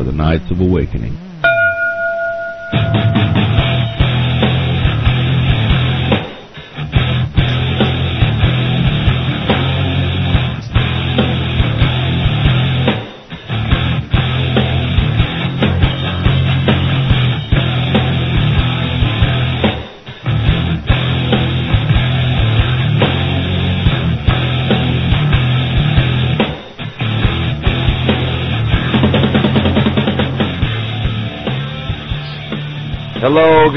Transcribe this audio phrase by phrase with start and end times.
[0.00, 1.29] are the Knights of Awakening.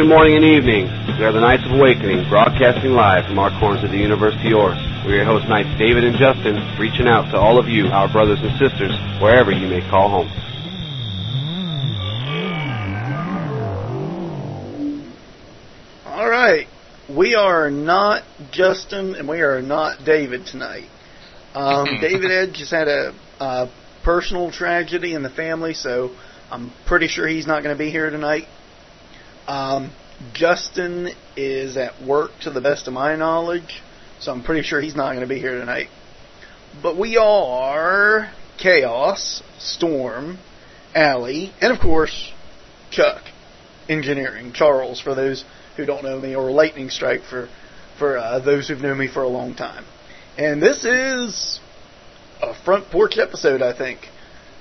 [0.03, 0.83] Good morning and evening.
[1.17, 4.49] We are the Knights of Awakening, broadcasting live from our corners of the universe to
[4.49, 4.75] yours.
[5.07, 8.11] We are your hosts, Knights David and Justin, reaching out to all of you, our
[8.11, 10.27] brothers and sisters, wherever you may call home.
[16.05, 16.67] All right.
[17.09, 20.89] We are not Justin and we are not David tonight.
[21.55, 23.71] Um, David Ed just had a, a
[24.03, 26.13] personal tragedy in the family, so
[26.51, 28.49] I'm pretty sure he's not going to be here tonight.
[29.47, 29.91] Um,
[30.33, 33.81] Justin is at work to the best of my knowledge,
[34.19, 35.89] so I'm pretty sure he's not going to be here tonight.
[36.81, 40.39] But we are Chaos, Storm,
[40.95, 42.31] Allie, and of course,
[42.89, 43.21] Chuck,
[43.89, 45.43] Engineering, Charles, for those
[45.75, 47.49] who don't know me, or Lightning Strike for,
[47.99, 49.85] for uh, those who've known me for a long time.
[50.37, 51.59] And this is
[52.41, 53.99] a front porch episode, I think.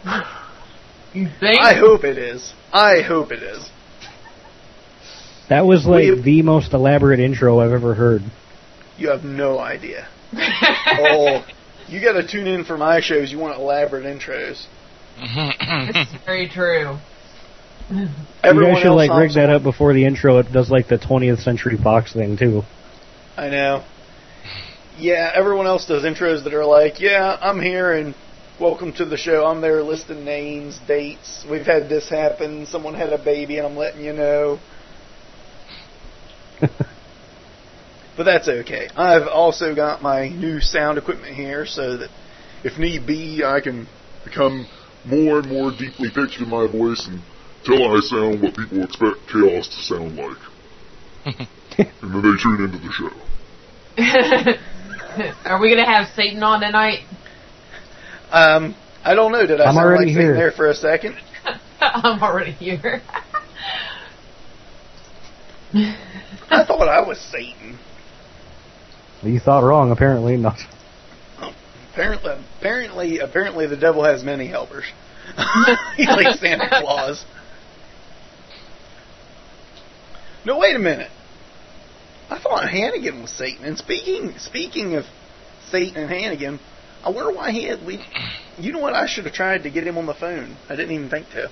[1.15, 1.61] You think?
[1.61, 2.55] I hope it is.
[2.73, 3.69] I hope it is.
[5.53, 8.23] That was like We- the most elaborate intro I've ever heard.
[8.97, 10.09] You have no idea.
[10.35, 11.45] oh,
[11.89, 13.31] you got to tune in for my shows.
[13.31, 14.65] You want elaborate intros.
[15.21, 16.97] this is very true.
[18.43, 20.39] Everyone you guys should like rig hops that up before the intro.
[20.39, 22.63] It does like the 20th Century Fox thing too.
[23.37, 23.85] I know.
[24.97, 28.15] Yeah, everyone else does intros that are like, "Yeah, I'm here and
[28.59, 29.45] welcome to the show.
[29.45, 31.45] I'm there listing names, dates.
[31.51, 32.65] We've had this happen.
[32.65, 34.59] Someone had a baby, and I'm letting you know."
[38.17, 38.89] but that's okay.
[38.97, 42.11] I've also got my new sound equipment here, so that
[42.65, 43.89] if need be, I can
[44.25, 44.67] become
[45.05, 49.69] more and more deeply pitched in my voice until I sound what people expect chaos
[49.69, 50.39] to sound like.
[51.79, 53.11] and then they tune into the show.
[55.45, 57.01] Are we gonna have Satan on tonight?
[58.31, 58.75] um,
[59.05, 59.47] I don't know.
[59.47, 60.35] Did I I'm sound already like sitting here.
[60.35, 61.17] there for a second?
[61.81, 63.03] I'm already here.
[66.51, 67.79] I thought I was Satan.
[69.23, 70.37] You thought wrong, apparently.
[70.37, 70.59] Not.
[71.93, 74.85] Apparently, apparently, apparently, the devil has many helpers.
[75.97, 77.25] He's like Santa Claus.
[80.45, 81.11] No, wait a minute.
[82.31, 83.65] I thought Hannigan was Satan.
[83.65, 85.05] And speaking speaking of
[85.71, 86.59] Satan and Hannigan,
[87.05, 87.85] I wonder why he had.
[87.85, 88.05] We,
[88.59, 88.95] you know what?
[88.95, 90.57] I should have tried to get him on the phone.
[90.69, 91.51] I didn't even think to.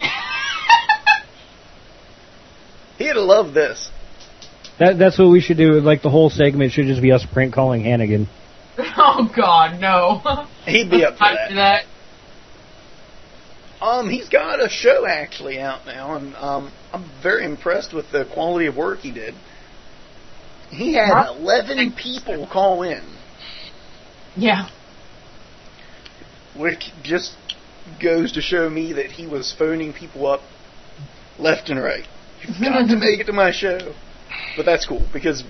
[2.98, 3.90] He'd have loved this.
[4.78, 5.72] That that's what we should do.
[5.80, 8.28] Like the whole segment should just be us prank calling Hannigan.
[8.78, 10.46] oh God, no.
[10.64, 11.50] He'd be up for that.
[11.54, 11.84] that.
[13.84, 18.24] Um, he's got a show actually out now, and um, I'm very impressed with the
[18.32, 19.34] quality of work he did.
[20.70, 21.34] He had Huh?
[21.38, 23.02] 11 people call in,
[24.36, 24.68] Yeah.
[26.56, 27.34] which just
[28.00, 30.40] goes to show me that he was phoning people up
[31.38, 32.06] left and right.
[32.42, 33.94] You've got to make it to my show.
[34.56, 35.44] But that's cool because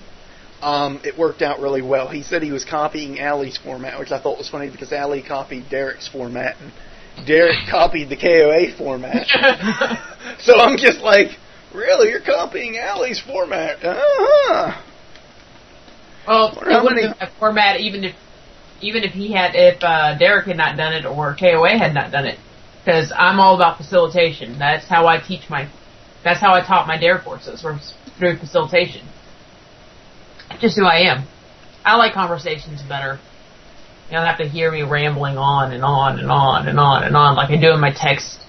[0.61, 2.07] um, it worked out really well.
[2.09, 5.69] He said he was copying Allie's format, which I thought was funny because Allie copied
[5.69, 9.27] Derek's format and Derek copied the KOA format.
[10.39, 11.37] So I'm just like,
[11.73, 13.83] really, you're copying Allie's format?
[13.83, 14.81] Uh-huh.
[16.27, 18.15] Well, it wouldn't have a format even if
[18.81, 22.11] even if he had if uh, Derek had not done it or KOA had not
[22.11, 22.39] done it,
[22.83, 24.59] because I'm all about facilitation.
[24.59, 25.69] That's how I teach my.
[26.23, 29.07] That's how I taught my dare was through facilitation.
[30.59, 31.27] Just who I am.
[31.83, 33.19] I like conversations better.
[34.09, 37.15] You don't have to hear me rambling on and on and on and on and
[37.15, 38.39] on like I do in my text.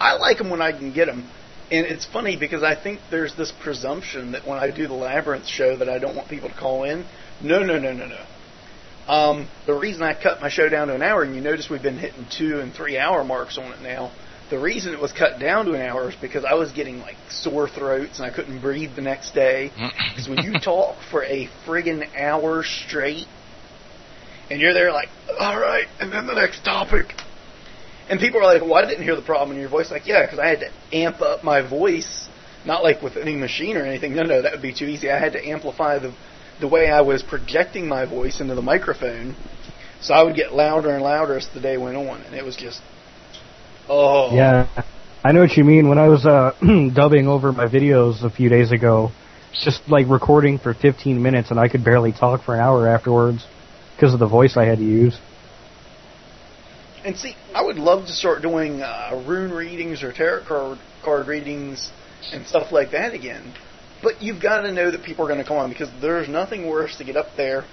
[0.00, 1.28] I like them when I can get them.
[1.70, 5.46] And it's funny because I think there's this presumption that when I do the Labyrinth
[5.46, 7.04] show that I don't want people to call in.
[7.42, 9.12] No, no, no, no, no.
[9.12, 11.82] Um, the reason I cut my show down to an hour, and you notice we've
[11.82, 14.12] been hitting two and three hour marks on it now.
[14.50, 17.16] The reason it was cut down to an hour is because I was getting like
[17.30, 19.70] sore throats and I couldn't breathe the next day.
[20.14, 23.26] Because when you talk for a friggin' hour straight,
[24.48, 25.08] and you're there like,
[25.40, 27.06] all right, and then the next topic,
[28.08, 29.90] and people are like, well, I didn't hear the problem in your voice.
[29.90, 32.28] Like, yeah, because I had to amp up my voice,
[32.64, 34.14] not like with any machine or anything.
[34.14, 35.10] No, no, that would be too easy.
[35.10, 36.14] I had to amplify the
[36.60, 39.34] the way I was projecting my voice into the microphone,
[40.00, 42.56] so I would get louder and louder as the day went on, and it was
[42.56, 42.80] just
[43.88, 44.34] Oh.
[44.34, 44.68] Yeah,
[45.22, 45.88] I know what you mean.
[45.88, 46.52] When I was uh,
[46.94, 49.10] dubbing over my videos a few days ago,
[49.52, 53.46] just like recording for 15 minutes, and I could barely talk for an hour afterwards
[53.94, 55.18] because of the voice I had to use.
[57.04, 61.26] And see, I would love to start doing uh, rune readings or tarot card card
[61.26, 61.92] readings
[62.32, 63.54] and stuff like that again.
[64.02, 66.66] But you've got to know that people are going to come on because there's nothing
[66.66, 67.64] worse to get up there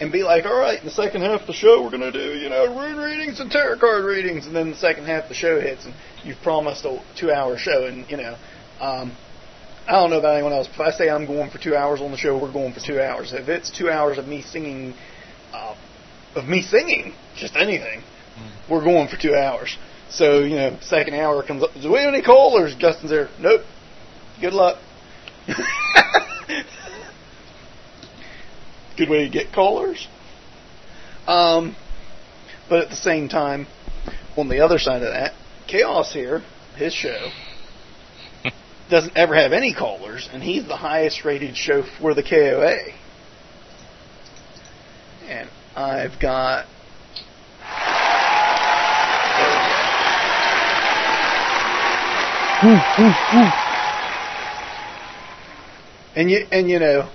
[0.00, 2.12] and be like, all right, in the second half of the show we're going to
[2.12, 5.28] do, you know, rune readings and tarot card readings, and then the second half of
[5.28, 5.94] the show hits and
[6.24, 8.36] you've promised a two-hour show, and you know,
[8.80, 9.16] um,
[9.86, 10.66] I don't know about anyone else.
[10.66, 12.80] But if I say I'm going for two hours on the show, we're going for
[12.80, 13.32] two hours.
[13.32, 14.94] If it's two hours of me singing,
[15.52, 15.76] uh,
[16.34, 18.02] of me singing, just anything,
[18.68, 19.76] we're going for two hours.
[20.10, 21.70] So, you know, second hour comes up.
[21.80, 22.74] Do we have any callers?
[22.76, 23.28] Justin's there.
[23.40, 23.62] Nope.
[24.40, 24.78] Good luck.
[28.96, 30.08] Good way to get callers.
[31.26, 31.76] Um,
[32.68, 33.66] but at the same time,
[34.36, 35.32] on the other side of that,
[35.66, 36.42] Chaos here,
[36.76, 37.30] his show,
[38.90, 42.92] doesn't ever have any callers, and he's the highest rated show for the KOA.
[45.28, 46.66] And I've got
[56.16, 57.10] And you and you know,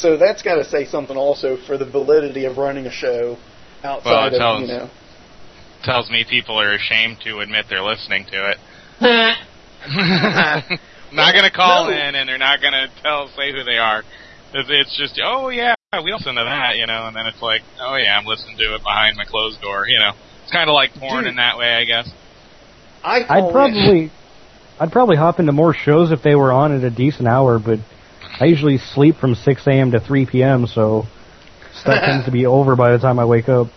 [0.00, 3.36] so that's got to say something also for the validity of running a show
[3.84, 4.90] Well, outside it of tells- you know.
[5.82, 8.58] Tells me people are ashamed to admit they're listening to it.
[11.12, 11.90] not gonna call No.
[11.90, 14.02] in, and they're not gonna tell say who they are.
[14.52, 15.74] It's, it's just, oh yeah,
[16.04, 18.74] we listen to that, you know, and then it's like, oh yeah, I'm listening to
[18.74, 20.12] it behind my closed door, you know.
[20.42, 21.30] It's kind of like porn Dude.
[21.30, 22.10] in that way, I guess.
[23.02, 24.10] i i'd probably,
[24.78, 27.78] I'd probably hop into more shows if they were on at a decent hour, but
[28.40, 29.90] I usually sleep from 6 a.m.
[29.90, 31.04] to 3 p.m., so
[31.74, 33.68] stuff tends to be over by the time I wake up.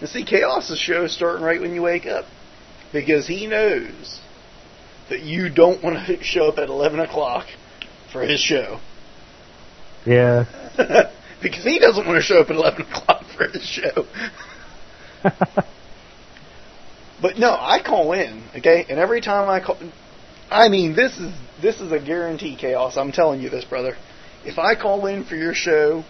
[0.00, 2.24] And see, Chaos's show is starting right when you wake up
[2.92, 4.20] because he knows
[5.10, 7.46] that you don't want to show up at 11 o'clock
[8.12, 8.80] for his show
[10.06, 10.44] Yeah.
[11.42, 14.06] because he doesn't want to show up at 11 o'clock for his show.
[17.20, 19.78] But no, I call in, okay, and every time I call,
[20.50, 22.96] I mean, this is this is a guarantee, chaos.
[22.96, 23.96] I'm telling you this, brother.
[24.44, 26.04] If I call in for your show,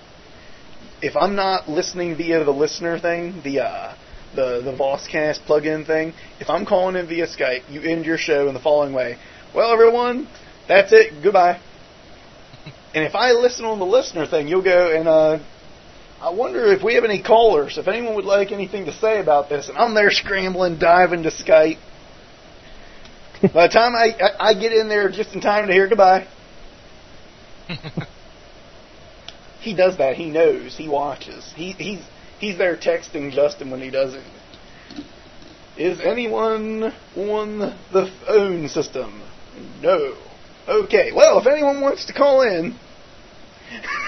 [1.02, 3.94] if I'm not listening via the listener thing, the uh,
[4.34, 8.48] the the Voscast plug-in thing, if I'm calling in via Skype, you end your show
[8.48, 9.18] in the following way:
[9.54, 10.28] Well, everyone,
[10.66, 11.22] that's it.
[11.22, 11.60] Goodbye.
[12.94, 15.40] And if I listen on the listener thing, you'll go and uh,
[16.24, 19.50] I wonder if we have any callers, if anyone would like anything to say about
[19.50, 19.68] this.
[19.68, 21.78] And I'm there scrambling, diving to Skype.
[23.54, 26.26] By the time I, I, I get in there just in time to hear goodbye,
[29.60, 30.16] he does that.
[30.16, 30.76] He knows.
[30.76, 31.52] He watches.
[31.56, 32.00] He, he's
[32.38, 34.24] he's there texting Justin when he does it.
[35.76, 37.58] Is anyone on
[37.92, 39.22] the phone system?
[39.82, 40.16] No.
[40.68, 41.10] Okay.
[41.14, 42.78] Well, if anyone wants to call in.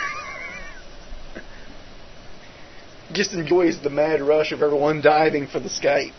[3.13, 6.13] just enjoys the mad rush of everyone diving for the Skype.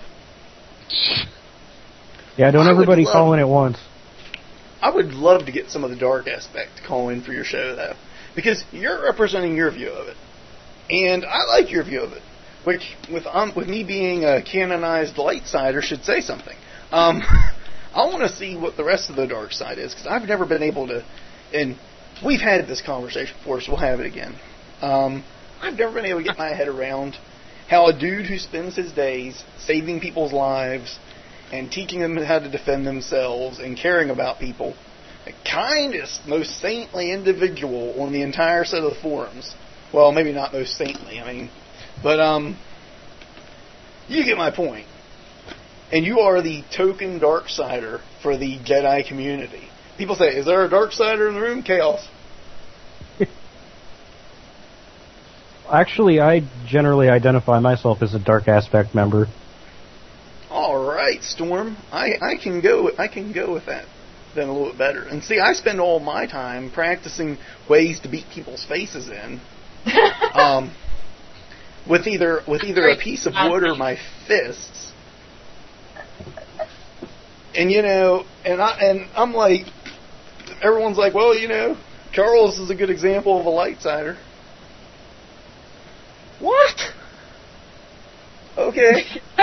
[2.37, 3.77] Yeah, don't I everybody love- call in at once.
[4.81, 7.43] I would love to get some of the dark aspect to call in for your
[7.43, 7.95] show though,
[8.35, 10.17] because you're representing your view of it,
[10.89, 12.21] and I like your view of it.
[12.63, 16.55] Which, with um, with me being a canonized light sider, should say something.
[16.91, 17.21] Um,
[17.95, 20.45] I want to see what the rest of the dark side is because I've never
[20.45, 21.03] been able to,
[21.53, 21.75] and
[22.23, 24.35] we've had this conversation before, so we'll have it again.
[24.81, 25.23] Um,
[25.59, 27.15] I've never been able to get my head around
[27.67, 30.99] how a dude who spends his days saving people's lives
[31.51, 34.75] and teaching them how to defend themselves and caring about people,
[35.25, 39.55] the kindest, most saintly individual on the entire set of the forums.
[39.93, 41.49] Well, maybe not most saintly, I mean,
[42.03, 42.57] but um,
[44.07, 44.85] you get my point.
[45.91, 49.69] And you are the token dark sider for the Jedi community.
[49.97, 52.05] People say, "Is there a dark sider in the room?" Chaos.
[55.71, 59.27] Actually, I generally identify myself as a Dark Aspect member.
[60.97, 61.77] Right, Storm.
[61.91, 62.89] I, I can go.
[62.97, 63.85] I can go with that.
[64.33, 65.03] Then a little bit better.
[65.03, 67.37] And see, I spend all my time practicing
[67.69, 69.39] ways to beat people's faces in,
[70.33, 70.75] um,
[71.87, 74.91] with either with either a piece of wood or my fists.
[77.53, 79.67] And you know, and I and I'm like,
[80.63, 81.77] everyone's like, well, you know,
[82.11, 84.17] Charles is a good example of a light sider.
[86.39, 86.91] What?
[88.57, 89.03] Okay.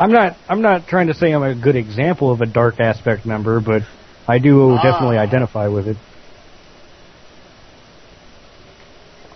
[0.00, 0.36] I'm not.
[0.48, 3.82] I'm not trying to say I'm a good example of a Dark Aspect member, but
[4.26, 4.82] I do Ah.
[4.82, 5.96] definitely identify with it.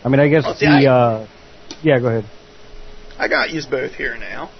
[0.05, 0.87] I mean, I guess Well, see, the.
[0.89, 1.27] I- uh,
[1.83, 2.25] yeah, go ahead.
[3.19, 4.51] I got you both here now.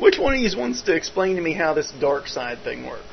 [0.00, 3.04] Which one of you wants to explain to me how this dark side thing works?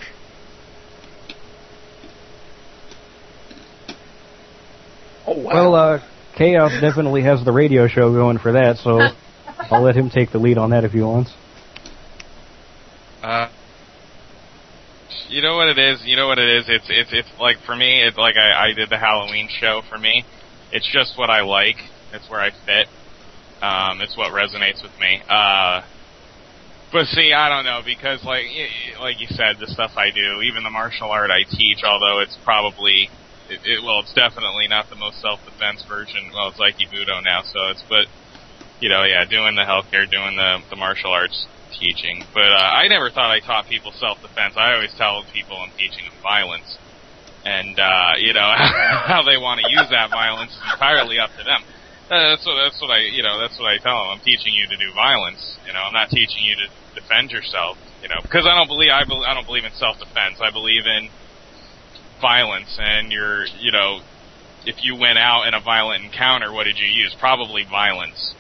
[5.28, 5.54] Oh wow!
[5.54, 6.00] Well, uh,
[6.36, 9.00] Chaos definitely has the radio show going for that, so
[9.72, 11.32] I'll let him take the lead on that if he wants.
[13.22, 13.50] Uh,
[15.28, 16.02] you know what it is.
[16.06, 16.66] You know what it is.
[16.68, 18.02] It's it's it's like for me.
[18.02, 20.24] It's like I, I did the Halloween show for me.
[20.72, 21.78] It's just what I like.
[22.14, 22.88] It's where I fit.
[23.62, 25.22] Um, it's what resonates with me.
[25.28, 25.82] Uh,
[26.92, 28.46] but see, I don't know because like
[29.00, 32.38] like you said, the stuff I do, even the martial art I teach, although it's
[32.44, 33.10] probably
[33.50, 36.32] it, it well, it's definitely not the most self defense version.
[36.34, 38.08] Well, it's Aikibudo now, so it's but
[38.80, 41.48] you know, yeah, doing the healthcare, doing the the martial arts
[41.80, 42.24] teaching.
[42.34, 44.56] But uh, I never thought I taught people self defense.
[44.58, 46.78] I always tell people I'm teaching them violence,
[47.46, 48.50] and uh, you know
[49.08, 51.62] how they want to use that violence is entirely up to them.
[52.10, 54.18] Uh, that's what that's what I you know that's what I tell them.
[54.18, 55.42] I'm teaching you to do violence.
[55.68, 56.68] You know, I'm not teaching you to
[57.00, 57.78] defend yourself.
[58.02, 60.40] You know, because I don't believe I, be, I don't believe in self defense.
[60.42, 61.10] I believe in
[62.22, 64.02] violence, and you're you know,
[64.66, 67.16] if you went out in a violent encounter, what did you use?
[67.20, 68.34] Probably violence.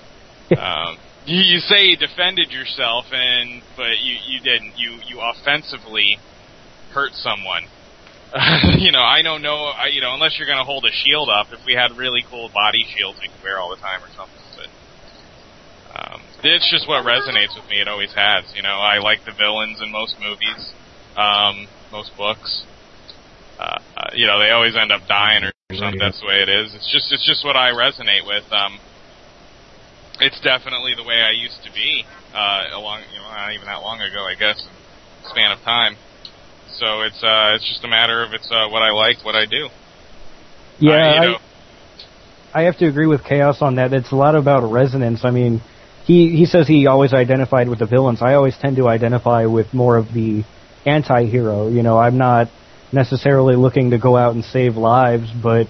[0.57, 4.77] Um, you, you say you defended yourself, and but you you didn't.
[4.77, 6.17] You you offensively
[6.91, 7.63] hurt someone.
[8.77, 9.73] you know, I don't know.
[9.73, 11.47] I, you know, unless you're going to hold a shield up.
[11.51, 14.45] If we had really cool body shields we could wear all the time or something,
[14.53, 14.69] but
[15.97, 17.81] um, it's just what resonates with me.
[17.81, 18.45] It always has.
[18.55, 20.71] You know, I like the villains in most movies,
[21.17, 22.65] um, most books.
[23.59, 25.99] Uh, uh, you know, they always end up dying or something.
[25.99, 26.73] That's the way it is.
[26.75, 28.45] It's just it's just what I resonate with.
[28.53, 28.79] Um,
[30.21, 32.05] it's definitely the way I used to be.
[32.33, 34.61] Uh, along, you know, not even that long ago, I guess,
[35.25, 35.95] span of time.
[36.77, 39.45] So it's uh, it's just a matter of it's uh, what I like, what I
[39.45, 39.69] do.
[40.79, 41.37] Yeah, Uh, you know,
[42.53, 43.93] I, I have to agree with Chaos on that.
[43.93, 45.25] It's a lot about resonance.
[45.25, 45.61] I mean,
[46.05, 48.21] he he says he always identified with the villains.
[48.21, 50.43] I always tend to identify with more of the
[50.85, 51.67] anti-hero.
[51.69, 52.47] You know, I'm not
[52.91, 55.67] necessarily looking to go out and save lives, but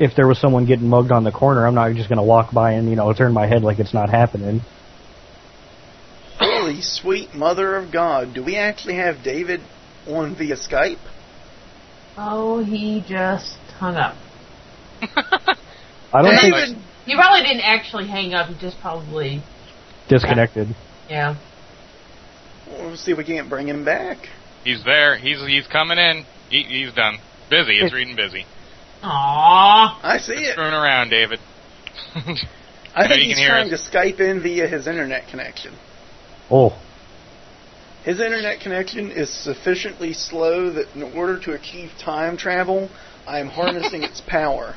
[0.00, 2.52] if there was someone getting mugged on the corner, I'm not just going to walk
[2.52, 4.62] by and you know turn my head like it's not happening.
[6.38, 8.34] Holy sweet mother of God!
[8.34, 9.60] Do we actually have David
[10.08, 10.98] on via Skype?
[12.16, 14.16] Oh, he just hung up.
[16.12, 18.48] I don't think He probably didn't actually hang up.
[18.48, 19.42] He just probably,
[20.08, 20.68] disconnected.
[21.08, 21.36] yeah.
[22.66, 24.16] we'll see if we can't bring him back.
[24.64, 25.18] he's there.
[25.18, 26.24] He's he's coming in.
[26.48, 27.18] He, he's done.
[27.50, 27.74] Busy.
[27.74, 28.46] It's reading busy.
[29.02, 29.98] Aww.
[30.02, 30.52] I see it.
[30.52, 31.38] Screwing around, David.
[32.94, 33.88] I think he's trying us.
[33.90, 35.74] to Skype in via his internet connection.
[36.50, 36.72] Oh,
[38.04, 42.90] His internet connection is sufficiently slow that in order to achieve time travel,
[43.26, 44.74] I am harnessing its power.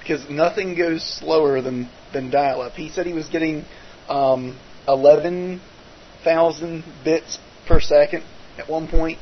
[0.00, 2.72] Because nothing goes slower than, than dial up.
[2.72, 3.64] He said he was getting
[4.08, 8.24] um, 11,000 bits per second
[8.58, 9.18] at one point,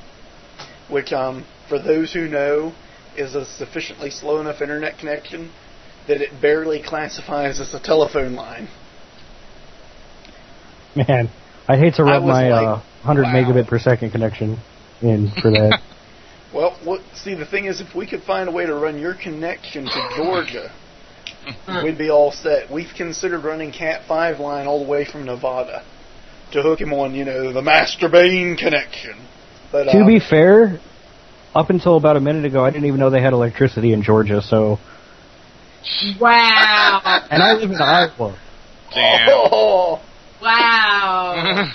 [0.89, 2.75] which, um, for those who know,
[3.17, 5.51] is a sufficiently slow enough internet connection
[6.07, 8.69] that it barely classifies as a telephone line.
[10.95, 11.31] man,
[11.69, 13.33] I'd hate to I rub my like, uh, 100 wow.
[13.33, 14.59] megabit per second connection
[15.01, 15.81] in for that.
[16.53, 19.15] Well, what, see, the thing is, if we could find a way to run your
[19.15, 20.75] connection to Georgia,
[21.85, 22.69] we'd be all set.
[22.69, 25.85] We've considered running Cat 5 line all the way from Nevada
[26.51, 29.25] to hook him on, you know, the Master Bane connection.
[29.71, 30.81] But to uh, be fair,
[31.55, 34.41] up until about a minute ago, I didn't even know they had electricity in Georgia.
[34.43, 34.79] So,
[36.21, 37.23] Wow.
[37.31, 38.37] and I live in Iowa.
[38.95, 39.29] Damn.
[39.31, 40.01] oh,
[40.43, 41.71] wow.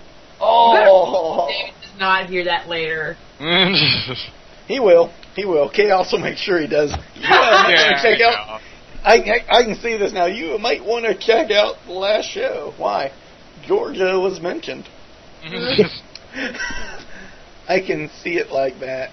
[0.40, 3.16] oh, David does not hear that later.
[4.68, 5.68] he will, he will.
[5.70, 6.90] Chaos will make sure he does.
[7.14, 8.60] You might yeah, check I out.
[9.04, 10.26] I, I I can see this now.
[10.26, 12.74] You might want to check out the last show.
[12.76, 13.12] Why?
[13.66, 14.88] Georgia was mentioned.
[17.68, 19.10] I can see it like that.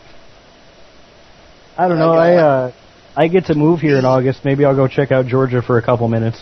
[1.78, 2.12] I don't know.
[2.12, 2.72] I uh,
[3.16, 4.46] I get to move here in August.
[4.46, 6.42] Maybe I'll go check out Georgia for a couple minutes.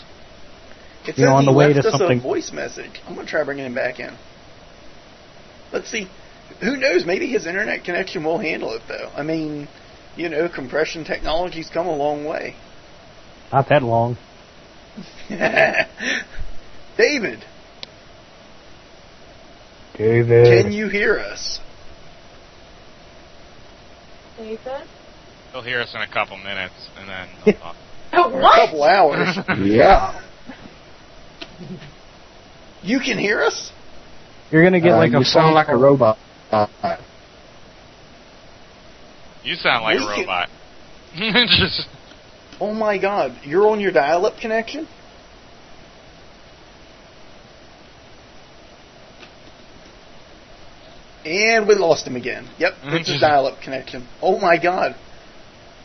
[1.08, 3.02] It You know, on the way to something- a voice message.
[3.08, 4.14] I'm gonna try bringing him back in.
[5.72, 6.08] Let's see.
[6.60, 7.06] Who knows?
[7.06, 9.10] Maybe his internet connection will handle it, though.
[9.16, 9.68] I mean,
[10.16, 12.56] you know, compression technology's come a long way.
[13.52, 14.18] Not that long.
[16.98, 17.44] David,
[19.98, 20.64] David.
[20.64, 21.60] can you hear us?
[24.42, 24.88] David?
[25.52, 27.28] He'll hear us in a couple minutes, and then.
[27.46, 27.76] he'll talk.
[28.14, 28.66] Oh, Or a what?
[28.66, 29.38] couple hours.
[29.66, 30.22] Yeah.
[32.84, 33.72] You can hear us?
[34.52, 36.18] You're gonna get Uh, like a you sound phone like a robot.
[36.52, 36.68] Uh,
[39.46, 40.50] You sound like We a robot.
[41.58, 41.88] Just
[42.60, 43.32] Oh my God!
[43.46, 44.88] You're on your dial-up connection?
[51.26, 52.50] And we lost him again.
[52.58, 54.08] Yep, it's a dial-up connection.
[54.22, 54.96] Oh my God!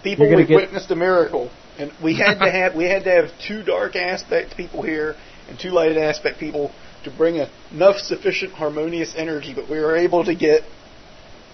[0.03, 3.63] People, we witnessed a miracle, and we had to have we had to have two
[3.63, 5.15] dark aspect people here
[5.49, 6.73] and two light aspect people
[7.05, 7.37] to bring
[7.73, 9.53] enough sufficient harmonious energy.
[9.55, 10.63] But we were able to get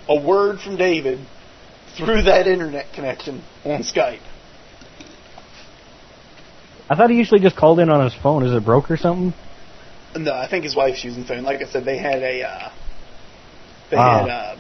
[0.09, 1.19] a word from David
[1.97, 4.23] through that internet connection on Skype.
[6.89, 8.45] I thought he usually just called in on his phone.
[8.45, 9.35] Is it broke or something?
[10.15, 11.43] No, I think his wife's using the phone.
[11.43, 12.71] Like I said, they had a uh,
[13.93, 14.21] they Ah.
[14.21, 14.57] had uh,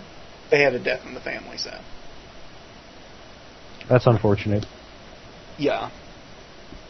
[0.50, 1.72] they had a death in the family, so
[3.88, 4.64] That's unfortunate.
[5.58, 5.90] yeah.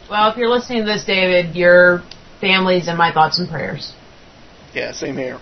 [0.09, 2.03] Well, if you're listening to this, David, your
[2.41, 3.93] family's in my thoughts and prayers.
[4.73, 5.39] Yeah, same here.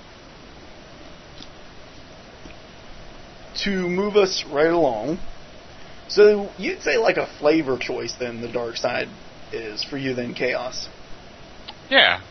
[3.63, 5.19] To move us right along,
[6.07, 9.07] so you'd say like a flavor choice then the dark side
[9.51, 10.87] is for you then chaos.
[11.89, 12.21] Yeah.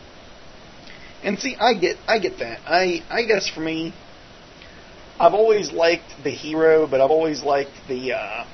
[1.23, 2.61] And see, I get I get that.
[2.65, 3.93] I I guess for me,
[5.21, 8.45] I've always liked the hero, but I've always liked the uh,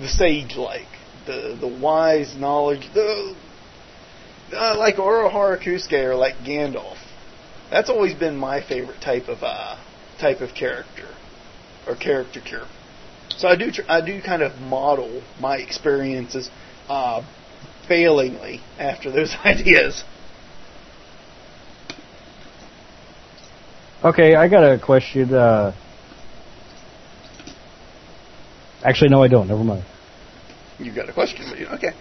[0.00, 0.88] the sage like
[1.26, 3.34] the the wise knowledge the
[4.54, 6.96] uh, like Urahara Kisuke or like Gandalf.
[7.70, 9.76] That's always been my favorite type of uh,
[10.18, 11.08] type of character
[11.86, 12.66] or caricature.
[13.36, 16.48] So I do tr- I do kind of model my experiences
[16.88, 17.22] uh,
[17.86, 20.04] failingly after those ideas.
[24.02, 25.34] Okay, I got a question.
[25.34, 25.74] Uh,
[28.82, 29.46] actually, no, I don't.
[29.46, 29.84] Never mind.
[30.78, 31.92] You got a question, but you okay.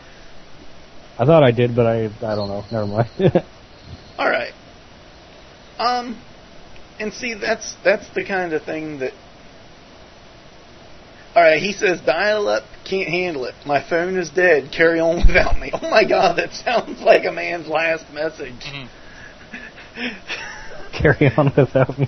[1.18, 2.64] I thought I did, but I I don't know.
[2.72, 3.10] Never mind.
[4.18, 4.54] All right.
[5.78, 6.22] Um,
[7.00, 9.12] and see, that's that's the kind of thing that.
[11.36, 13.56] All right, he says dial up, can't handle it.
[13.66, 14.72] My phone is dead.
[14.72, 15.72] Carry on without me.
[15.74, 18.64] Oh my God, that sounds like a man's last message.
[21.02, 22.08] Carry on without me.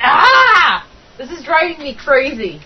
[0.00, 0.86] Ah!
[1.16, 2.60] This is driving me crazy.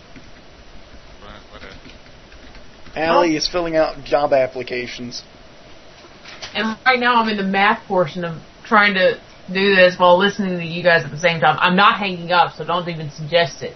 [1.20, 5.22] What, what Allie is filling out job applications.
[6.55, 9.20] And right now I'm in the math portion of trying to
[9.52, 11.57] do this while listening to you guys at the same time.
[11.61, 13.74] I'm not hanging up, so don't even suggest it.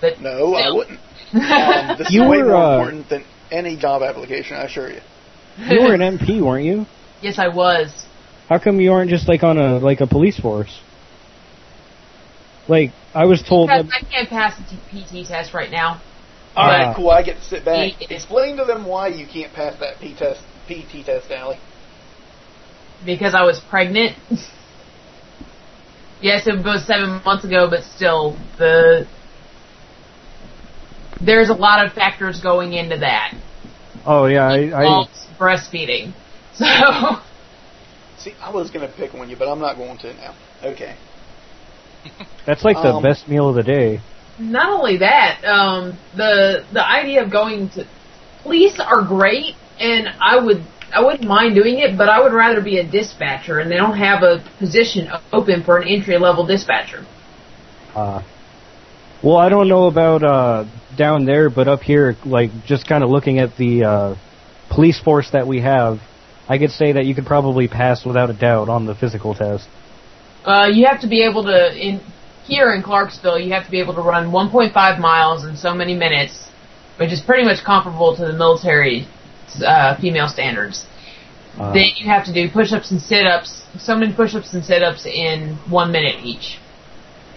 [0.00, 1.00] But No, I wouldn't.
[1.32, 4.90] Um, this You is way were, more uh, important than any job application, I assure
[4.90, 5.00] you.
[5.58, 6.84] You were an MP, weren't you?
[7.22, 8.06] Yes, I was.
[8.48, 10.80] How come you aren't just like on a like a police force?
[12.68, 13.86] Like I was told that.
[13.92, 16.00] I can't pass the PT test right now.
[16.54, 17.10] All right, cool.
[17.10, 17.92] I get to sit back.
[17.98, 18.08] Yeah.
[18.10, 21.58] Explain to them why you can't pass that P test, PT test, Allie.
[23.06, 24.18] because I was pregnant.
[26.20, 29.06] yes, it was seven months ago, but still, the
[31.24, 33.34] there's a lot of factors going into that.
[34.04, 36.12] Oh yeah, I, I Involves breastfeeding.
[38.18, 40.34] So See, I was gonna pick on you, but I'm not going to now.
[40.62, 40.94] Okay.
[42.46, 44.00] that's like the Um, best meal of the day.
[44.38, 47.84] not only that, um, the the idea of going to
[48.42, 50.62] police are great, and I would
[50.94, 53.96] I wouldn't mind doing it, but I would rather be a dispatcher, and they don't
[53.96, 57.04] have a position open for an entry level dispatcher.
[57.94, 58.22] Uh,
[59.22, 60.64] well, I don't know about uh,
[60.96, 64.14] down there, but up here, like just kind of looking at the uh,
[64.70, 66.00] police force that we have,
[66.48, 69.68] I could say that you could probably pass without a doubt on the physical test.
[70.44, 72.00] Uh, you have to be able to in
[72.44, 73.38] here in Clarksville.
[73.38, 76.50] You have to be able to run 1.5 miles in so many minutes,
[76.96, 79.06] which is pretty much comparable to the military
[79.64, 80.86] uh, female standards.
[81.58, 85.56] Uh, Then you have to do push-ups and sit-ups, so many push-ups and sit-ups in
[85.68, 86.58] one minute each.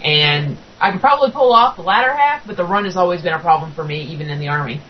[0.02, 3.34] And I could probably pull off the latter half, but the run has always been
[3.34, 4.80] a problem for me, even in the army.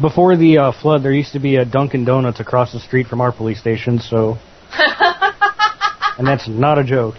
[0.00, 3.20] Before the uh, flood, there used to be a Dunkin' Donuts across the street from
[3.20, 4.38] our police station, so
[6.18, 7.16] and that's not a joke.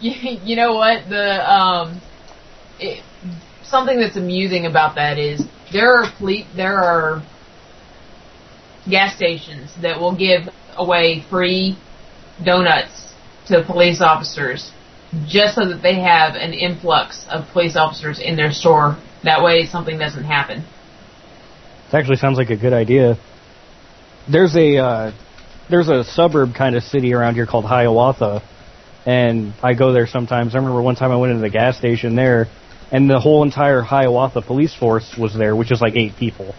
[0.00, 1.08] you, you know what?
[1.08, 2.00] The um
[2.78, 3.04] it,
[3.62, 7.22] something that's amusing about that is there are fleet there are
[8.88, 11.78] gas stations that will give away free
[12.44, 13.12] donuts
[13.46, 14.72] to police officers
[15.26, 18.96] just so that they have an influx of police officers in their store.
[19.24, 20.64] That way something doesn't happen
[21.92, 23.18] It actually sounds like a good idea.
[24.30, 25.12] There's a uh,
[25.68, 28.42] there's a suburb kind of city around here called Hiawatha,
[29.04, 30.54] and I go there sometimes.
[30.54, 32.46] I remember one time I went into the gas station there,
[32.90, 36.54] and the whole entire Hiawatha police force was there, which is like eight people.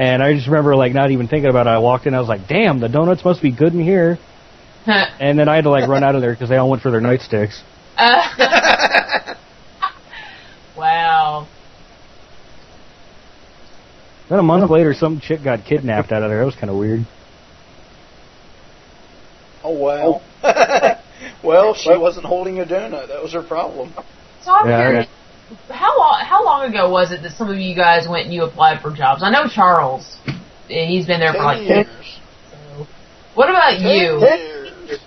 [0.00, 1.70] And I just remember like not even thinking about it.
[1.70, 4.18] I walked in, I was like, "Damn, the donuts must be good in here."
[4.86, 6.90] And then I had to like run out of there because they all went for
[6.90, 7.62] their nightsticks.
[7.96, 9.34] Uh,
[10.76, 11.46] wow
[14.28, 16.40] Then a month later, some chick got kidnapped out of there.
[16.40, 17.06] That was kind of weird.
[19.62, 20.20] Oh wow.
[21.44, 23.08] well, she wasn't holding a donut.
[23.08, 23.92] That was her problem.
[24.42, 25.06] So I'm Yeah, curious,
[25.70, 28.44] how long how long ago was it that some of you guys went and you
[28.44, 29.22] applied for jobs?
[29.22, 30.16] I know Charles,
[30.68, 31.62] he's been there for Ten like.
[31.62, 32.18] years.
[32.50, 32.86] So.
[33.34, 35.00] What about you, years.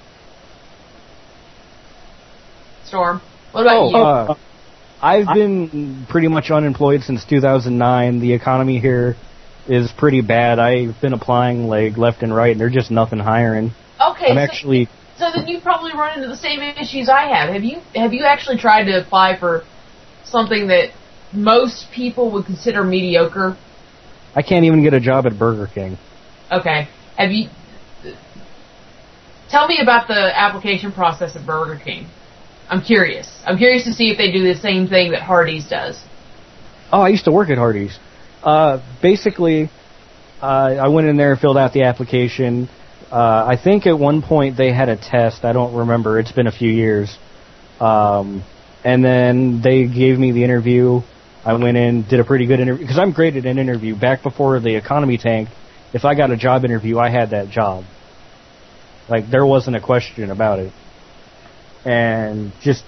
[2.86, 3.22] Storm?
[3.52, 3.98] What about you?
[3.98, 4.36] Uh,
[5.02, 8.20] I've been pretty much unemployed since 2009.
[8.20, 9.16] The economy here
[9.68, 10.60] is pretty bad.
[10.60, 13.72] I've been applying like left and right, and there's just nothing hiring.
[14.02, 17.50] okay, I'm so, actually so then you probably run into the same issues I have.
[17.50, 19.64] Have you have you actually tried to apply for
[20.24, 20.92] something that
[21.34, 23.58] most people would consider mediocre?
[24.36, 25.98] I can't even get a job at Burger King.
[26.52, 26.88] Okay.
[27.18, 27.50] Have you?
[29.50, 32.08] Tell me about the application process at Burger King.
[32.70, 33.30] I'm curious.
[33.46, 36.04] I'm curious to see if they do the same thing that Hardee's does.
[36.92, 37.98] Oh, I used to work at Hardee's.
[38.44, 39.70] Uh, basically,
[40.42, 42.70] uh, I went in there, and filled out the application.
[43.12, 45.46] Uh, I think at one point they had a test.
[45.46, 46.20] I don't remember.
[46.20, 47.18] It's been a few years.
[47.80, 48.44] Um,
[48.84, 51.02] and then they gave me the interview.
[51.46, 53.98] I went in, did a pretty good interview because I'm great at an interview.
[53.98, 55.52] Back before the economy tanked,
[55.94, 57.86] if I got a job interview, I had that job.
[59.10, 60.74] Like there wasn't a question about it.
[61.88, 62.84] And just,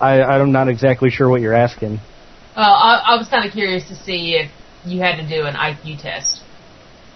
[0.00, 2.00] I, I'm not exactly sure what you're asking.
[2.56, 4.50] Well, I, I was kind of curious to see if
[4.84, 6.42] you had to do an IQ test.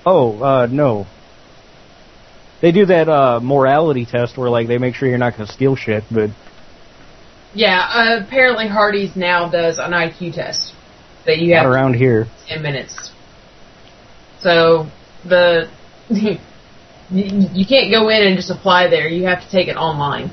[0.06, 1.06] Oh, uh, no.
[2.62, 5.74] They do that, uh, morality test where, like, they make sure you're not gonna steal
[5.74, 6.30] shit, but,
[7.54, 10.72] Yeah, uh, apparently Hardee's now does an IQ test
[11.26, 12.26] that you have around here.
[12.46, 13.10] 10 minutes.
[14.40, 14.86] So
[15.24, 15.68] the
[16.10, 16.38] you,
[17.10, 19.08] you can't go in and just apply there.
[19.08, 20.30] You have to take it online,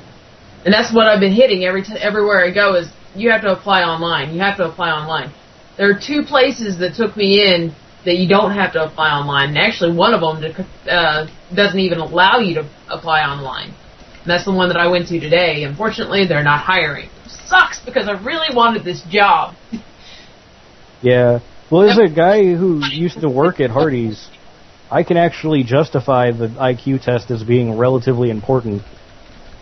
[0.64, 3.52] and that's what I've been hitting every t- everywhere I go is you have to
[3.52, 4.34] apply online.
[4.34, 5.32] You have to apply online.
[5.76, 9.50] There are two places that took me in that you don't have to apply online.
[9.50, 13.68] And actually, one of them uh, doesn't even allow you to apply online.
[13.68, 15.64] And that's the one that I went to today.
[15.64, 17.08] Unfortunately, they're not hiring.
[17.26, 19.54] Sucks because I really wanted this job.
[21.02, 21.40] Yeah.
[21.68, 24.28] Well, there's a guy who used to work at Hardee's.
[24.88, 28.82] I can actually justify the IQ test as being relatively important.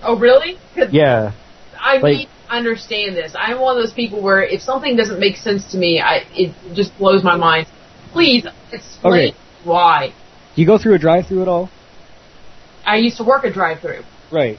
[0.03, 0.59] Oh, really?
[0.91, 1.33] Yeah.
[1.79, 3.35] I Like- need to understand this.
[3.39, 6.53] I'm one of those people where if something doesn't make sense to me, I it
[6.75, 7.67] just blows my mind.
[8.13, 9.35] Please explain Okay.
[9.65, 10.13] why.
[10.55, 11.71] Do you go through a drive-through at all?
[12.85, 14.03] I used to work a drive-through.
[14.31, 14.59] Right.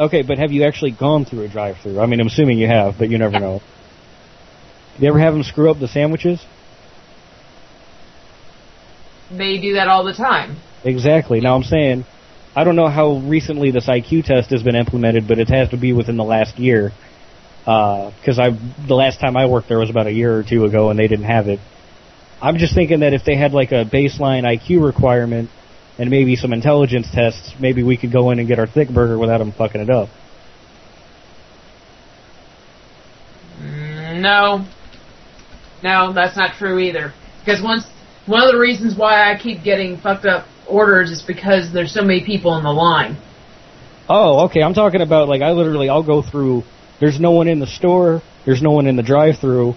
[0.00, 2.00] Okay, but have you actually gone through a drive-through?
[2.00, 3.60] I mean, I'm assuming you have, but you never know.
[4.96, 6.40] Do you ever have them screw up the sandwiches?
[9.30, 10.56] They do that all the time.
[10.84, 11.40] Exactly.
[11.40, 12.04] Now I'm saying,
[12.58, 15.76] I don't know how recently this IQ test has been implemented, but it has to
[15.76, 16.90] be within the last year.
[17.64, 20.64] Uh, because I, the last time I worked there was about a year or two
[20.64, 21.60] ago, and they didn't have it.
[22.42, 25.50] I'm just thinking that if they had like a baseline IQ requirement
[26.00, 29.16] and maybe some intelligence tests, maybe we could go in and get our thick burger
[29.16, 30.08] without them fucking it up.
[33.60, 34.66] No.
[35.84, 37.14] No, that's not true either.
[37.38, 37.84] Because once
[38.26, 42.02] one of the reasons why I keep getting fucked up orders is because there's so
[42.02, 43.16] many people in the line.
[44.08, 44.62] Oh, okay.
[44.62, 46.62] I'm talking about like I literally I'll go through.
[47.00, 48.22] There's no one in the store.
[48.44, 49.74] There's no one in the drive-through,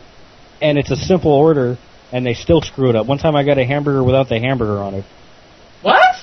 [0.62, 1.78] and it's a simple order,
[2.12, 3.06] and they still screw it up.
[3.06, 5.06] One time I got a hamburger without the hamburger on it.
[5.82, 6.16] What?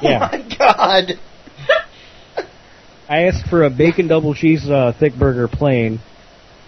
[0.00, 0.28] Yeah.
[0.32, 1.12] Oh my god.
[3.08, 6.00] I asked for a bacon double cheese uh, thick burger plain,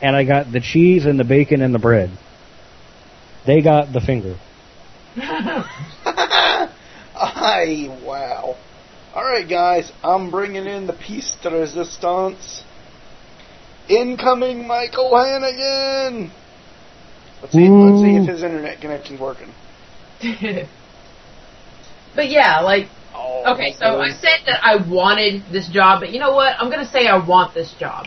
[0.03, 2.11] and I got the cheese and the bacon and the bread.
[3.47, 4.37] They got the finger.
[7.25, 8.57] I wow.
[9.15, 12.65] All right, guys, I'm bringing in the piece de resistance.
[13.89, 16.33] Incoming Michael Hannigan.
[17.43, 17.69] Let's see.
[17.69, 19.53] Let's see if his internet connection's working.
[22.15, 26.19] but yeah, like Oh, Okay, so I said that I wanted this job, but you
[26.19, 26.57] know what?
[26.59, 28.07] I'm gonna say I want this job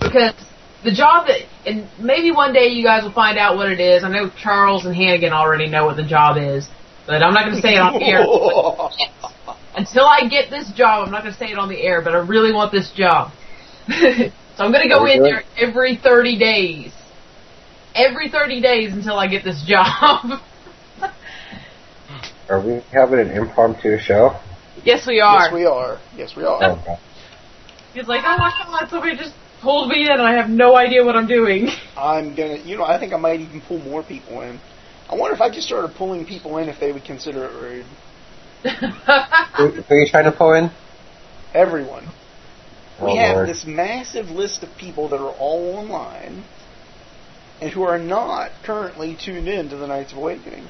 [0.00, 0.34] because
[0.82, 4.02] the job that, and maybe one day you guys will find out what it is.
[4.02, 6.68] I know Charles and Hannigan already know what the job is,
[7.08, 8.20] but I'm not gonna say it on the air
[9.74, 11.06] until I get this job.
[11.06, 13.32] I'm not gonna say it on the air, but I really want this job.
[13.88, 15.24] so I'm gonna go in good.
[15.24, 16.92] there every 30 days,
[17.94, 20.40] every 30 days until I get this job.
[22.50, 24.38] Are we having an impromptu show?
[24.84, 25.44] yes, we are.
[25.44, 26.00] Yes, we are.
[26.14, 26.62] Yes, we are.
[26.62, 26.98] Oh, God.
[27.94, 31.04] He's like, oh my god, somebody just pulled me in and I have no idea
[31.04, 31.68] what I'm doing.
[31.96, 32.58] I'm gonna.
[32.58, 34.60] You know, I think I might even pull more people in.
[35.10, 37.86] I wonder if I just started pulling people in if they would consider it rude.
[39.56, 40.70] Who, who are you trying to pull in?
[41.54, 42.04] Everyone.
[43.00, 43.48] We Oh, have Lord.
[43.48, 46.44] this massive list of people that are all online
[47.60, 50.66] and who are not currently tuned in to the Knights of Awakening.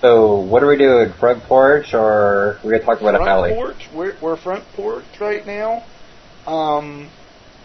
[0.00, 1.12] So, what are we doing?
[1.18, 3.50] Front porch, or we're gonna talk about front a alley?
[3.54, 3.88] Front porch.
[3.94, 5.84] We're, we're front porch right now.
[6.46, 7.10] Um,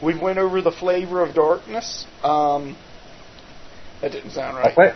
[0.02, 2.06] we went over the flavor of darkness.
[2.24, 2.78] Um,
[4.02, 4.76] that didn't sound right.
[4.76, 4.96] What?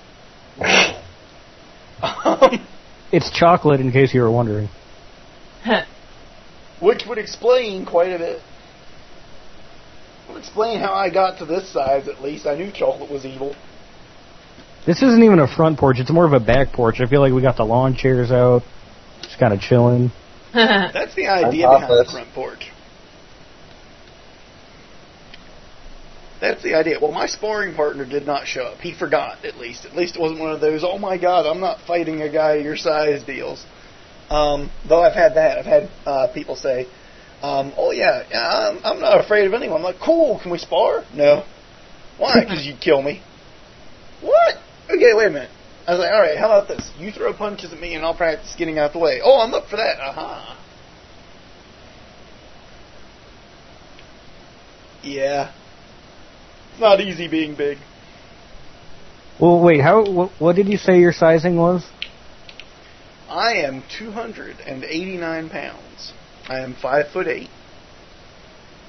[2.02, 2.68] Um,
[3.14, 4.70] It's chocolate, in case you were wondering.
[6.82, 8.42] which would explain quite a bit.
[10.30, 12.08] Would explain how I got to this size.
[12.08, 13.56] At least I knew chocolate was evil.
[14.88, 17.02] This isn't even a front porch; it's more of a back porch.
[17.02, 18.64] I feel like we got the lawn chairs out,
[19.22, 20.12] just kind of chilling.
[20.54, 22.72] That's the idea I'm behind the front porch.
[26.44, 27.00] That's the idea.
[27.00, 28.82] Well, my sparring partner did not show up.
[28.82, 29.86] He forgot, at least.
[29.86, 32.56] At least it wasn't one of those, oh my god, I'm not fighting a guy
[32.56, 33.66] your size deals.
[34.30, 35.58] Um, though I've had that.
[35.58, 36.88] I've had uh, people say,
[37.42, 39.78] um, oh yeah, I'm, I'm not afraid of anyone.
[39.78, 41.06] I'm like, cool, can we spar?
[41.14, 41.46] No.
[42.18, 42.34] Why?
[42.42, 43.24] Because you'd kill me.
[44.20, 44.58] What?
[44.94, 45.52] Okay, wait a minute.
[45.88, 46.92] I was like, alright, how about this?
[47.00, 49.22] You throw punches at me and I'll practice getting out the way.
[49.24, 49.98] Oh, I'm up for that.
[50.02, 50.60] Aha.
[55.04, 55.54] Yeah.
[56.74, 57.78] It's not easy being big.
[59.40, 60.12] Well, wait, how?
[60.12, 61.88] What, what did you say your sizing was?
[63.30, 66.14] I am 289 pounds.
[66.48, 67.48] I am 5 foot 8.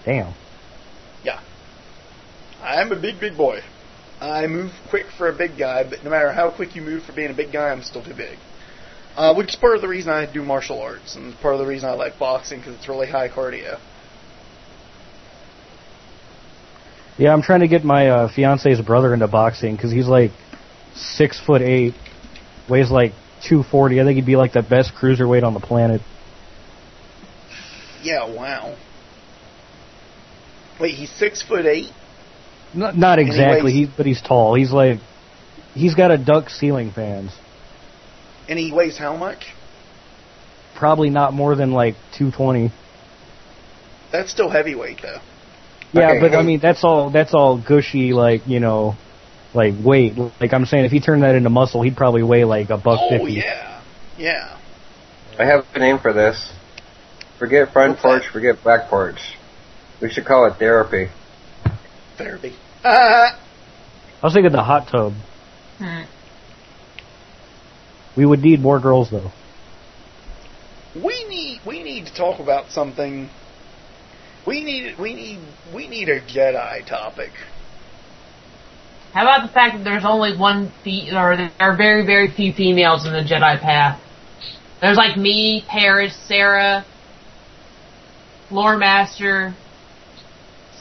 [0.07, 0.35] Damn.
[1.23, 1.43] Yeah.
[2.63, 3.61] I am a big, big boy.
[4.19, 7.13] I move quick for a big guy, but no matter how quick you move for
[7.13, 8.39] being a big guy, I'm still too big.
[9.15, 11.67] Uh, which is part of the reason I do martial arts, and part of the
[11.67, 13.79] reason I like boxing, because it's really high cardio.
[17.17, 20.33] Yeah, I'm trying to get my uh, fiance's brother into boxing because he's like
[20.95, 21.95] six foot eight,
[22.69, 23.13] weighs like
[23.49, 24.01] 240.
[24.01, 26.01] I think he'd be like the best cruiserweight on the planet.
[28.03, 28.77] Yeah, wow.
[30.81, 31.87] Wait, he's 6 foot 8?
[32.75, 34.55] Not, not he exactly, weighs- he, but he's tall.
[34.55, 34.99] He's like,
[35.73, 37.33] he's got a duck ceiling fans.
[38.49, 39.55] And he weighs how much?
[40.77, 42.73] Probably not more than like 220.
[44.13, 45.21] That's still heavyweight, though.
[45.95, 48.97] Yeah, Okay, but I mean that's all that's all gushy like you know,
[49.55, 50.17] like weight.
[50.41, 52.99] Like I'm saying, if he turned that into muscle, he'd probably weigh like a buck
[53.03, 53.35] Oh, fifty.
[53.35, 53.83] yeah.
[54.19, 54.59] Yeah.
[55.39, 56.53] I have a name for this.
[57.39, 58.09] Forget front What's that?
[58.09, 59.19] porch, forget back porch.
[60.01, 61.09] We should call it therapy.
[62.19, 62.55] Therapy.
[62.85, 63.39] Ah!
[64.23, 65.13] I was thinking the hot tub.
[65.79, 66.03] Hmm.
[68.17, 69.33] We would need more girls though.
[70.95, 73.29] we need we need to talk about something.
[74.47, 75.41] We need we need
[75.75, 77.31] we need a Jedi topic.
[79.13, 82.53] How about the fact that there's only one fe- or there are very very few
[82.53, 84.01] females in the Jedi path?
[84.81, 86.85] There's like me, Paris, Sarah,
[88.51, 89.55] Lore Master,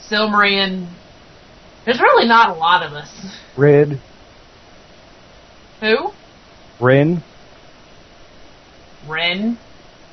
[0.09, 0.91] Silmarian.
[1.85, 3.37] There's really not a lot of us.
[3.57, 4.01] Red,
[5.79, 6.11] Who?
[6.81, 7.23] Rin,
[9.07, 9.57] Ren.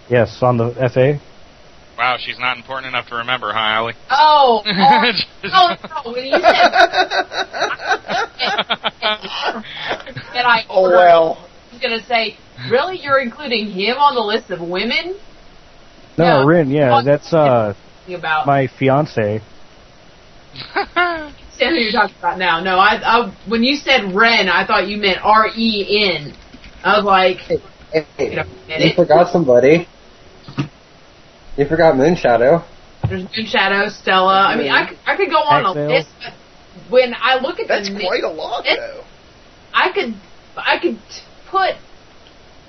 [0.08, 1.20] yes, on the FA.
[2.00, 3.92] Wow, she's not important enough to remember, huh, Allie?
[4.08, 5.12] Oh, oh,
[5.52, 6.12] oh no!
[6.12, 6.72] When you said
[10.32, 11.46] Jedi Oh well.
[11.68, 12.38] I was gonna say,
[12.70, 15.14] really, you're including him on the list of women?
[16.16, 16.44] No, Yeah.
[16.46, 17.74] Rin, yeah, What- that's uh
[18.08, 19.42] About my fiance.
[21.60, 22.60] understand who you're talking about now.
[22.60, 26.34] No, I, I when you said Ren, I thought you meant R E N.
[26.82, 27.58] I was like, Hey,
[28.18, 29.86] Wait a you forgot somebody.
[31.60, 32.64] You forgot Moonshadow.
[33.06, 34.46] There's Moonshadow, Stella.
[34.48, 35.86] I mean, I, could- I could go on a Axel.
[35.88, 36.32] list, but
[36.90, 39.04] when I look at That's the mi- quite a lot, It- though.
[39.74, 40.14] I could
[40.56, 40.98] I could
[41.50, 41.74] put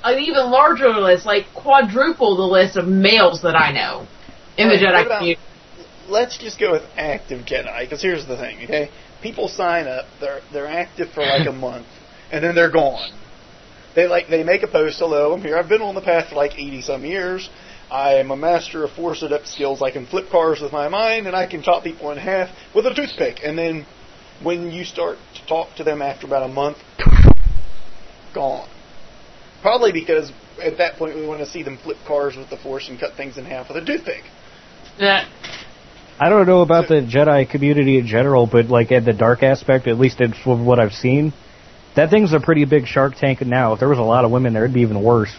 [0.04, 4.08] an even larger list, like quadruple the list of males that I know
[4.58, 5.42] in the Alright, what Jedi about- community.
[6.10, 8.90] Let's just go with active Jedi, because here's the thing, okay?
[9.22, 11.88] People sign up, they're they're active for like a month,
[12.30, 13.12] and then they're gone.
[13.96, 15.58] They like they make a post, hello, I'm here.
[15.58, 17.50] I've been on the path for like 80 some years.
[17.92, 19.82] I am a master of force adept skills.
[19.82, 22.86] I can flip cars with my mind, and I can chop people in half with
[22.86, 23.42] a toothpick.
[23.44, 23.86] And then
[24.42, 26.78] when you start to talk to them after about a month,
[28.34, 28.70] gone.
[29.62, 30.32] Probably because
[30.64, 33.16] at that point we want to see them flip cars with the force and cut
[33.16, 34.24] things in half with a toothpick.
[34.98, 35.28] That
[36.18, 39.88] I don't know about the Jedi community in general, but like at the dark aspect,
[39.88, 41.34] at least it's from what I've seen,
[41.96, 43.74] that thing's a pretty big Shark Tank now.
[43.74, 45.36] If there was a lot of women there, it'd be even worse.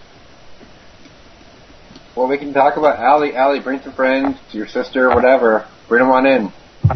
[2.15, 3.35] Well, we can talk about Allie.
[3.35, 5.67] Allie, bring some friends, your sister, whatever.
[5.89, 6.53] Bring them on in.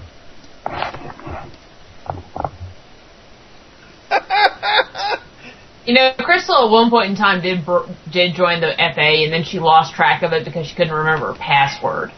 [5.88, 9.34] you know, Crystal at one point in time did br- did join the FA, and
[9.34, 12.12] then she lost track of it because she couldn't remember her password.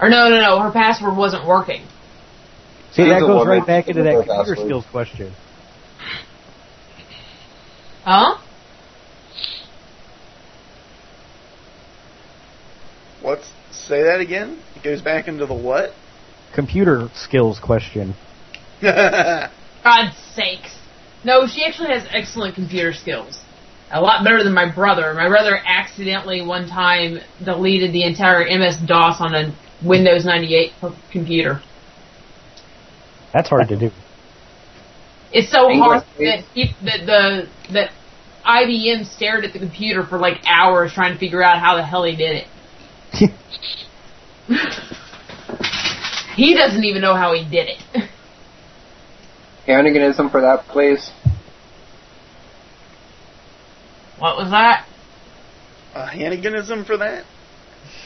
[0.00, 1.86] Or no, no, no, her password wasn't working.
[2.92, 4.58] See, that goes right back into that computer password.
[4.58, 5.34] skills question.
[8.04, 8.38] Huh?
[13.22, 14.60] What's say that again?
[14.76, 15.92] It goes back into the what?
[16.54, 18.14] Computer skills question.
[18.82, 20.78] God's sakes.
[21.24, 23.40] No, she actually has excellent computer skills.
[23.90, 25.14] A lot better than my brother.
[25.14, 30.72] My brother accidentally one time deleted the entire MS DOS on a Windows 98
[31.10, 31.62] computer.
[33.32, 33.90] That's hard to do.
[35.34, 37.90] It's so English, hard that, he, that the that
[38.46, 42.04] IBM stared at the computer for like hours trying to figure out how the hell
[42.04, 42.46] he did it.
[46.36, 47.82] he doesn't even know how he did it.
[49.66, 51.10] Hanniganism for that, please.
[54.20, 54.86] What was that?
[55.96, 57.24] A Hanniganism for that?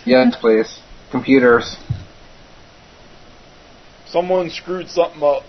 [0.07, 0.81] Yes, please.
[1.11, 1.77] Computers.
[4.07, 5.43] Someone screwed something up.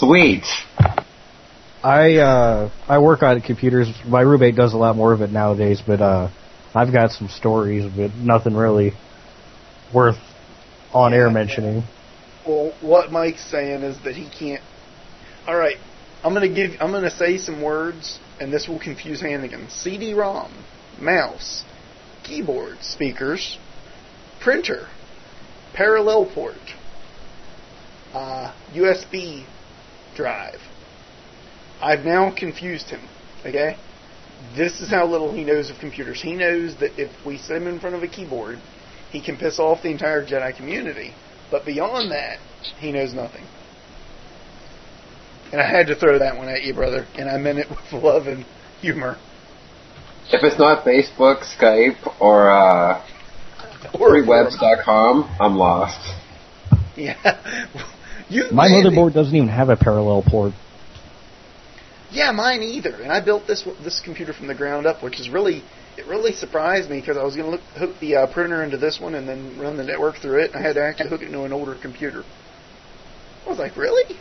[0.00, 0.44] Sweet.
[1.84, 3.92] I uh I work on computers.
[4.06, 6.30] My roommate does a lot more of it nowadays, but uh
[6.74, 8.94] I've got some stories, but nothing really
[9.92, 10.16] worth
[10.94, 11.82] on air mentioning.
[12.48, 14.62] Well, what Mike's saying is that he can't.
[15.46, 15.76] All right,
[16.24, 16.70] I'm gonna give.
[16.80, 19.68] I'm gonna say some words, and this will confuse Hannigan.
[19.68, 20.50] CD-ROM,
[20.98, 21.62] mouse,
[22.22, 23.58] keyboard, speakers,
[24.40, 24.88] printer,
[25.74, 26.56] parallel port,
[28.14, 29.44] uh, USB
[30.14, 30.60] drive.
[31.80, 33.00] I've now confused him.
[33.44, 33.76] Okay,
[34.56, 36.20] this is how little he knows of computers.
[36.20, 38.58] He knows that if we sit him in front of a keyboard,
[39.10, 41.14] he can piss off the entire Jedi community.
[41.50, 42.38] But beyond that,
[42.78, 43.44] he knows nothing.
[45.52, 47.92] And I had to throw that one at you, brother, and I meant it with
[48.04, 48.44] love and
[48.80, 49.16] humor.
[50.32, 53.04] If it's not Facebook, Skype, or uh,
[53.94, 55.98] freewebs.com, I'm lost.
[56.96, 57.40] Yeah.
[58.30, 60.52] You My landed- motherboard doesn't even have a parallel port.
[62.12, 62.94] Yeah, mine either.
[63.02, 65.62] And I built this this computer from the ground up, which is really
[65.96, 68.98] it really surprised me because I was going to hook the uh, printer into this
[69.00, 70.52] one and then run the network through it.
[70.54, 72.22] I had to actually hook it into an older computer.
[73.44, 74.16] I was like, really?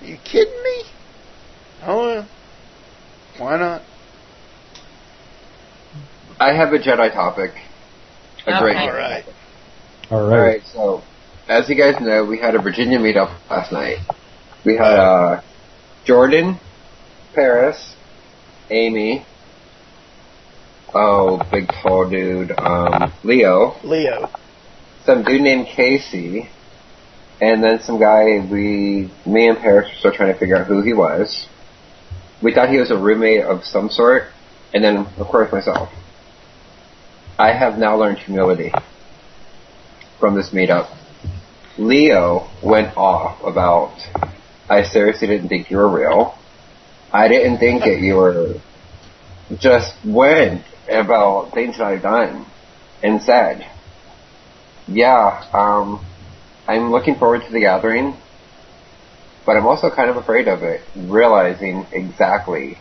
[0.00, 0.84] Are you kidding me?
[1.84, 2.26] Oh, uh,
[3.38, 3.82] why not?
[6.40, 7.50] I have a Jedi topic.
[8.46, 8.86] A great Okay.
[8.86, 9.24] Jedi All right.
[9.24, 9.34] topic.
[10.10, 10.38] All right.
[10.38, 11.02] Alright, so,
[11.48, 13.98] as you guys know, we had a Virginia meetup last night.
[14.64, 15.40] We had, uh,
[16.04, 16.58] Jordan,
[17.34, 17.94] Paris,
[18.70, 19.24] Amy,
[20.94, 24.30] oh, big tall dude, um, Leo, Leo.
[25.04, 26.48] some dude named Casey,
[27.40, 30.82] and then some guy we, me and Paris were still trying to figure out who
[30.82, 31.46] he was.
[32.42, 34.24] We thought he was a roommate of some sort,
[34.74, 35.90] and then, of course, myself.
[37.38, 38.72] I have now learned humility
[40.20, 40.98] from this meetup.
[41.78, 43.94] Leo went off about,
[44.68, 46.36] I seriously didn't think you were real.
[47.12, 48.60] I didn't think that you were
[49.58, 52.46] just went about things that I've done
[53.02, 53.66] and said.
[54.86, 56.04] Yeah, um,
[56.66, 58.16] I'm looking forward to the gathering,
[59.46, 62.78] but I'm also kind of afraid of it, realizing exactly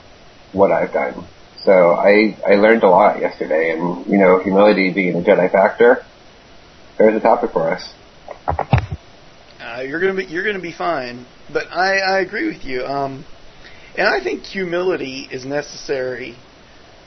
[0.51, 1.25] what I've done.
[1.63, 6.03] So I, I learned a lot yesterday, and, you know, humility being a Jedi factor,
[6.97, 7.93] there's a topic for us.
[9.71, 11.25] Uh, you're gonna be you're gonna be fine.
[11.51, 12.83] But I, I agree with you.
[12.83, 13.25] Um,
[13.97, 16.35] and I think humility is necessary,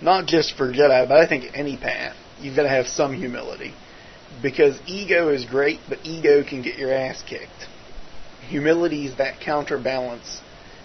[0.00, 2.16] not just for Jedi, but I think any path.
[2.40, 3.74] You've got to have some humility,
[4.42, 7.68] because ego is great, but ego can get your ass kicked.
[8.48, 10.40] Humility is that counterbalance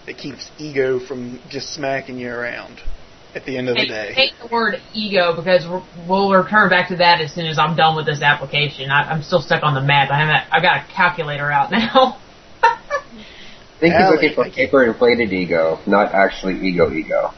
[0.06, 2.80] that keeps ego from just smacking you around
[3.34, 4.12] at the end of the I day.
[4.12, 7.76] hate the word ego because we're, we'll return back to that as soon as I'm
[7.76, 8.90] done with this application.
[8.90, 10.10] I, I'm still stuck on the math.
[10.10, 10.52] I haven't.
[10.52, 12.18] I've got a calculator out now.
[12.62, 12.78] I
[13.80, 17.30] think he's looking for I can't- paper inflated ego, not actually ego ego.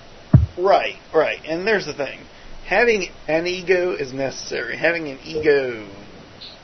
[0.59, 1.38] Right, right.
[1.47, 2.20] And there's the thing.
[2.66, 4.76] Having an ego is necessary.
[4.76, 5.88] Having an ego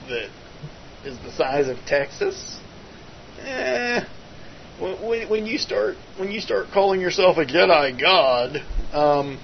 [0.08, 0.30] that
[1.04, 2.58] is the size of Texas,
[3.42, 4.00] eh,
[4.80, 8.62] when, when- you start when you start calling yourself a Jedi God,
[8.92, 9.38] um,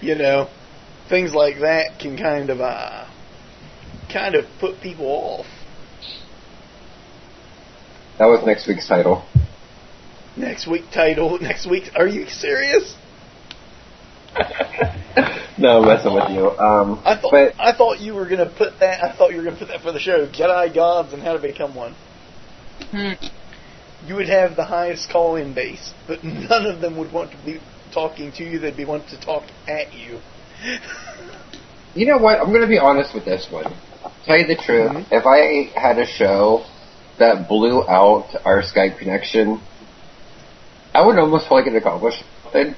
[0.00, 0.48] you know,
[1.08, 3.06] things like that can kind of uh,
[4.12, 5.46] kind of put people off.
[8.18, 9.24] That was next week's title.
[10.36, 11.38] Next week title.
[11.40, 11.90] Next week.
[11.94, 12.94] Are you serious?
[15.58, 16.50] no, I'm messing with you.
[16.50, 19.02] Um, I thought but I thought you were gonna put that.
[19.02, 20.26] I thought you were gonna put that for the show.
[20.26, 21.94] Jedi gods and how to become one.
[22.90, 23.12] Hmm.
[24.06, 27.60] You would have the highest call-in base, but none of them would want to be
[27.92, 28.58] talking to you.
[28.58, 30.20] They'd be want to talk at you.
[31.94, 32.38] you know what?
[32.40, 33.74] I'm going to be honest with this one.
[34.24, 35.06] Tell you the truth, Mhm.
[35.10, 36.64] if I had a show
[37.18, 39.60] that blew out our Skype connection,
[40.94, 42.74] I would almost feel like it accomplished something.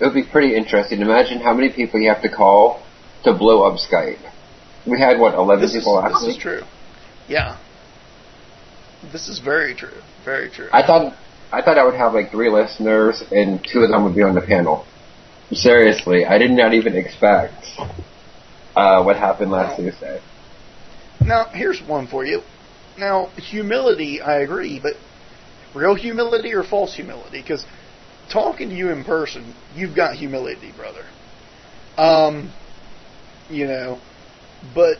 [0.00, 1.00] It would be pretty interesting.
[1.00, 2.80] Imagine how many people you have to call
[3.24, 4.18] to blow up Skype.
[4.86, 6.36] We had what eleven This is, people last this week.
[6.36, 6.62] is true.
[7.28, 7.56] Yeah.
[9.10, 10.00] This is very true.
[10.24, 10.68] Very true.
[10.72, 11.16] I thought
[11.52, 14.34] I thought I would have like three listeners and two of them would be on
[14.34, 14.86] the panel.
[15.52, 17.66] Seriously, I did not even expect
[18.74, 20.22] uh, what happened last Tuesday.
[21.20, 22.40] Now, here's one for you.
[22.98, 24.94] Now, humility, I agree, but
[25.74, 27.42] real humility or false humility?
[27.42, 27.66] Because
[28.30, 31.04] talking to you in person, you've got humility, brother.
[31.98, 32.50] Um,
[33.50, 34.00] you know,
[34.74, 34.96] but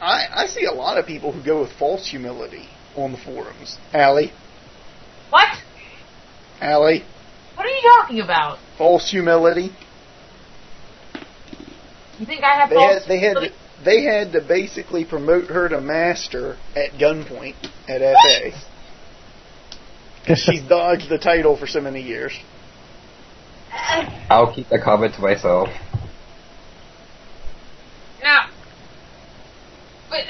[0.00, 2.66] I, I see a lot of people who go with false humility
[2.96, 3.76] on the forums.
[3.92, 4.32] Allie,
[5.30, 5.48] What?
[6.60, 7.04] Allie,
[7.54, 8.58] What are you talking about?
[8.78, 9.70] false humility.
[12.18, 13.50] You think I have They false had, they had, to,
[13.84, 17.56] they had to basically promote her to master at gunpoint
[17.88, 18.50] at FA.
[20.20, 22.32] Because she's dodged the title for so many years.
[23.72, 25.68] Uh, uh, I'll keep the comment to myself.
[28.22, 28.48] Now,
[30.08, 30.20] but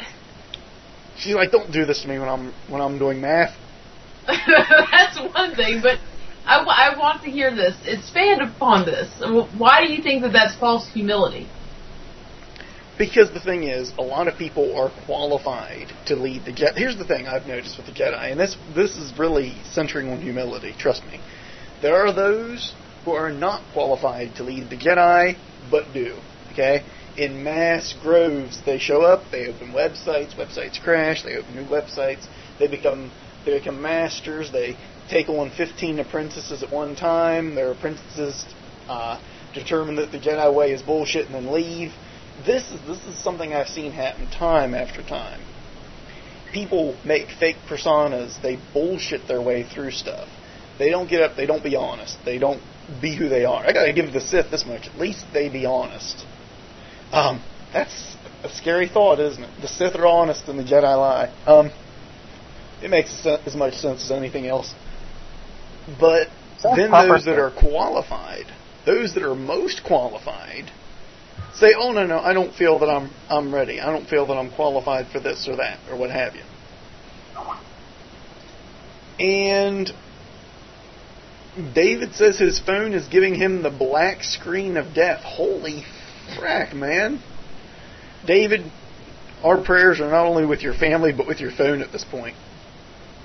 [1.23, 3.57] She's like, "Don't do this to me when I'm when I'm doing math."
[4.27, 5.81] that's one thing.
[5.83, 5.99] But
[6.45, 7.77] I, w- I want to hear this.
[7.87, 9.09] Expand upon this.
[9.57, 11.49] Why do you think that that's false humility?
[12.99, 16.77] Because the thing is, a lot of people are qualified to lead the Jedi.
[16.77, 20.21] Here's the thing I've noticed with the Jedi, and this this is really centering on
[20.21, 20.75] humility.
[20.79, 21.21] Trust me,
[21.81, 25.37] there are those who are not qualified to lead the Jedi,
[25.71, 26.19] but do.
[26.53, 26.85] Okay,
[27.17, 32.27] in mass groves, they show up, they open websites, websites crash, they open new websites,
[32.59, 33.11] they become
[33.45, 34.77] they become masters, they
[35.11, 37.55] take on 15 apprentices at one time.
[37.55, 38.45] Their apprentices
[38.89, 39.21] uh,
[39.53, 41.93] determine that the Jedi way is bullshit and then leave.
[42.47, 45.41] This is this is something I've seen happen time after time.
[46.53, 48.41] People make fake personas.
[48.43, 50.29] They bullshit their way through stuff.
[50.79, 51.37] They don't get up.
[51.37, 52.19] They don't be honest.
[52.25, 52.63] They don't
[53.01, 53.65] be who they are.
[53.65, 54.89] I gotta give the Sith this much.
[54.89, 56.27] At least they be honest.
[57.13, 57.43] Um,
[57.73, 59.51] that's a scary thought, isn't it?
[59.61, 61.33] The Sith are honest and the Jedi lie.
[61.47, 61.71] Um,
[62.83, 64.73] it makes as much sense as anything else.
[66.01, 66.29] But
[66.63, 68.47] then those that are qualified,
[68.87, 70.71] those that are most qualified,
[71.55, 73.81] say, "Oh no, no, I don't feel that I'm I'm ready.
[73.81, 76.43] I don't feel that I'm qualified for this or that or what have you."
[79.19, 79.93] And
[81.75, 85.23] David says his phone is giving him the black screen of death.
[85.23, 85.85] Holy
[86.37, 87.21] frack, man.
[88.27, 88.71] David,
[89.43, 92.37] our prayers are not only with your family but with your phone at this point.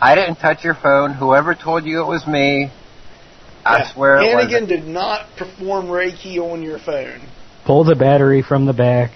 [0.01, 1.13] I didn't touch your phone.
[1.13, 2.71] Whoever told you it was me,
[3.65, 3.87] I Yeah.
[3.93, 4.67] swear it Hannigan wasn't.
[4.69, 7.21] did not perform Reiki on your phone.
[7.65, 9.11] Pull the battery from the back.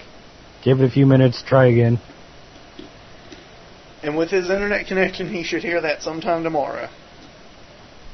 [0.62, 1.42] Give it a few minutes.
[1.42, 1.98] Try again.
[4.02, 6.88] And with his internet connection, he should hear that sometime tomorrow.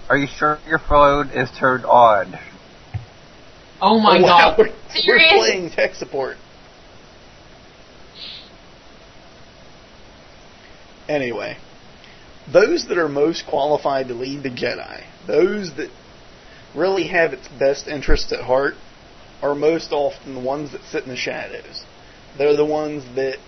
[0.09, 2.39] Are you sure your phone is turned on?
[3.81, 4.59] Oh my Oh, wow, god!
[4.59, 4.73] We're,
[5.07, 6.37] we're playing tech support.
[11.09, 11.57] Anyway,
[12.53, 15.91] those that are most qualified to lead the Jedi, those that
[16.75, 18.75] really have its best interests at heart,
[19.41, 21.85] are most often the ones that sit in the shadows.
[22.37, 23.39] They're the ones that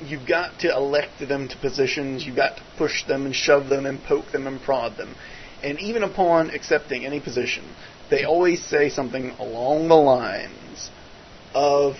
[0.00, 3.86] you've got to elect them to positions, you've got to push them and shove them
[3.86, 5.14] and poke them and prod them.
[5.62, 7.64] And even upon accepting any position,
[8.10, 10.90] they always say something along the lines
[11.54, 11.94] of,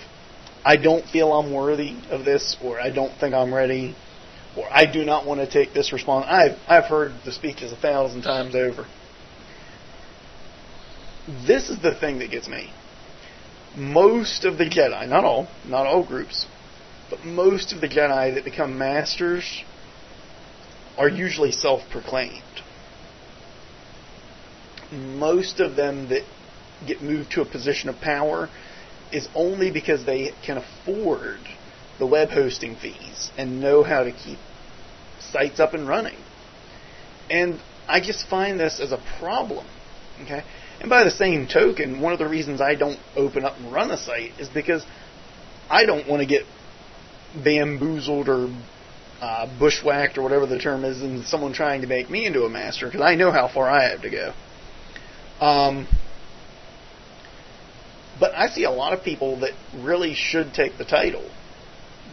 [0.65, 3.95] I don't feel I'm worthy of this, or I don't think I'm ready,
[4.57, 6.25] or I do not want to take this response.
[6.27, 8.87] I've, I've heard the speeches a thousand times over.
[11.45, 12.71] This is the thing that gets me.
[13.75, 16.47] Most of the Jedi, not all, not all groups,
[17.09, 19.63] but most of the Jedi that become masters
[20.97, 22.43] are usually self proclaimed.
[24.91, 26.23] Most of them that
[26.85, 28.49] get moved to a position of power
[29.11, 31.39] is only because they can afford
[31.97, 34.39] the web hosting fees and know how to keep
[35.19, 36.17] sites up and running.
[37.29, 39.65] And I just find this as a problem.
[40.23, 40.43] Okay?
[40.79, 43.91] And by the same token, one of the reasons I don't open up and run
[43.91, 44.85] a site is because
[45.69, 46.45] I don't want to get
[47.43, 48.49] bamboozled or
[49.21, 52.49] uh, bushwhacked or whatever the term is, and someone trying to make me into a
[52.49, 54.33] master because I know how far I have to go.
[55.39, 55.87] Um,
[58.19, 61.23] but I see a lot of people that really should take the title,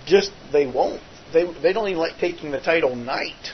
[0.07, 1.03] just they won't.
[1.33, 3.53] They they don't even like taking the title knight.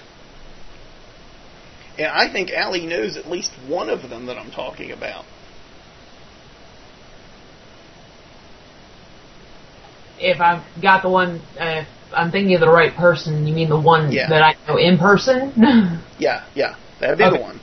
[1.98, 5.24] And I think Allie knows at least one of them that I'm talking about.
[10.18, 13.80] If I've got the one, uh, I'm thinking of the right person, you mean the
[13.80, 14.28] one Yeah.
[14.28, 15.52] that I know in person?
[16.18, 17.36] Yeah, yeah, that'd be Okay.
[17.36, 17.60] the one.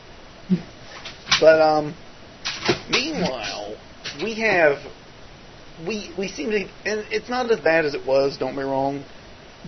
[1.39, 1.95] But um,
[2.89, 3.77] meanwhile,
[4.23, 4.79] we have
[5.87, 8.37] we we seem to, and it's not as bad as it was.
[8.37, 9.03] Don't be wrong,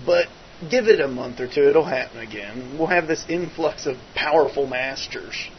[0.05, 0.27] but
[0.69, 2.77] give it a month or two, it'll happen again.
[2.77, 5.49] We'll have this influx of powerful masters.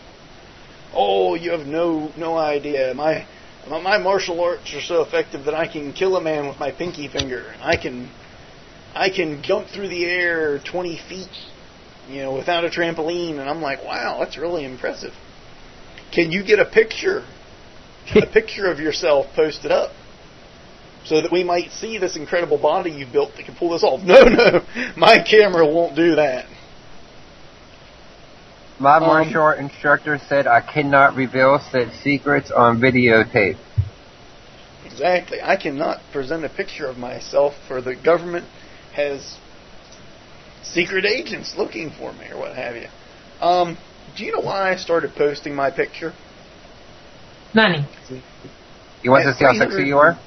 [0.94, 2.92] Oh, you have no no idea.
[2.94, 3.26] My
[3.68, 7.08] my martial arts are so effective that I can kill a man with my pinky
[7.08, 7.54] finger.
[7.60, 8.10] I can
[8.94, 11.28] I can jump through the air 20 feet,
[12.08, 13.38] you know, without a trampoline.
[13.38, 15.14] And I'm like, wow, that's really impressive.
[16.12, 17.24] Can you get a picture,
[18.14, 19.92] a picture of yourself posted up?
[21.04, 24.00] so that we might see this incredible body you built that can pull this off.
[24.02, 24.64] No, no,
[24.96, 26.46] my camera won't do that.
[28.78, 33.58] My um, martial art instructor said I cannot reveal said secrets on videotape.
[34.84, 35.38] Exactly.
[35.42, 38.46] I cannot present a picture of myself for the government
[38.94, 39.38] has
[40.62, 42.88] secret agents looking for me or what have you.
[43.40, 43.78] Um,
[44.16, 46.12] do you know why I started posting my picture?
[47.54, 47.86] Money.
[49.02, 50.18] You want to see how sexy you are?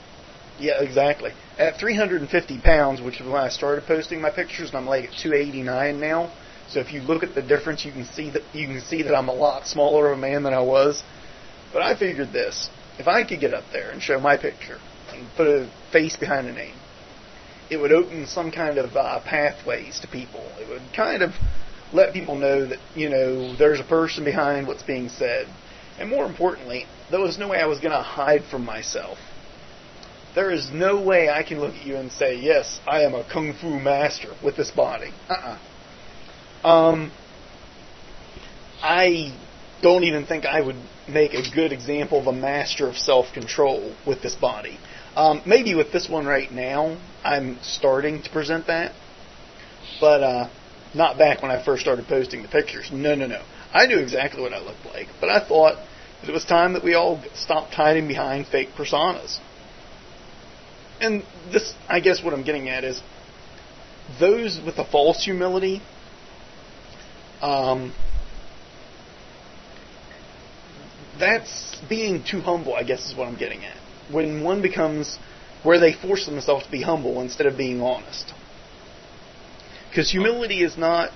[0.60, 1.32] Yeah, exactly.
[1.58, 5.12] At 350 pounds, which is when I started posting my pictures, and I'm like at
[5.12, 6.32] 289 now.
[6.68, 9.16] So if you look at the difference, you can see that you can see that
[9.16, 11.04] I'm a lot smaller of a man than I was.
[11.72, 14.80] But I figured this: if I could get up there and show my picture
[15.14, 16.76] and put a face behind a name,
[17.70, 20.44] it would open some kind of uh, pathways to people.
[20.60, 21.32] It would kind of
[21.96, 25.48] let people know that you know there's a person behind what's being said,
[26.00, 29.18] and more importantly, there was no way I was going to hide from myself.
[30.36, 33.24] There is no way I can look at you and say, yes, I am a
[33.24, 35.12] kung fu master with this body.
[35.30, 36.68] Uh-uh.
[36.68, 37.12] Um,
[38.82, 39.34] I
[39.82, 40.76] don't even think I would
[41.08, 44.78] make a good example of a master of self-control with this body.
[45.16, 48.94] Um, maybe with this one right now, I'm starting to present that,
[50.02, 50.50] but uh,
[50.96, 52.90] not back when I first started posting the pictures.
[52.92, 53.44] No, no, no.
[53.74, 55.76] I knew exactly what I looked like, but I thought
[56.22, 59.40] that it was time that we all stopped hiding behind fake personas
[61.00, 63.02] and this, I guess, what I'm getting at is
[64.20, 65.82] those with a false humility.
[67.42, 67.94] Um,
[71.20, 73.78] that's being too humble, I guess, is what I'm getting at.
[74.12, 75.18] When one becomes
[75.64, 78.34] where they force themselves to be humble instead of being honest.
[79.96, 81.12] Because humility is not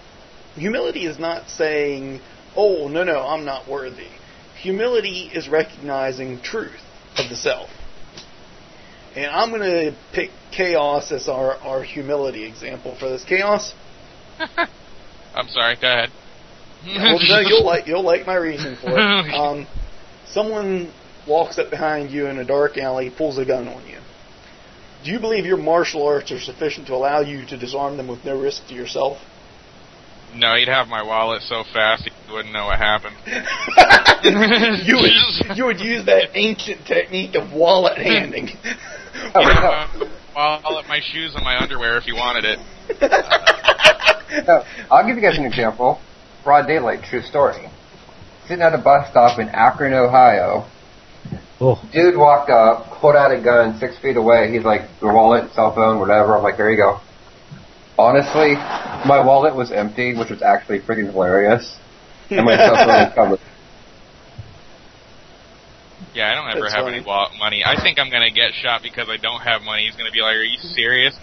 [0.55, 2.21] humility is not saying,
[2.55, 4.07] "Oh, no, no, I'm not worthy."
[4.61, 6.79] Humility is recognizing truth
[7.17, 7.69] of the self.
[9.17, 13.25] And I'm going to pick chaos as our, our humility example for this.
[13.25, 13.73] Chaos?
[15.35, 16.09] I'm sorry, go ahead.
[16.85, 19.33] yeah, well, no, you'll like you'll like my reason for it.
[19.33, 19.67] Um,
[20.25, 20.93] someone
[21.27, 23.88] walks up behind you in a dark alley, pulls a gun on you.
[25.03, 28.25] Do you believe your martial arts are sufficient to allow you to disarm them with
[28.25, 29.17] no risk to yourself?
[30.35, 33.15] No, he'd have my wallet so fast he wouldn't know what happened.
[34.85, 38.49] you would you would use that ancient technique of wallet handing.
[39.33, 42.59] Oh, you know, wallet, my shoes, and my underwear if you wanted it.
[44.47, 45.99] no, I'll give you guys an example.
[46.43, 47.67] Broad daylight, true story.
[48.47, 50.69] Sitting at a bus stop in Akron, Ohio.
[51.61, 51.81] Oh.
[51.91, 54.51] Dude walked up, pulled out a gun six feet away.
[54.51, 56.35] He's like, your wallet, cell phone, whatever.
[56.37, 56.99] I'm like, there you go.
[57.97, 58.53] Honestly,
[59.05, 61.77] my wallet was empty, which was actually freaking hilarious.
[62.29, 63.39] And my cell phone was covered.
[66.13, 66.97] Yeah, I don't ever That's have funny.
[66.97, 67.63] any wallet money.
[67.65, 69.85] I think I'm gonna get shot because I don't have money.
[69.85, 71.15] He's gonna be like, "Are you serious?"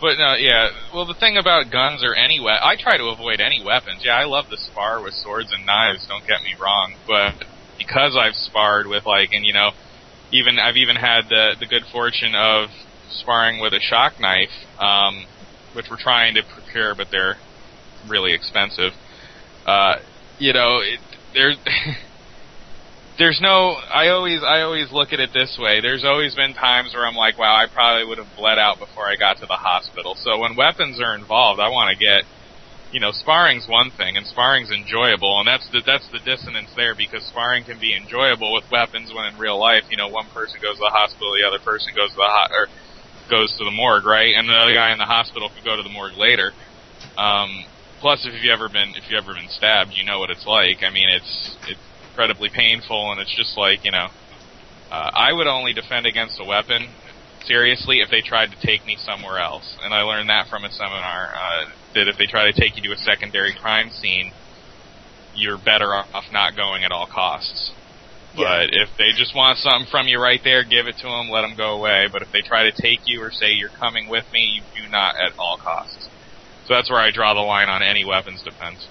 [0.00, 0.70] But no, yeah.
[0.92, 4.04] Well, the thing about guns or any we- I try to avoid any weapons.
[4.04, 6.06] Yeah, I love to spar with swords and knives.
[6.06, 7.34] Don't get me wrong, but
[7.78, 9.70] because I've sparred with like, and you know,
[10.32, 12.70] even I've even had the the good fortune of
[13.10, 14.50] sparring with a shock knife.
[14.78, 15.26] Um,
[15.76, 17.36] which we're trying to procure, but they're
[18.08, 18.92] really expensive.
[19.66, 19.96] Uh,
[20.38, 20.98] you know, it,
[21.34, 21.58] there's
[23.18, 23.76] there's no.
[23.92, 25.80] I always I always look at it this way.
[25.80, 29.06] There's always been times where I'm like, wow, I probably would have bled out before
[29.06, 30.16] I got to the hospital.
[30.24, 32.24] So when weapons are involved, I want to get.
[32.96, 36.96] You know, sparring's one thing, and sparring's enjoyable, and that's the that's the dissonance there
[36.96, 40.64] because sparring can be enjoyable with weapons when in real life, you know, one person
[40.64, 42.72] goes to the hospital, the other person goes to the hot or
[43.28, 44.32] goes to the morgue, right?
[44.32, 46.56] And the other guy in the hospital could go to the morgue later.
[47.20, 47.68] Um,
[48.00, 50.80] plus, if you've ever been if you've ever been stabbed, you know what it's like.
[50.80, 54.08] I mean, it's it's incredibly painful, and it's just like you know.
[54.88, 56.88] Uh, I would only defend against a weapon
[57.44, 60.72] seriously if they tried to take me somewhere else, and I learned that from a
[60.72, 61.36] seminar.
[61.36, 64.32] Uh, that if they try to take you to a secondary crime scene,
[65.34, 67.72] you're better off not going at all costs.
[68.36, 68.84] But yeah.
[68.84, 71.56] if they just want something from you right there, give it to them, let them
[71.56, 72.06] go away.
[72.12, 74.88] But if they try to take you or say you're coming with me, you do
[74.90, 76.08] not at all costs.
[76.66, 78.86] So that's where I draw the line on any weapons defense.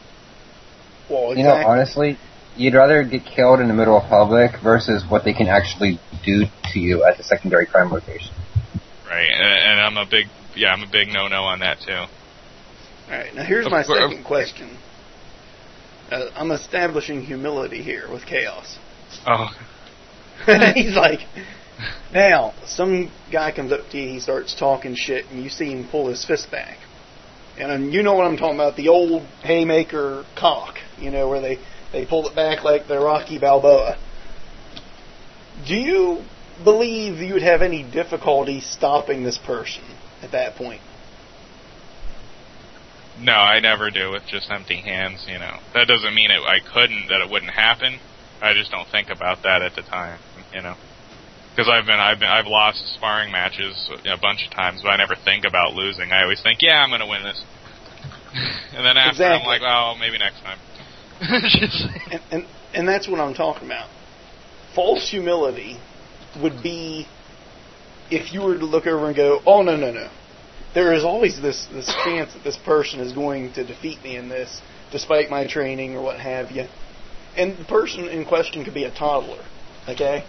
[1.10, 1.44] Well, exactly.
[1.44, 2.18] You know, honestly,
[2.58, 6.46] you'd rather get killed in the middle of public versus what they can actually do
[6.74, 8.34] to you at the secondary crime location.
[9.06, 10.26] Right, and, and I'm a big
[10.56, 12.06] yeah, I'm a big no no on that too.
[13.08, 14.78] All right, now here's my second question.
[16.10, 18.78] Uh, I'm establishing humility here with chaos.
[19.28, 19.50] Oh,
[20.76, 21.20] He's like,
[22.14, 25.88] now some guy comes up to you, he starts talking shit, and you see him
[25.90, 26.78] pull his fist back,
[27.58, 31.60] and um, you know what I'm talking about—the old haymaker cock, you know, where they
[31.92, 33.98] they pull it back like the Rocky Balboa.
[35.68, 36.24] Do you
[36.64, 39.84] believe you would have any difficulty stopping this person
[40.22, 40.82] at that point?
[43.20, 45.26] No, I never do with just empty hands.
[45.28, 46.42] You know, that doesn't mean it.
[46.42, 47.08] I couldn't.
[47.08, 48.00] That it wouldn't happen.
[48.42, 50.20] I just don't think about that at the time.
[50.54, 50.76] You know,
[51.56, 54.98] because I've been I've been I've lost sparring matches a bunch of times, but I
[54.98, 56.12] never think about losing.
[56.12, 57.42] I always think, yeah, I'm going to win this.
[58.76, 60.60] and then after, I'm like, oh, maybe next time.
[62.12, 63.90] And, and and that's what I'm talking about.
[64.76, 65.80] False humility
[66.42, 67.08] would be
[68.12, 70.10] if you were to look over and go, "Oh no, no, no."
[70.76, 74.30] There is always this this chance that this person is going to defeat me in
[74.30, 74.62] this,
[74.92, 76.66] despite my training or what have you.
[77.36, 79.44] And the person in question could be a toddler,
[79.90, 80.26] okay?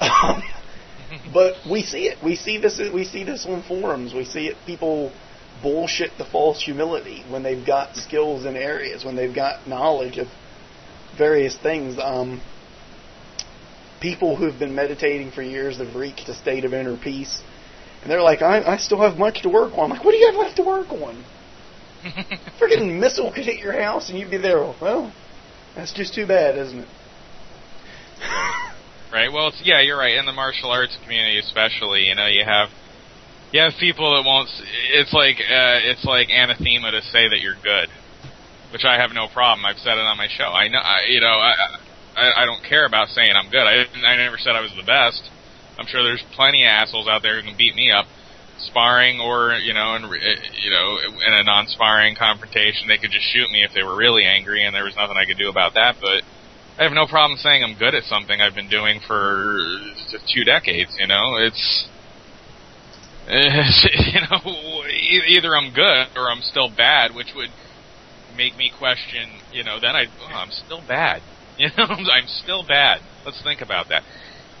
[1.32, 2.22] But we see it.
[2.22, 2.78] We see this.
[2.92, 4.14] We see this on forums.
[4.14, 4.56] We see it.
[4.66, 5.12] People
[5.62, 10.28] bullshit the false humility when they've got skills in areas, when they've got knowledge of
[11.16, 11.98] various things.
[11.98, 12.40] Um,
[14.00, 17.42] people who've been meditating for years have reached a state of inner peace,
[18.02, 19.84] and they're like, I, I still have much to work on.
[19.84, 21.24] I'm like, what do you have left to work on?
[22.04, 24.62] A freaking missile could hit your house and you'd be there.
[24.80, 25.12] Well,
[25.74, 26.88] that's just too bad, isn't it?
[29.10, 29.32] Right.
[29.32, 30.16] Well, it's, yeah, you're right.
[30.16, 32.68] In the martial arts community, especially, you know, you have
[33.52, 34.50] you have people that won't.
[34.92, 37.88] It's like uh, it's like anathema to say that you're good,
[38.70, 39.64] which I have no problem.
[39.64, 40.52] I've said it on my show.
[40.52, 41.54] I know, I, you know, I,
[42.16, 43.64] I I don't care about saying I'm good.
[43.64, 45.24] I I never said I was the best.
[45.78, 48.06] I'm sure there's plenty of assholes out there who can beat me up,
[48.58, 53.26] sparring or you know, in eh, you know, in a non-sparring confrontation, they could just
[53.32, 55.74] shoot me if they were really angry, and there was nothing I could do about
[55.74, 55.96] that.
[56.00, 56.22] But
[56.78, 59.54] I have no problem saying I'm good at something I've been doing for
[60.34, 60.90] two decades.
[60.98, 61.86] You know, it's
[63.28, 64.40] you know
[65.28, 67.50] either I'm good or I'm still bad, which would
[68.36, 69.28] make me question.
[69.52, 71.22] You know, then I oh, I'm still bad.
[71.58, 73.00] You know, I'm still bad.
[73.26, 74.04] Let's think about that.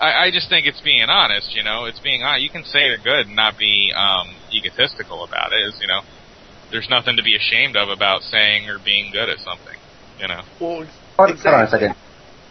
[0.00, 1.54] I, I just think it's being honest.
[1.54, 2.42] You know, it's being honest.
[2.42, 5.66] You can say you're good and not be um, egotistical about it.
[5.66, 6.00] Is you know,
[6.70, 9.76] there's nothing to be ashamed of about saying or being good at something.
[10.20, 10.42] You know.
[10.60, 10.86] Well,
[11.18, 11.96] Hold, hold on a second.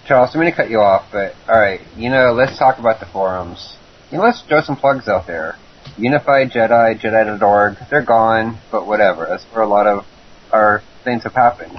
[0.07, 3.05] Charles, I'm going to cut you off, but alright, you know, let's talk about the
[3.05, 3.77] forums.
[4.11, 5.55] You know, let's throw some plugs out there.
[5.97, 9.25] Unified Jedi, Jedi.org, they're gone, but whatever.
[9.29, 10.05] That's where a lot of
[10.51, 11.77] our things have happened.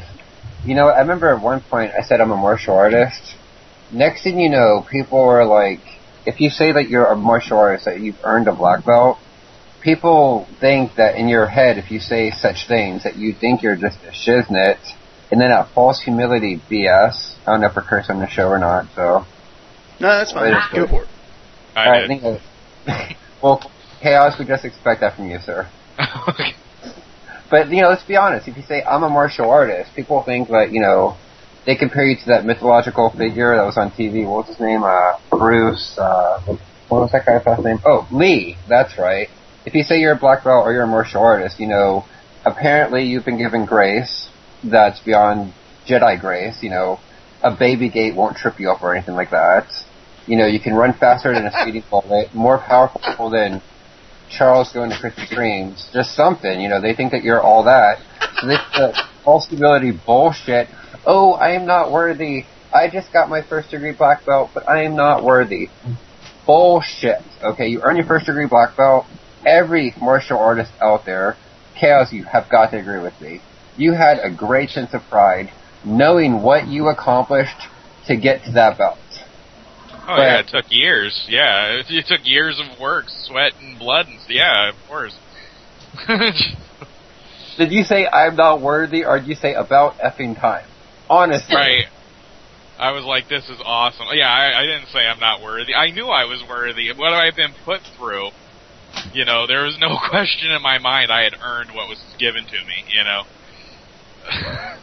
[0.64, 3.34] You know, I remember at one point I said I'm a martial artist.
[3.92, 5.80] Next thing you know, people are like,
[6.26, 9.18] if you say that you're a martial artist, that you've earned a black belt,
[9.80, 13.76] people think that in your head, if you say such things, that you think you're
[13.76, 14.78] just a shiznit,
[15.30, 17.34] and then a false humility BS.
[17.46, 19.24] I don't know if we're cursing on the show or not, so.
[20.00, 20.52] no, that's fine.
[20.52, 20.70] Right.
[20.74, 21.08] Go for it.
[21.74, 22.20] I Alright, did.
[22.20, 23.70] think of- well,
[24.02, 25.68] chaos, we just expect that from you, sir.
[26.28, 26.54] okay.
[27.50, 28.48] But, you know, let's be honest.
[28.48, 31.16] If you say, I'm a martial artist, people think that, you know,
[31.68, 34.26] they compare you to that mythological figure that was on TV.
[34.26, 34.82] What was his name?
[34.82, 36.40] Uh, Bruce, uh,
[36.88, 37.78] what was that guy's last name?
[37.84, 38.56] Oh, Lee.
[38.70, 39.28] That's right.
[39.66, 42.06] If you say you're a black belt or you're a martial artist, you know,
[42.46, 44.30] apparently you've been given grace
[44.64, 45.52] that's beyond
[45.86, 46.62] Jedi grace.
[46.62, 47.00] You know,
[47.42, 49.68] a baby gate won't trip you up or anything like that.
[50.26, 53.60] You know, you can run faster than a speeding bullet, more powerful than
[54.30, 57.98] Charles going to Krispy Kreme's, just something, you know, they think that you're all that.
[58.40, 58.92] So this uh,
[59.24, 60.68] false humility bullshit.
[61.10, 62.44] Oh, I am not worthy.
[62.72, 65.68] I just got my first degree black belt, but I am not worthy.
[66.46, 67.22] Bullshit.
[67.42, 69.06] Okay, you earn your first degree black belt.
[69.46, 71.38] Every martial artist out there,
[71.80, 73.40] Chaos, you have got to agree with me.
[73.78, 75.50] You had a great sense of pride
[75.82, 77.56] knowing what you accomplished
[78.06, 78.98] to get to that belt.
[80.06, 81.26] Oh yeah, it took years.
[81.28, 85.14] Yeah, it, it took years of work, sweat and blood, and yeah, of course.
[87.56, 90.64] Did you say I'm not worthy, or did you say about effing time?
[91.10, 91.54] Honestly.
[91.54, 91.86] right.
[92.78, 94.06] I was like, this is awesome.
[94.12, 95.74] Yeah, I, I didn't say I'm not worthy.
[95.74, 96.92] I knew I was worthy.
[96.96, 98.30] What I've been put through,
[99.12, 102.44] you know, there was no question in my mind I had earned what was given
[102.44, 102.84] to me.
[102.94, 103.22] You know.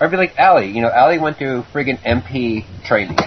[0.00, 0.70] I'd be like Allie.
[0.70, 3.18] You know, Allie went through friggin' MP training.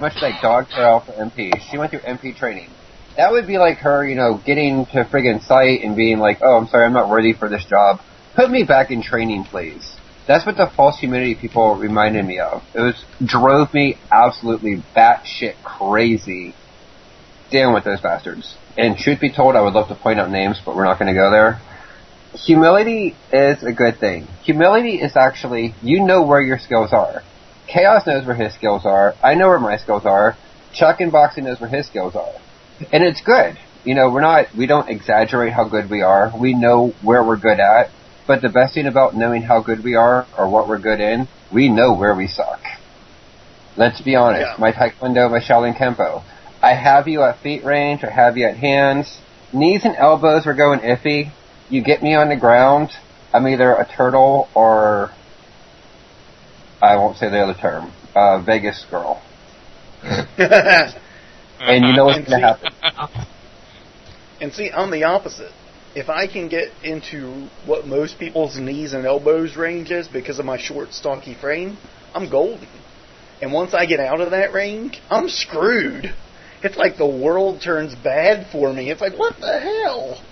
[0.00, 1.52] Much like Dog Trail for MP.
[1.70, 2.70] She went through MP training.
[3.16, 6.56] That would be like her, you know, getting to friggin' site and being like, oh,
[6.56, 8.00] I'm sorry, I'm not worthy for this job.
[8.34, 9.91] Put me back in training, please.
[10.26, 12.62] That's what the false humility people reminded me of.
[12.74, 16.54] It was drove me absolutely batshit crazy
[17.50, 18.56] dealing with those bastards.
[18.76, 21.12] And truth be told, I would love to point out names, but we're not going
[21.12, 21.60] to go there.
[22.46, 24.26] Humility is a good thing.
[24.44, 27.22] Humility is actually, you know where your skills are.
[27.68, 29.14] Chaos knows where his skills are.
[29.22, 30.36] I know where my skills are.
[30.72, 32.32] Chuck in boxing knows where his skills are.
[32.90, 33.58] And it's good.
[33.84, 36.32] You know, we're not, we don't exaggerate how good we are.
[36.38, 37.90] We know where we're good at.
[38.32, 41.28] But the best thing about knowing how good we are or what we're good in,
[41.52, 42.60] we know where we suck.
[43.76, 44.46] Let's be honest.
[44.46, 44.56] Yeah.
[44.58, 46.24] My Taekwondo, my Shaolin Kempo.
[46.62, 48.02] I have you at feet range.
[48.02, 49.20] I have you at hands.
[49.52, 51.30] Knees and elbows are going iffy.
[51.68, 52.92] You get me on the ground.
[53.34, 55.10] I'm either a turtle or
[56.80, 57.92] I won't say the other term.
[58.14, 59.22] Uh, Vegas girl.
[60.02, 63.26] And you know what's going to happen.
[64.40, 65.52] And see, I'm the opposite.
[65.94, 70.46] If I can get into what most people's knees and elbows range is because of
[70.46, 71.76] my short, stocky frame,
[72.14, 72.68] I'm golden.
[73.42, 76.14] And once I get out of that range, I'm screwed.
[76.62, 78.90] It's like the world turns bad for me.
[78.90, 80.22] It's like, what the hell?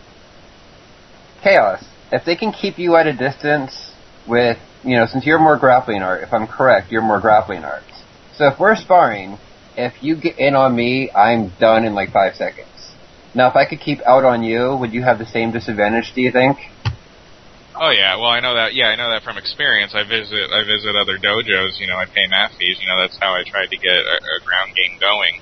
[1.43, 1.85] Chaos.
[2.13, 3.93] If they can keep you at a distance
[4.29, 7.85] with, you know, since you're more grappling art, if I'm correct, you're more grappling arts.
[8.37, 9.39] So if we're sparring,
[9.77, 12.70] if you get in on me, I'm done in like five seconds.
[13.35, 16.13] Now, if I could keep out on you, would you have the same disadvantage?
[16.15, 16.59] Do you think?
[17.81, 18.75] Oh yeah, well I know that.
[18.75, 19.95] Yeah, I know that from experience.
[19.95, 21.81] I visit I visit other dojos.
[21.81, 22.77] You know, I pay mat fees.
[22.77, 25.41] You know, that's how I tried to get a, a ground game going,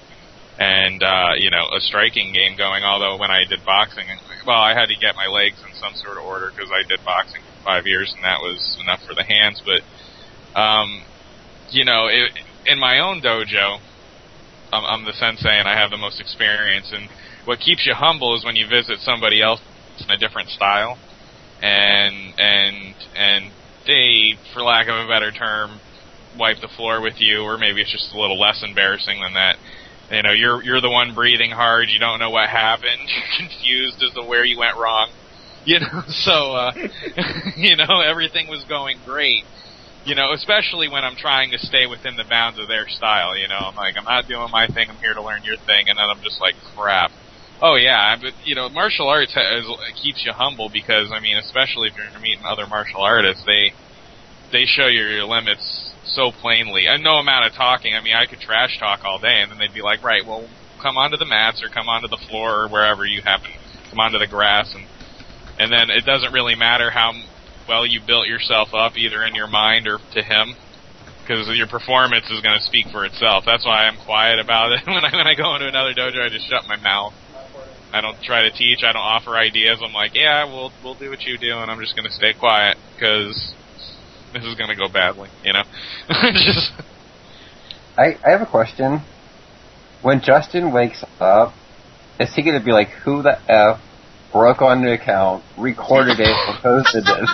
[0.60, 2.84] and uh, you know, a striking game going.
[2.84, 4.06] Although when I did boxing,
[4.46, 7.02] well, I had to get my legs in some sort of order because I did
[7.04, 9.58] boxing for five years, and that was enough for the hands.
[9.64, 9.82] But
[10.54, 11.02] um,
[11.70, 12.30] you know, it,
[12.66, 13.80] in my own dojo,
[14.72, 16.92] I'm, I'm the sensei and I have the most experience.
[16.92, 17.08] And
[17.48, 19.60] what keeps you humble is when you visit somebody else
[20.04, 20.98] in a different style,
[21.62, 23.50] and and and
[23.86, 25.80] they, for lack of a better term,
[26.36, 29.56] wipe the floor with you, or maybe it's just a little less embarrassing than that.
[30.14, 31.88] You know, you're you're the one breathing hard.
[31.88, 33.00] You don't know what happened.
[33.08, 35.08] You're confused as to where you went wrong.
[35.64, 36.72] You know, so uh,
[37.56, 39.44] you know everything was going great
[40.04, 43.36] you know, especially when I'm trying to stay within the bounds of their style.
[43.36, 44.88] You know, I'm like, I'm not doing my thing.
[44.88, 47.10] I'm here to learn your thing, and then I'm just like, crap.
[47.60, 49.64] Oh yeah, but you know, martial arts has,
[50.00, 53.72] keeps you humble because I mean, especially if you're meeting other martial artists, they
[54.52, 56.86] they show you your limits so plainly.
[56.86, 57.94] And no amount of talking.
[57.94, 60.48] I mean, I could trash talk all day, and then they'd be like, right, well,
[60.80, 63.50] come onto the mats or come onto the floor or wherever you happen,
[63.90, 64.86] come onto the grass, and
[65.58, 67.12] and then it doesn't really matter how
[67.68, 70.54] well you built yourself up either in your mind or to him
[71.20, 73.44] because your performance is going to speak for itself.
[73.44, 74.80] That's why I'm quiet about it.
[74.86, 77.12] when I when I go into another dojo, I just shut my mouth.
[77.92, 78.80] I don't try to teach.
[78.84, 79.78] I don't offer ideas.
[79.82, 82.34] I'm like, yeah, we'll we'll do what you do, and I'm just going to stay
[82.38, 83.54] quiet because
[84.32, 85.30] this is going to go badly.
[85.42, 85.62] You know,
[86.32, 86.72] just
[87.98, 89.02] I, I have a question.
[90.02, 91.52] When Justin wakes up,
[92.20, 93.80] is he going to be like, who the F
[94.32, 97.30] broke on the account, recorded it, and posted this?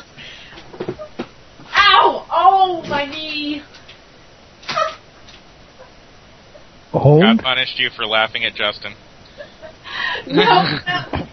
[1.77, 2.27] Ow!
[2.31, 3.63] Oh, my knee!
[6.93, 8.95] God punished you for laughing at Justin.
[10.27, 10.45] No,
[10.87, 11.29] that,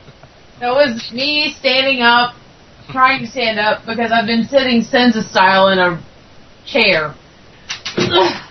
[0.59, 2.35] that was me standing up,
[2.89, 6.03] trying to stand up because I've been sitting Seiza style in a
[6.65, 7.15] chair.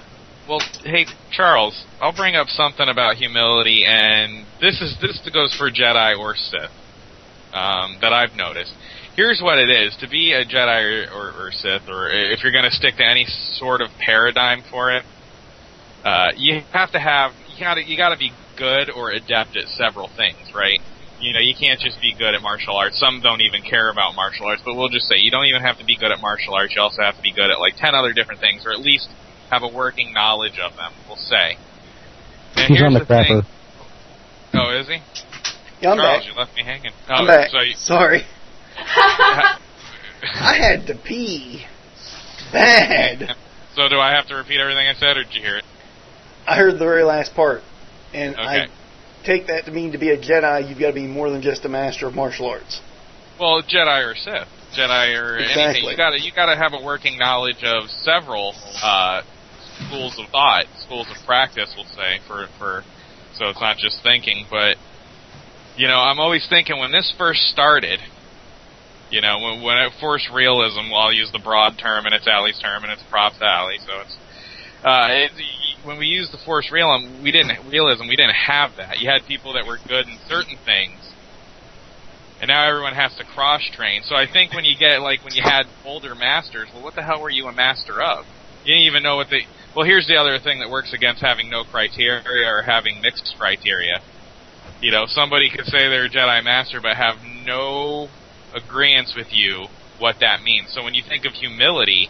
[0.49, 5.71] Well, hey Charles, I'll bring up something about humility, and this is this goes for
[5.71, 6.73] Jedi or Sith
[7.53, 8.73] um, that I've noticed.
[9.15, 12.51] Here's what it is: to be a Jedi or, or, or Sith, or if you're
[12.51, 13.27] going to stick to any
[13.59, 15.05] sort of paradigm for it,
[16.05, 19.57] uh, you have to have you got to you got to be good or adept
[19.57, 20.79] at several things, right?
[21.21, 23.01] You know, you can't just be good at martial arts.
[23.01, 25.79] Some don't even care about martial arts, but we'll just say you don't even have
[25.79, 26.73] to be good at martial arts.
[26.77, 29.09] You also have to be good at like ten other different things, or at least
[29.51, 30.93] have a working knowledge of them.
[31.09, 31.57] We'll say.
[32.57, 33.43] And He's on the the thing.
[34.55, 34.99] Oh, is he?
[35.81, 36.27] Yeah, I'm Charles, back.
[36.27, 36.93] you left me hanging.
[37.09, 37.51] Oh, I'm back.
[37.51, 38.23] so you, Sorry.
[38.77, 39.57] I
[40.59, 41.65] had to pee.
[42.53, 43.35] Bad.
[43.75, 45.65] so do I have to repeat everything I said, or did you hear it?
[46.47, 47.63] I heard the very last part,
[48.13, 48.43] and Okay.
[48.43, 48.69] I
[49.25, 51.65] take that to mean to be a Jedi, you've got to be more than just
[51.65, 52.81] a master of martial arts.
[53.39, 55.51] Well, Jedi or Sith, Jedi or anything.
[55.51, 55.91] Exactly.
[55.93, 59.23] You gotta you gotta have a working knowledge of several uh,
[59.87, 61.73] schools of thought, schools of practice.
[61.75, 62.85] We'll say for for
[63.37, 64.77] so it's not just thinking, but
[65.77, 68.01] you know I'm always thinking when this first started.
[69.11, 72.29] You know, when, when it force realism, well, I'll use the broad term, and it's
[72.29, 74.17] Ali's term, and it's props to Ali, so it's
[74.85, 75.33] uh, it,
[75.85, 78.09] when we used the force realism, we didn't realism.
[78.09, 79.01] We didn't have that.
[79.01, 80.99] You had people that were good in certain things,
[82.41, 84.03] and now everyone has to cross train.
[84.05, 87.03] So I think when you get like when you had older masters, well, what the
[87.03, 88.25] hell were you a master of?
[88.65, 89.41] You didn't even know what the.
[89.75, 94.01] Well, here's the other thing that works against having no criteria or having mixed criteria.
[94.81, 98.09] You know, somebody could say they're a Jedi Master but have no
[98.55, 99.67] agreement with you
[99.99, 100.73] what that means.
[100.73, 102.09] So when you think of humility,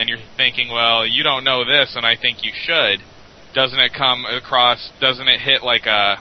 [0.00, 3.04] and you're thinking, well, you don't know this, and I think you should,
[3.54, 4.90] doesn't it come across?
[4.98, 6.16] Doesn't it hit like a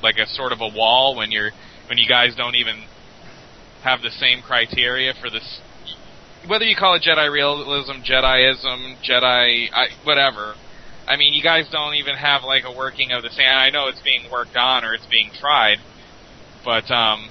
[0.00, 1.50] like a sort of a wall when you're
[1.88, 2.84] when you guys don't even
[3.82, 5.60] have the same criteria for this?
[6.46, 10.54] Whether you call it Jedi realism, Jediism, Jedi, I, whatever.
[11.08, 13.48] I mean, you guys don't even have like a working of the same.
[13.48, 15.78] I know it's being worked on or it's being tried,
[16.64, 17.30] but um,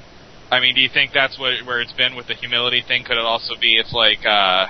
[0.52, 3.06] I mean, do you think that's what where it's been with the humility thing?
[3.06, 4.68] Could it also be it's like uh,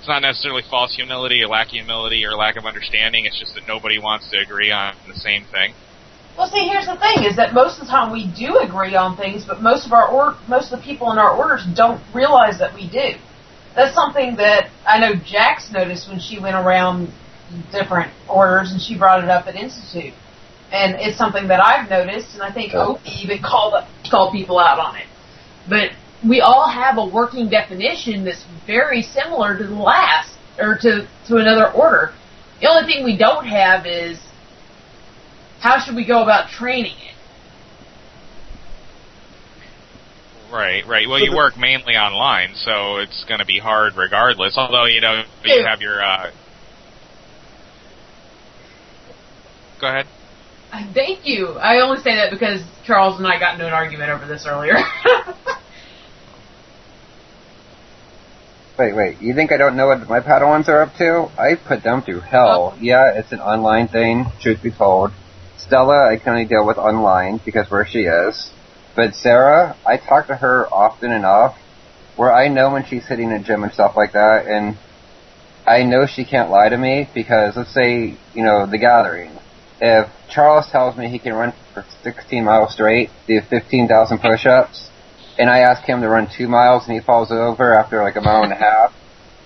[0.00, 3.26] it's not necessarily false humility or lack of humility or lack of understanding.
[3.26, 5.74] It's just that nobody wants to agree on the same thing.
[6.38, 9.18] Well, see, here's the thing: is that most of the time we do agree on
[9.18, 12.58] things, but most of our or most of the people in our orders don't realize
[12.60, 13.20] that we do.
[13.76, 17.12] That's something that I know Jax noticed when she went around
[17.70, 20.14] different orders and she brought it up at Institute.
[20.72, 24.58] And it's something that I've noticed, and I think Opie even called up, called people
[24.58, 25.06] out on it.
[25.68, 25.90] But
[26.28, 31.36] we all have a working definition that's very similar to the last or to to
[31.36, 32.12] another order.
[32.60, 34.18] The only thing we don't have is
[35.60, 37.14] how should we go about training it.
[40.52, 41.08] Right, right.
[41.08, 44.54] Well, you work mainly online, so it's going to be hard regardless.
[44.56, 46.02] Although you know you have your.
[46.02, 46.32] Uh...
[49.80, 50.06] Go ahead.
[50.92, 51.50] Thank you.
[51.50, 54.74] I only say that because Charles and I got into an argument over this earlier.
[58.80, 59.20] Wait, wait.
[59.20, 61.30] You think I don't know what my Padawans are up to?
[61.38, 62.72] I put them through hell.
[62.74, 62.78] Oh.
[62.80, 65.10] Yeah, it's an online thing, truth be told.
[65.58, 68.50] Stella, I can only deal with online because where she is.
[68.96, 71.58] But Sarah, I talk to her often enough
[72.16, 74.78] where I know when she's hitting a gym and stuff like that, and
[75.66, 79.32] I know she can't lie to me because let's say, you know, the gathering.
[79.78, 84.89] If Charles tells me he can run for 16 miles straight, do 15,000 push-ups,
[85.40, 88.20] and I ask him to run two miles and he falls over after like a
[88.20, 88.92] mile and a half,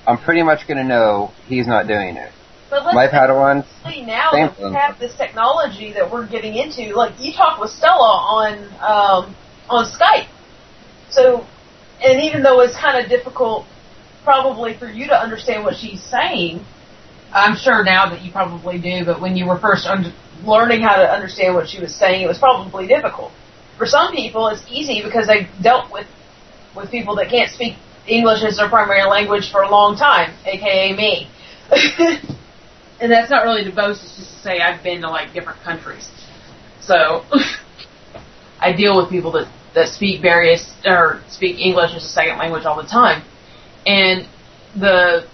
[0.06, 2.32] I'm pretty much going to know he's not doing it.
[2.68, 3.64] But let's My Padawans,
[4.04, 7.70] now same that we have this technology that we're getting into, like you talk with
[7.70, 9.36] Stella on um,
[9.70, 10.26] on Skype.
[11.10, 11.46] So,
[12.02, 13.64] and even though it's kind of difficult,
[14.24, 16.64] probably for you to understand what she's saying,
[17.32, 19.04] I'm sure now that you probably do.
[19.04, 22.26] But when you were first under, learning how to understand what she was saying, it
[22.26, 23.30] was probably difficult.
[23.76, 26.06] For some people, it's easy because they've dealt with
[26.76, 30.94] with people that can't speak English as their primary language for a long time, aka
[30.94, 31.28] me.
[33.00, 35.60] and that's not really to boast, it's just to say I've been to like different
[35.62, 36.08] countries.
[36.80, 37.24] So
[38.60, 42.64] I deal with people that, that speak various or speak English as a second language
[42.64, 43.22] all the time.
[43.86, 44.28] And
[44.74, 45.28] the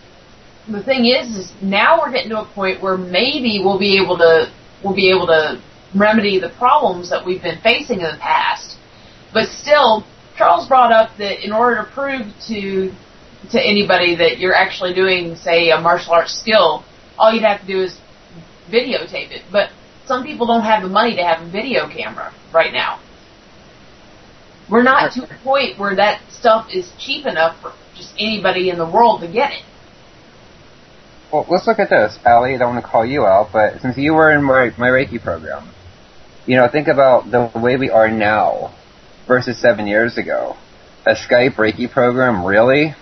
[0.70, 4.18] the thing is is now we're getting to a point where maybe we'll be able
[4.18, 4.52] to
[4.84, 5.60] we'll be able to
[5.94, 8.76] remedy the problems that we've been facing in the past.
[9.32, 10.04] But still,
[10.36, 12.92] Charles brought up that in order to prove to
[13.52, 16.84] to anybody that you're actually doing, say, a martial arts skill,
[17.18, 17.98] all you'd have to do is
[18.70, 19.42] videotape it.
[19.50, 19.70] But
[20.06, 23.00] some people don't have the money to have a video camera right now.
[24.70, 28.78] We're not to a point where that stuff is cheap enough for just anybody in
[28.78, 29.64] the world to get it.
[31.32, 32.54] Well, let's look at this, Allie.
[32.54, 35.22] I don't want to call you out, but since you were in my, my Reiki
[35.22, 35.68] program,
[36.50, 38.74] you know, think about the way we are now
[39.28, 40.56] versus seven years ago.
[41.06, 42.92] A Skype Reiki program, really?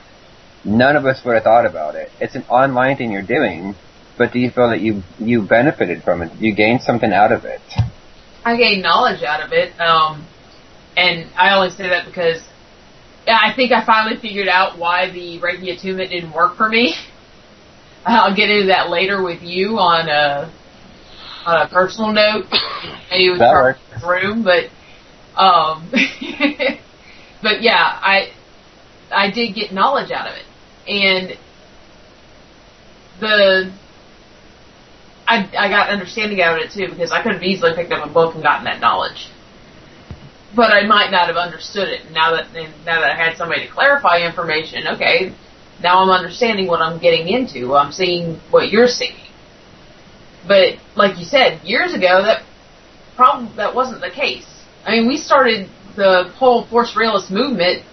[0.66, 2.10] None of us would have thought about it.
[2.20, 3.74] It's an online thing you're doing,
[4.18, 6.30] but do you feel that you you benefited from it?
[6.38, 7.62] You gained something out of it?
[8.44, 10.26] I gained knowledge out of it, um,
[10.94, 12.42] and I only say that because
[13.26, 16.94] I think I finally figured out why the Reiki attunement didn't work for me.
[18.04, 20.52] I'll get into that later with you on a
[21.48, 22.44] on a personal note.
[23.10, 24.04] Maybe Charles works.
[24.04, 24.64] room, but
[25.40, 25.88] um,
[27.42, 28.32] but yeah, I
[29.10, 30.44] I did get knowledge out of it,
[30.90, 31.38] and
[33.20, 33.72] the
[35.26, 38.06] I I got understanding out of it too because I could have easily picked up
[38.06, 39.28] a book and gotten that knowledge,
[40.54, 42.10] but I might not have understood it.
[42.12, 45.32] Now that now that I had somebody to clarify information, okay,
[45.82, 47.74] now I'm understanding what I'm getting into.
[47.74, 49.16] I'm seeing what you're seeing.
[50.46, 52.42] But like you said, years ago, that
[53.16, 54.46] problem that wasn't the case.
[54.84, 57.84] I mean, we started the whole force realist movement,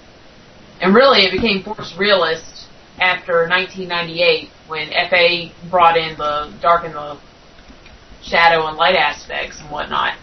[0.80, 2.68] and really it became force realist
[3.00, 7.20] after 1998 when FA brought in the dark and the
[8.24, 10.18] shadow and light aspects and whatnot.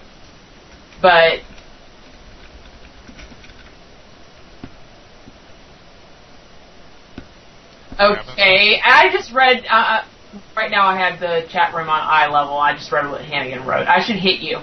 [1.00, 1.40] But
[7.98, 9.64] okay, I just read.
[9.68, 10.04] Uh, uh
[10.56, 12.56] right now, I have the chat room on eye level.
[12.56, 13.86] I just read what Hannigan wrote.
[13.86, 14.58] I should hit you.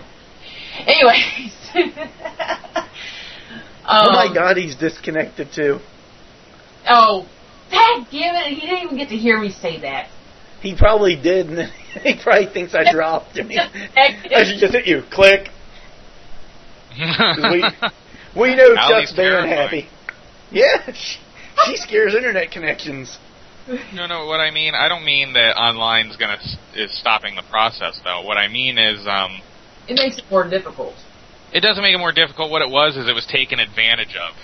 [0.79, 1.55] Anyways.
[3.87, 5.79] oh my Um, god, he's disconnected too.
[6.87, 7.27] Oh,
[7.69, 8.53] dang it!
[8.53, 10.09] He didn't even get to hear me say that.
[10.61, 11.69] He probably did, and then
[12.03, 13.49] he probably thinks I dropped him.
[13.97, 15.03] I should just hit you.
[15.11, 15.49] Click.
[16.97, 17.63] we
[18.35, 19.51] we know Allie's Chuck's very terrifying.
[19.51, 19.89] unhappy.
[20.51, 21.19] Yeah, she,
[21.65, 23.17] she scares internet connections.
[23.93, 24.25] No, no.
[24.25, 28.21] What I mean, I don't mean that online's gonna s- is stopping the process though.
[28.21, 29.41] What I mean is, um,
[29.87, 30.95] It makes it more difficult.
[31.51, 32.49] it doesn't make it more difficult.
[32.51, 34.35] What it was is it was taken advantage of.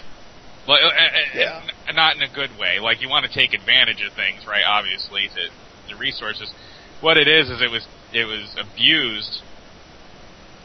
[0.68, 1.02] Like, uh, uh,
[1.36, 1.62] Yeah.
[1.90, 2.80] n- not in a good way.
[2.80, 4.64] Like you want to take advantage of things, right?
[4.66, 5.50] Obviously, to
[5.90, 6.52] the resources.
[7.02, 9.42] What it is is it was it was abused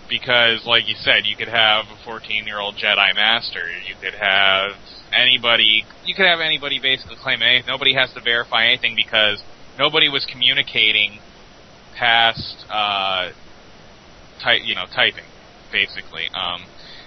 [0.09, 3.69] because, like you said, you could have a 14 year old Jedi Master.
[3.87, 4.73] You could have
[5.13, 5.85] anybody.
[6.05, 7.69] You could have anybody basically claim anything.
[7.69, 9.43] Nobody has to verify anything because
[9.79, 11.19] nobody was communicating
[11.97, 13.31] past, uh,
[14.43, 15.29] type, you know, typing,
[15.73, 16.29] basically.
[16.35, 16.65] Um,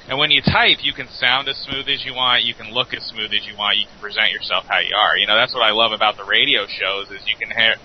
[0.08, 2.44] and when you type, you can sound as smooth as you want.
[2.44, 3.78] You can look as smooth as you want.
[3.78, 5.18] You can present yourself how you are.
[5.18, 7.76] You know, that's what I love about the radio shows is you can hear,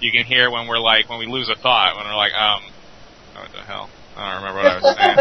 [0.00, 2.62] you can hear when we're like, when we lose a thought, when we're like, um,
[3.34, 3.90] what the hell?
[4.16, 5.18] I don't remember what I was saying.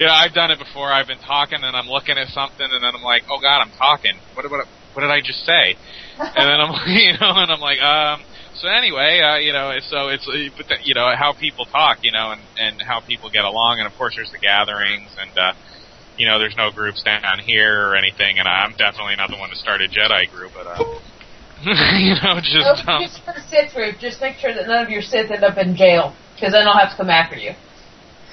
[0.08, 0.88] yeah, I've done it before.
[0.88, 3.72] I've been talking and I'm looking at something and then I'm like, oh god, I'm
[3.76, 4.16] talking.
[4.32, 4.64] What, what,
[4.96, 5.76] what did I just say?
[6.16, 8.24] And then I'm, you know, and I'm like, um,
[8.56, 10.24] so anyway, uh, you know, so it's,
[10.56, 13.84] but the, you know, how people talk, you know, and, and how people get along.
[13.84, 15.52] And of course there's the gatherings and, uh,
[16.16, 18.40] you know, there's no groups down here or anything.
[18.40, 20.80] And I'm definitely not the one to start a Jedi group, but, uh,
[22.00, 24.90] you know, just, um, just for the Sith group, just make sure that none of
[24.90, 27.52] your Sith end up in jail, because then I'll have to come after you.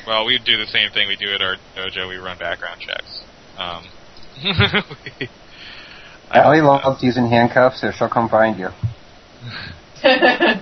[0.07, 2.07] Well, we do the same thing we do at our dojo.
[2.07, 3.21] We run background checks.
[3.57, 3.85] Um,
[6.31, 8.69] Allie loves using handcuffs, so she'll come find you.
[10.03, 10.61] They're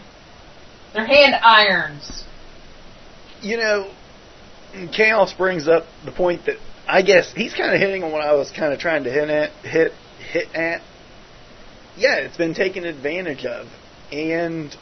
[0.93, 2.23] hand irons.
[3.41, 3.93] You know,
[4.93, 8.33] Chaos brings up the point that I guess he's kind of hitting on what I
[8.33, 9.51] was kind of trying to hit at.
[9.65, 9.91] Hit
[10.31, 10.81] hit at.
[11.97, 13.67] Yeah, it's been taken advantage of,
[14.11, 14.75] and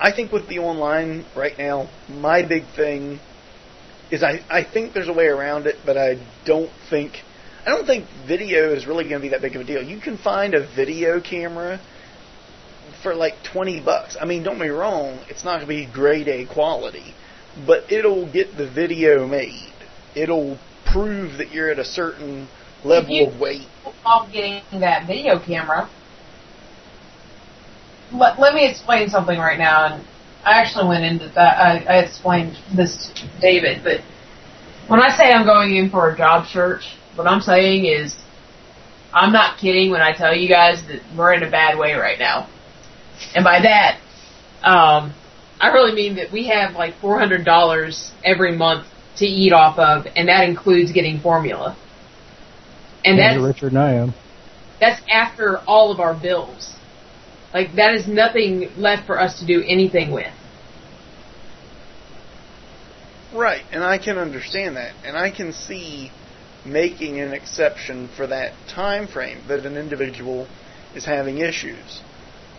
[0.00, 3.20] I think with the online right now, my big thing
[4.12, 7.14] is I I think there's a way around it, but I don't think
[7.66, 9.82] I don't think video is really going to be that big of a deal.
[9.82, 11.80] You can find a video camera
[13.02, 14.16] for like 20 bucks.
[14.20, 17.14] I mean, don't me wrong, it's not going to be grade A quality,
[17.66, 19.72] but it'll get the video made.
[20.14, 20.58] It'll
[20.92, 22.48] prove that you're at a certain
[22.84, 23.66] level you- of weight.
[24.02, 25.88] While getting that video camera,
[28.12, 29.86] let, let me explain something right now.
[29.86, 30.06] And
[30.44, 31.58] I actually went into that.
[31.58, 34.00] I, I explained this to David, but
[34.88, 36.82] when I say I'm going in for a job search,
[37.14, 38.16] what I'm saying is
[39.12, 42.18] I'm not kidding when I tell you guys that we're in a bad way right
[42.18, 42.48] now.
[43.34, 44.00] And by that,
[44.66, 45.14] um,
[45.60, 48.86] I really mean that we have like $400 every month
[49.18, 51.76] to eat off of, and that includes getting formula.
[53.04, 54.14] And Yeah, that's richer than I am.
[54.80, 56.74] that's after all of our bills.
[57.52, 60.32] Like that is nothing left for us to do anything with.
[63.34, 66.10] Right, and I can understand that, and I can see
[66.66, 70.46] making an exception for that time frame that an individual
[70.94, 72.02] is having issues.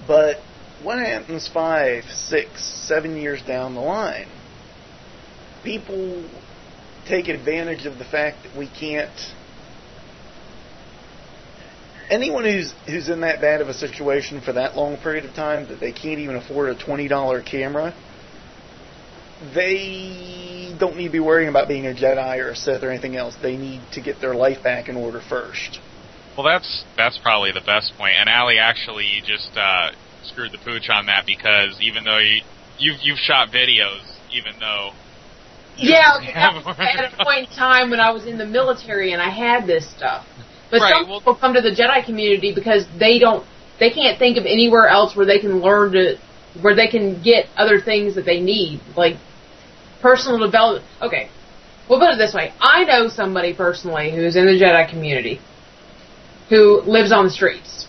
[0.07, 0.37] But
[0.81, 4.27] what happens five, six, seven years down the line?
[5.63, 6.27] People
[7.07, 9.11] take advantage of the fact that we can't.
[12.09, 15.67] Anyone who's who's in that bad of a situation for that long period of time
[15.67, 17.93] that they can't even afford a twenty dollar camera,
[19.55, 23.15] they don't need to be worrying about being a Jedi or a Sith or anything
[23.15, 23.35] else.
[23.41, 25.79] They need to get their life back in order first.
[26.37, 28.15] Well, that's that's probably the best point.
[28.17, 29.91] And Allie actually just uh,
[30.23, 32.41] screwed the pooch on that because even though you
[32.77, 34.01] you've you've shot videos,
[34.31, 34.91] even though
[35.77, 39.13] Yeah, Yeah, that was at a point in time when I was in the military
[39.13, 40.25] and I had this stuff.
[40.73, 43.45] But Right, some well- people come to the Jedi community because they don't,
[43.79, 46.17] they can't think of anywhere else where they can learn to,
[46.61, 49.17] where they can get other things that they need, like
[50.01, 50.83] personal development.
[50.99, 51.29] Okay,
[51.87, 55.39] we'll put it this way: I know somebody personally who's in the Jedi community
[56.49, 57.85] who lives on the streets.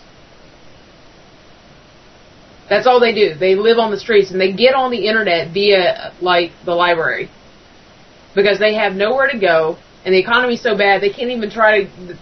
[2.69, 3.33] That's all they do.
[3.33, 7.31] They live on the streets and they get on the internet via like the library
[8.35, 11.85] because they have nowhere to go and the economy's so bad they can't even try
[11.85, 12.17] to.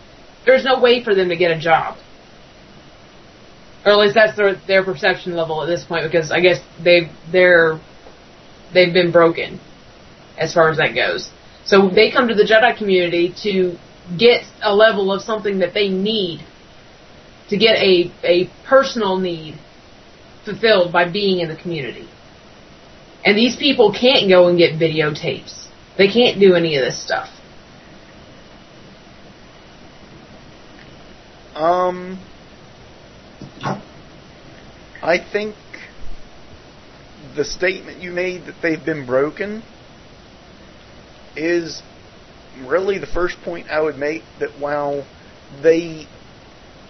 [0.45, 1.97] There's no way for them to get a job,
[3.85, 7.09] or at least that's their their perception level at this point because I guess they've
[7.31, 7.79] they're
[8.73, 9.59] they've been broken
[10.37, 11.31] as far as that goes.
[11.65, 13.77] So they come to the Jedi community to
[14.17, 16.41] get a level of something that they need.
[17.49, 19.55] to get a, a personal need
[20.45, 22.07] fulfilled by being in the community.
[23.25, 25.67] And these people can't go and get videotapes.
[25.97, 27.29] They can't do any of this stuff.
[31.55, 32.19] Um,
[35.01, 35.55] I think
[37.35, 39.63] the statement you made that they've been broken
[41.35, 41.81] is
[42.65, 45.05] really the first point I would make that while
[45.61, 46.07] they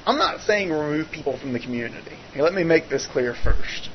[0.06, 2.18] I'm not saying remove people from the community.
[2.36, 3.90] let me make this clear first.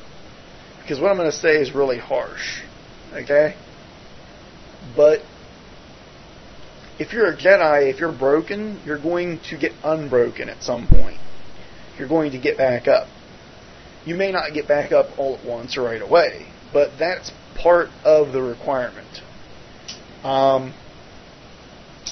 [0.81, 2.63] Because what I'm going to say is really harsh.
[3.13, 3.55] Okay?
[4.97, 5.21] But
[6.99, 11.19] if you're a Jedi, if you're broken, you're going to get unbroken at some point.
[11.99, 13.09] You're going to get back up.
[14.05, 17.89] You may not get back up all at once or right away, but that's part
[18.05, 19.21] of the requirement.
[20.25, 20.75] Um,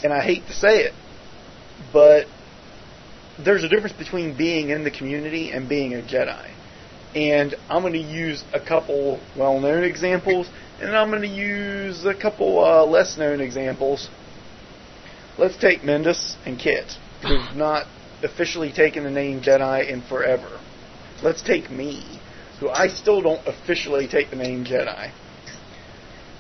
[0.03, 0.93] and I hate to say it,
[1.93, 2.27] but
[3.43, 6.53] there's a difference between being in the community and being a Jedi.
[7.15, 10.49] And I'm going to use a couple well known examples,
[10.81, 14.11] and I'm going to use a couple uh, less known examples.
[15.39, 17.87] Let's take Mendus and Kit, who've not
[18.23, 20.61] officially taken the name Jedi in forever.
[21.23, 22.21] Let's take me,
[22.61, 25.13] who I still don't officially take the name Jedi.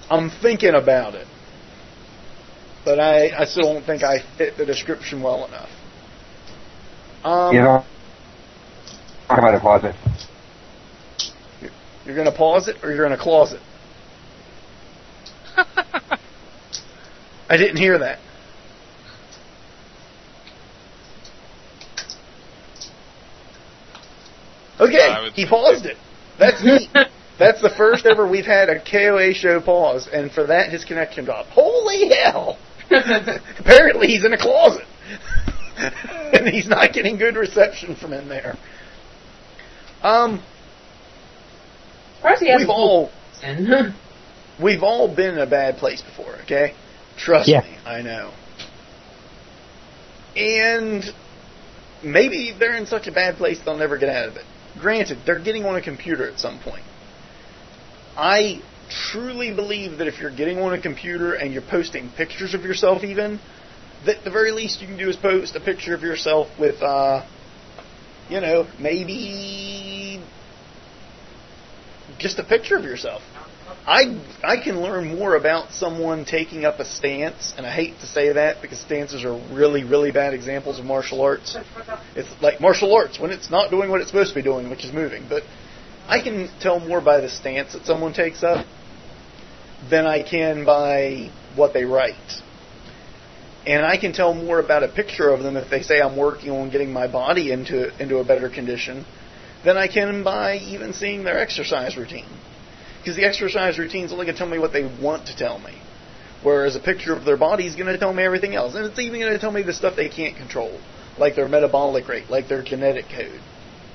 [0.09, 1.27] I'm thinking about it,
[2.85, 5.71] but I, I still don't think I fit the description well enough.
[7.25, 7.85] Um, you know,
[9.27, 9.95] talk about a closet.
[12.05, 13.61] You're going to pause it or you're going to close it?
[17.49, 18.21] I didn't hear that.
[24.81, 25.97] Okay, he paused it.
[26.39, 26.89] That's neat.
[27.39, 31.27] That's the first ever we've had a KOA show pause, and for that his connection
[31.27, 31.51] dropped.
[31.51, 32.59] Holy hell!
[33.59, 34.87] Apparently he's in a closet.
[35.77, 38.57] and he's not getting good reception from in there.
[40.03, 40.43] Um,
[42.59, 43.11] we've all
[44.63, 46.37] we've all been in a bad place before.
[46.43, 46.75] Okay,
[47.19, 47.61] trust yeah.
[47.61, 48.33] me, I know.
[50.35, 51.05] And
[52.03, 54.45] maybe they're in such a bad place they'll never get out of it.
[54.81, 56.85] Granted, they're getting on a computer at some point.
[58.17, 58.63] I
[59.13, 63.05] truly believe that if you're getting on a computer and you're posting pictures of yourself,
[63.05, 63.41] even
[64.05, 67.27] that the very least you can do is post a picture of yourself with, uh,
[68.29, 70.23] you know, maybe
[72.19, 73.23] just a picture of yourself.
[73.87, 78.07] I I can learn more about someone taking up a stance, and I hate to
[78.07, 81.57] say that because stances are really really bad examples of martial arts.
[82.17, 84.85] It's like martial arts when it's not doing what it's supposed to be doing, which
[84.85, 85.27] is moving.
[85.29, 85.45] But
[86.09, 88.67] I can tell more by the stance that someone takes up
[89.89, 92.43] than I can by what they write
[93.67, 96.51] and I can tell more about a picture of them if they say I'm working
[96.51, 99.05] on getting my body into into a better condition
[99.65, 102.29] than I can by even seeing their exercise routine.
[103.07, 105.61] Because the exercise routine is only going to tell me what they want to tell
[105.61, 105.81] me,
[106.43, 108.99] whereas a picture of their body is going to tell me everything else, and it's
[108.99, 110.81] even going to tell me the stuff they can't control,
[111.17, 113.41] like their metabolic rate, like their genetic code.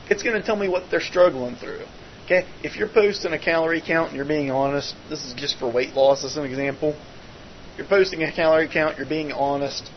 [0.09, 1.81] It's going to tell me what they're struggling through.
[2.23, 5.69] Okay, if you're posting a calorie count and you're being honest, this is just for
[5.69, 6.95] weight loss as an example
[7.77, 9.89] you're posting a calorie count, you're being honest,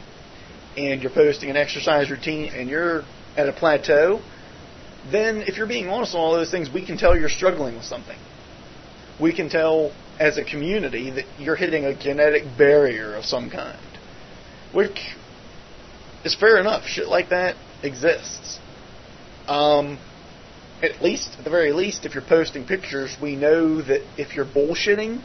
[0.76, 3.02] and you're posting an exercise routine, and you're
[3.36, 4.20] at a plateau,
[5.12, 7.84] then if you're being honest on all those things, we can tell you're struggling with
[7.84, 8.18] something.
[9.20, 13.78] We can tell as a community that you're hitting a genetic barrier of some kind,
[14.72, 15.14] which
[16.24, 16.84] is fair enough.
[16.86, 18.58] Shit like that exists.
[19.46, 19.98] Um,
[20.82, 24.44] at least, at the very least, if you're posting pictures, we know that if you're
[24.46, 25.22] bullshitting,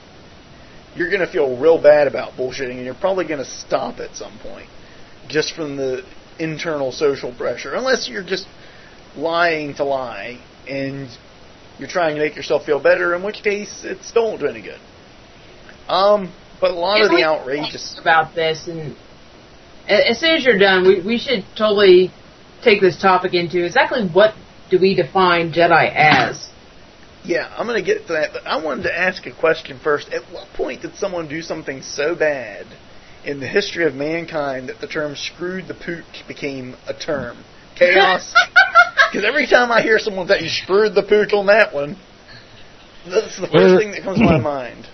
[0.95, 4.16] you're going to feel real bad about bullshitting, and you're probably going to stop at
[4.16, 4.70] some point,
[5.28, 6.03] just from the
[6.40, 7.74] internal social pressure.
[7.74, 8.48] Unless you're just
[9.16, 11.10] lying to lie and
[11.80, 14.62] you're trying to make yourself feel better, in which case it's still won't do any
[14.62, 14.80] good.
[15.88, 16.32] Um,
[16.62, 18.96] but a lot of the outrageous about this, and
[19.88, 22.12] as soon as you're done, we we should totally
[22.64, 24.36] take this topic into exactly what
[24.70, 26.50] do we define Jedi as.
[27.24, 30.10] Yeah, I'm going to get to that, but I wanted to ask a question first.
[30.10, 32.66] At what point did someone do something so bad
[33.26, 37.44] in the history of mankind that the term screwed the pooch became a term?
[37.80, 38.34] Chaos?
[39.12, 41.98] Because every time I hear someone say, you screwed the pooch on that one,
[43.10, 44.86] that's the first thing that comes to my mind.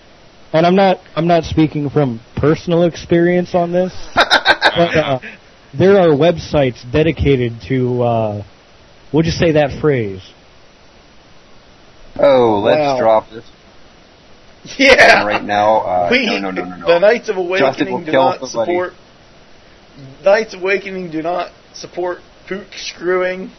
[0.54, 5.18] And I'm not I'm not speaking from personal experience on this, but uh,
[5.78, 8.44] there are websites dedicated to uh,
[9.12, 10.22] we'll just say that phrase
[12.18, 12.98] Oh, let's wow.
[12.98, 13.44] drop this.
[14.78, 15.24] Yeah.
[15.26, 16.86] Right now, uh, we, no, no, no, no, no.
[16.86, 18.72] The Knights of Awakening do not somebody.
[18.72, 18.92] support.
[20.24, 23.50] Knights of Awakening do not support pook screwing.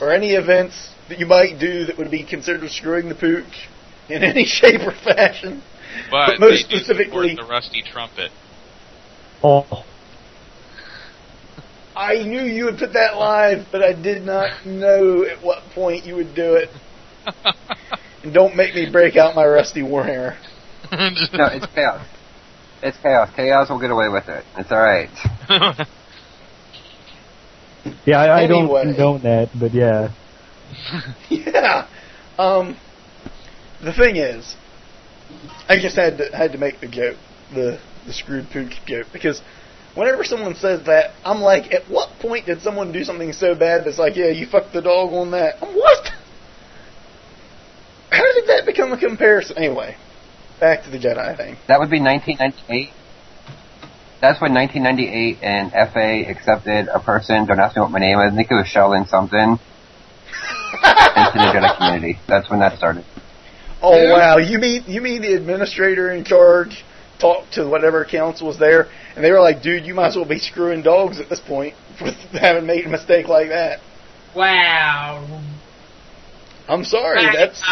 [0.00, 3.68] or any events that you might do that would be considered screwing the pooch
[4.08, 5.62] in any shape or fashion.
[6.10, 8.30] But, But most they specifically- support the rusty trumpet.
[9.42, 9.84] Oh,
[11.96, 16.04] I knew you would put that live, but I did not know at what point
[16.06, 16.68] you would do it.
[18.22, 20.36] And don't make me break out my rusty warhammer.
[20.92, 22.06] No, it's chaos.
[22.82, 23.30] It's chaos.
[23.34, 24.44] Chaos will get away with it.
[24.58, 25.08] It's alright.
[28.06, 28.82] yeah, I, I don't Anyway.
[28.84, 30.12] condone that, but yeah.
[31.30, 31.86] yeah.
[32.38, 32.76] Um,
[33.82, 34.56] the thing is,
[35.68, 37.16] I just had to had to make the joke,
[37.54, 39.40] the the screwed pooch joke, because
[39.94, 43.84] whenever someone says that, I'm like, at what point did someone do something so bad
[43.84, 45.56] that's like, yeah, you fucked the dog on that?
[45.62, 46.08] I'm, what?
[48.10, 49.56] How did that become a comparison?
[49.58, 49.96] Anyway,
[50.58, 51.56] back to the Jedi thing.
[51.68, 52.90] That would be 1998.
[54.20, 57.46] That's when 1998 and FA accepted a person.
[57.46, 58.32] Don't ask me what my name is.
[58.32, 59.58] I think it was Sheldon something.
[60.72, 62.18] into the Jedi community.
[62.28, 63.04] That's when that started.
[63.82, 66.84] Oh wow, you mean you mean the administrator in charge
[67.18, 70.26] talked to whatever council was there, and they were like, "Dude, you might as well
[70.26, 73.80] be screwing dogs at this point for having made a mistake like that."
[74.36, 75.42] Wow.
[76.68, 77.62] I'm sorry, that's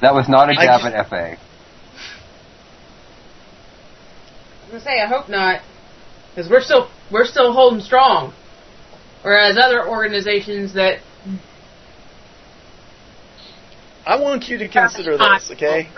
[0.00, 1.24] That was not a jab just- at FA.
[1.26, 1.38] I was
[4.74, 5.62] gonna say, I hope not,
[6.30, 8.34] because we're still we're still holding strong,
[9.22, 11.00] whereas other organizations that
[14.04, 15.88] I want you to consider this, okay?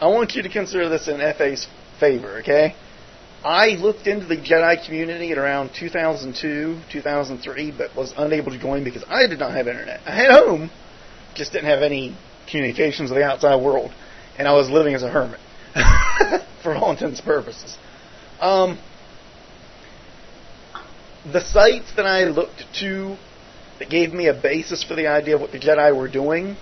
[0.00, 1.66] I want you to consider this in FA's
[1.98, 2.74] favor, okay?
[3.44, 8.84] I looked into the Jedi community at around 2002, 2003, but was unable to join
[8.84, 10.00] because I did not have internet.
[10.06, 10.70] I had home,
[11.34, 12.16] just didn't have any
[12.50, 13.92] communications with the outside world,
[14.38, 15.40] and I was living as a hermit
[16.62, 17.76] for all intents and purposes.
[18.40, 18.78] Um,
[21.30, 23.16] the sites that I looked to
[23.78, 26.56] that gave me a basis for the idea of what the Jedi were doing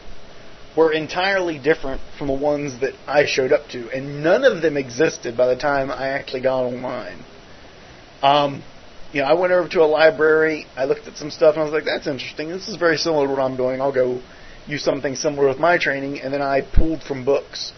[0.76, 4.76] were entirely different from the ones that I showed up to, and none of them
[4.76, 7.18] existed by the time I actually got online.
[8.22, 8.62] Um,
[9.12, 11.64] you know, I went over to a library, I looked at some stuff, and I
[11.64, 12.48] was like, "That's interesting.
[12.48, 13.82] This is very similar to what I'm doing.
[13.82, 14.20] I'll go
[14.66, 17.72] use something similar with my training." And then I pulled from books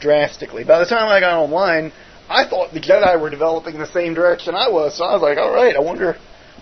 [0.00, 0.64] drastically.
[0.64, 1.92] By the time I got online,
[2.28, 5.38] I thought the Jedi were developing the same direction I was, so I was like,
[5.38, 6.16] "All right, I wonder,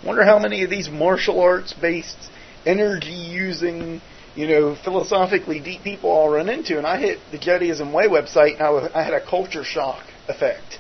[0.04, 2.18] wonder how many of these martial arts based,
[2.66, 4.00] energy using."
[4.34, 6.78] you know, philosophically deep people I'll run into.
[6.78, 10.02] And I hit the Jediism Way website, and I, was, I had a culture shock
[10.26, 10.78] effect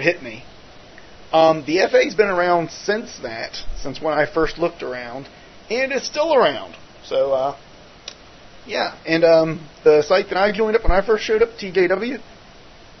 [0.00, 0.44] hit me.
[1.32, 5.26] Um, the FA's been around since that, since when I first looked around,
[5.70, 6.76] and it's still around.
[7.04, 7.56] So, uh,
[8.66, 8.96] yeah.
[9.06, 12.20] And um, the site that I joined up when I first showed up, TJW,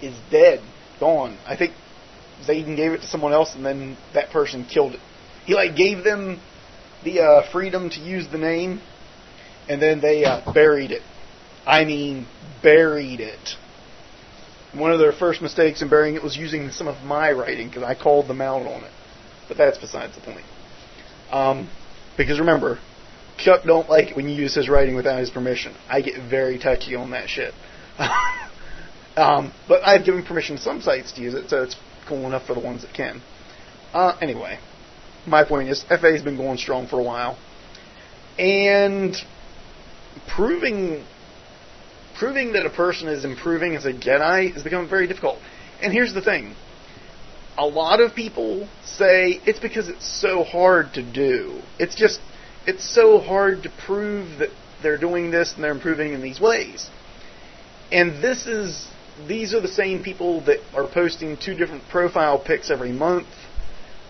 [0.02, 0.60] is dead,
[1.00, 1.38] gone.
[1.46, 1.72] I think
[2.46, 5.00] Zayden gave it to someone else, and then that person killed it.
[5.46, 6.40] He like gave them
[7.04, 8.80] the uh, freedom to use the name,
[9.68, 11.02] and then they uh, buried it.
[11.66, 12.26] I mean,
[12.62, 13.56] buried it.
[14.74, 17.84] One of their first mistakes in burying it was using some of my writing because
[17.84, 18.90] I called them out on it.
[19.46, 20.44] But that's besides the point.
[21.30, 21.70] Um,
[22.16, 22.80] because remember,
[23.38, 25.74] Chuck don't like it when you use his writing without his permission.
[25.88, 27.54] I get very touchy on that shit.
[29.16, 31.76] um, but I've given permission to some sites to use it, so it's
[32.08, 33.22] cool enough for the ones that can.
[33.92, 34.58] Uh, anyway,
[35.26, 37.38] my point is, FA's been going strong for a while,
[38.38, 39.16] and
[40.34, 41.04] proving
[42.18, 45.38] proving that a person is improving as a Jedi has become very difficult.
[45.82, 46.54] And here's the thing.
[47.56, 51.60] A lot of people say it's because it's so hard to do.
[51.78, 52.20] It's just
[52.66, 54.50] it's so hard to prove that
[54.82, 56.88] they're doing this and they're improving in these ways.
[57.92, 58.88] And this is
[59.28, 63.28] these are the same people that are posting two different profile pics every month.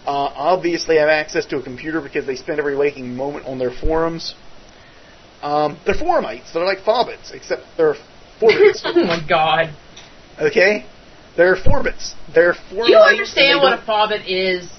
[0.07, 3.71] Uh, obviously have access to a computer because they spend every waking moment on their
[3.71, 4.35] forums.
[5.43, 6.53] Um, they're forumites.
[6.53, 7.95] They're like fobbits, except they're
[8.41, 8.83] forbits.
[8.85, 9.75] oh my god.
[10.41, 10.87] okay?
[11.37, 12.15] They're forbits.
[12.35, 12.89] They're forumites.
[12.89, 14.71] You understand what a fobbit is?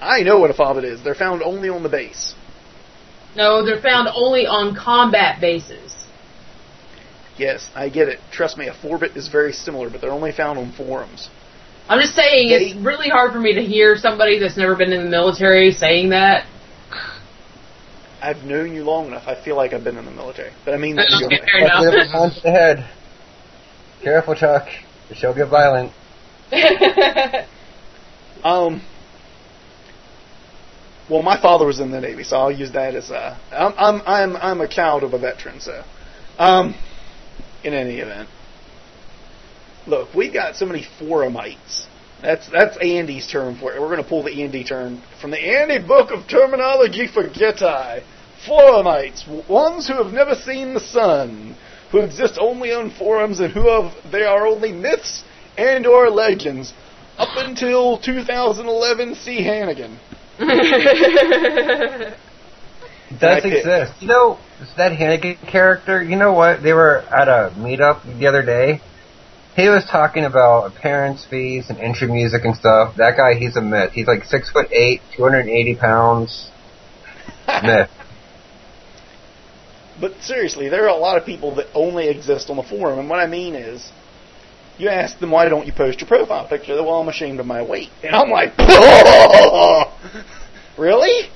[0.00, 1.02] I know what a fobbit is.
[1.04, 2.34] They're found only on the base.
[3.36, 5.99] No, they're found only on combat bases.
[7.40, 8.18] Yes, I get it.
[8.30, 11.30] Trust me, a forbit is very similar, but they're only found on forums.
[11.88, 15.04] I'm just saying, it's really hard for me to hear somebody that's never been in
[15.04, 16.44] the military saying that.
[18.20, 19.26] I've known you long enough.
[19.26, 21.26] I feel like I've been in the military, but I mean that in a good
[21.32, 21.48] Okay, way.
[21.50, 21.94] fair enough.
[21.94, 22.90] Flip on to the head.
[24.02, 24.68] Careful, Chuck.
[25.08, 25.92] The show get violent.
[28.42, 28.80] Um.
[31.10, 33.38] Well, my father was in the Navy, so I'll use that as a.
[33.52, 35.82] I'm I'm I'm I'm a child of a veteran, so.
[36.38, 36.74] Um.
[37.62, 38.28] In any event,
[39.86, 41.86] look, we've got so many forumites
[42.22, 43.80] That's that's Andy's term for it.
[43.80, 48.02] We're going to pull the Andy term from the Andy Book of Terminology for Getai.
[48.46, 51.54] Forumites, ones who have never seen the sun,
[51.92, 55.24] who exist only on forums and who have they are only myths
[55.58, 56.72] and or legends.
[57.18, 59.98] Up until 2011, see Hannigan.
[60.38, 60.48] does
[63.44, 63.92] I exist.
[64.00, 64.38] You know,
[64.76, 66.62] that Hannigan character, you know what?
[66.62, 68.80] They were at a meetup the other day.
[69.56, 72.96] He was talking about appearance fees and entry music and stuff.
[72.96, 73.92] That guy, he's a myth.
[73.92, 76.50] He's like six foot eight, 280 pounds.
[77.62, 77.90] myth.
[80.00, 83.10] But seriously, there are a lot of people that only exist on the forum, and
[83.10, 83.90] what I mean is,
[84.78, 86.74] you ask them why don't you post your profile picture?
[86.74, 88.56] They're, well, I'm ashamed of my weight, and I'm like,
[90.78, 91.28] really?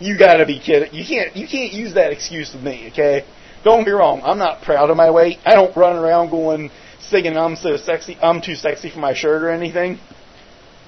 [0.00, 0.92] You gotta be kidding!
[0.92, 3.24] You can't you can't use that excuse with me, okay?
[3.64, 5.38] Don't be wrong, I'm not proud of my weight.
[5.44, 9.42] I don't run around going singing I'm so sexy, I'm too sexy for my shirt
[9.42, 9.98] or anything.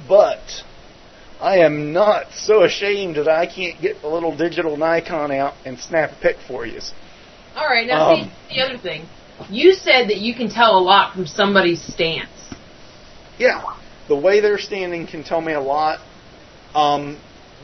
[0.09, 0.65] But
[1.41, 5.79] I am not so ashamed that I can't get the little digital Nikon out and
[5.79, 6.81] snap a pic for you.
[7.57, 9.07] All right, now Um, see the other thing.
[9.51, 12.31] You said that you can tell a lot from somebody's stance.
[13.39, 13.63] Yeah,
[14.09, 15.99] the way they're standing can tell me a lot.
[16.75, 17.19] Um,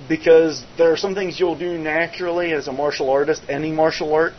[0.09, 4.33] because there are some things you'll do naturally as a martial artist, any martial art,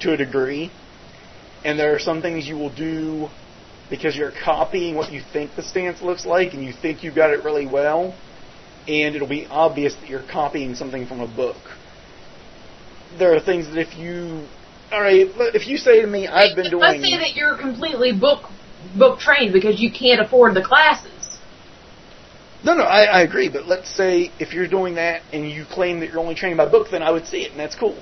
[0.00, 0.70] to a degree,
[1.64, 3.28] and there are some things you will do
[3.90, 7.30] because you're copying what you think the stance looks like, and you think you got
[7.30, 8.16] it really well,
[8.86, 11.56] and it'll be obvious that you're copying something from a book.
[13.18, 14.46] There are things that if you,
[14.92, 16.82] all right, if you say to me, I've been doing.
[16.82, 18.50] Let's say that you're completely book
[18.96, 21.17] book trained because you can't afford the classes.
[22.64, 23.48] No, no, I, I agree.
[23.48, 26.68] But let's say if you're doing that and you claim that you're only training by
[26.68, 28.00] book, then I would see it, and that's cool.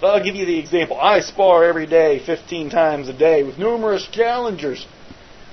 [0.00, 0.98] But I'll give you the example.
[1.00, 4.86] I spar every day, 15 times a day, with numerous challengers.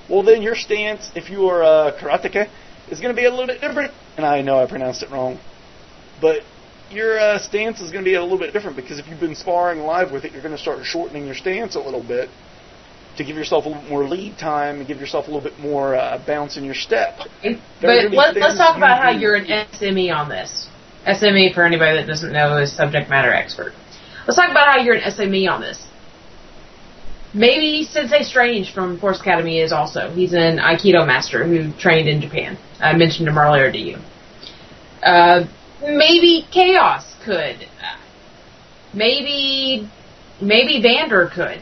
[0.08, 2.48] Well, then your stance, if you are a karateka,
[2.90, 3.92] is going to be a little bit different.
[4.16, 5.38] And I know I pronounced it wrong.
[6.20, 6.42] But
[6.90, 9.34] your uh, stance is going to be a little bit different because if you've been
[9.34, 12.30] sparring live with it, you're going to start shortening your stance a little bit
[13.16, 15.58] to give yourself a little bit more lead time and give yourself a little bit
[15.58, 17.18] more uh, bounce in your step.
[17.42, 20.68] There But let, let's talk about how you're an SME on this.
[21.06, 23.72] SME, for anybody that doesn't know, is subject matter expert.
[24.26, 25.86] Let's talk about how you're an SME on this.
[27.32, 30.10] Maybe Sensei Strange from Force Academy is also.
[30.10, 32.58] He's an Aikido master who trained in Japan.
[32.80, 33.98] I mentioned him earlier to you.
[35.02, 35.46] Uh,
[35.82, 37.66] maybe Chaos could.
[38.94, 39.88] Maybe,
[40.40, 41.60] maybe Vander could.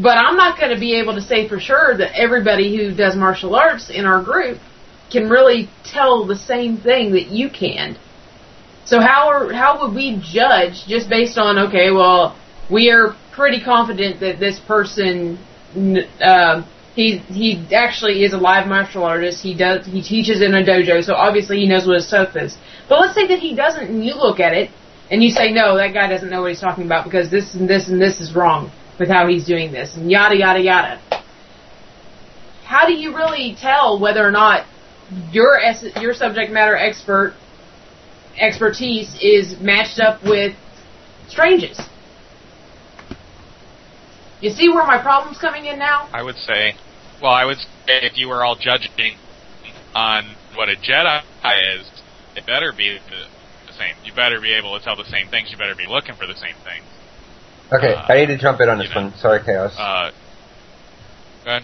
[0.00, 3.16] But I'm not going to be able to say for sure that everybody who does
[3.16, 4.58] martial arts in our group
[5.10, 7.98] can really tell the same thing that you can.
[8.84, 12.38] So how are how would we judge just based on okay, well,
[12.70, 15.38] we are pretty confident that this person
[16.22, 16.64] uh,
[16.94, 19.42] he he actually is a live martial artist.
[19.42, 22.56] He does he teaches in a dojo, so obviously he knows what his stuff is.
[22.88, 24.70] But let's say that he doesn't, and you look at it
[25.10, 27.68] and you say, no, that guy doesn't know what he's talking about because this and
[27.68, 31.00] this and this is wrong with how he's doing this, and yada yada yada.
[32.64, 34.66] How do you really tell whether or not
[35.30, 35.58] your
[36.00, 37.34] your subject matter expert
[38.38, 40.54] expertise is matched up with
[41.28, 41.80] strangers?
[44.40, 46.08] You see where my problem's coming in now?
[46.12, 46.74] I would say,
[47.20, 49.16] well, I would say if you were all judging
[49.94, 51.22] on what a Jedi
[51.74, 51.90] is,
[52.36, 53.26] it better be the,
[53.66, 53.96] the same.
[54.04, 55.50] You better be able to tell the same things.
[55.50, 56.84] You better be looking for the same things.
[57.72, 59.02] Okay, Uh, I need to jump in on this know.
[59.02, 59.14] one.
[59.18, 59.74] Sorry, Chaos.
[59.78, 60.10] Uh,
[61.44, 61.62] go ahead.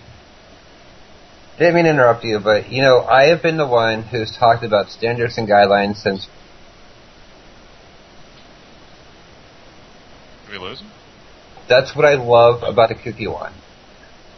[1.59, 4.65] Didn't mean to interrupt you, but you know, I have been the one who's talked
[4.65, 6.27] about standards and guidelines since
[10.47, 10.91] Did we lose him?
[11.69, 13.53] that's what I love about the Kukkiwon.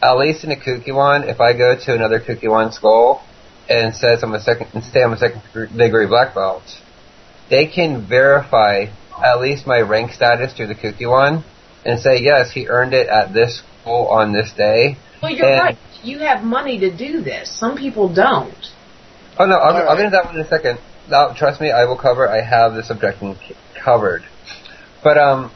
[0.03, 3.23] At least in a Kukkiwon, if I go to another Kukkiwon school
[3.69, 5.43] and says I'm a second and say I'm a second
[5.77, 6.63] degree black belt,
[7.51, 8.87] they can verify
[9.25, 11.43] at least my rank status through the Kukkiwon
[11.87, 14.97] and say yes, he earned it at this school on this day.
[15.23, 15.79] Well, you're And- right.
[16.03, 17.51] You have money to do this.
[17.51, 18.55] Some people don't.
[19.39, 19.97] Oh no, I'll, All I'll right.
[19.97, 20.79] get into that one in a second.
[21.11, 22.29] Now, trust me, I will cover.
[22.29, 24.23] I have this objection c- covered.
[25.03, 25.51] But um,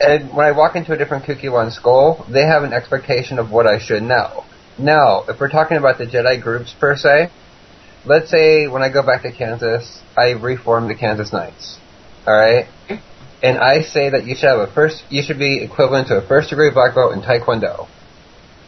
[0.00, 3.66] and when I walk into a different Kukkiwon school, they have an expectation of what
[3.66, 4.44] I should know.
[4.78, 7.30] Now, if we're talking about the Jedi groups per se,
[8.04, 11.78] let's say when I go back to Kansas, I reform the Kansas Knights.
[12.26, 12.66] All right,
[13.42, 16.26] and I say that you should have a first, you should be equivalent to a
[16.26, 17.88] first degree black belt in Taekwondo.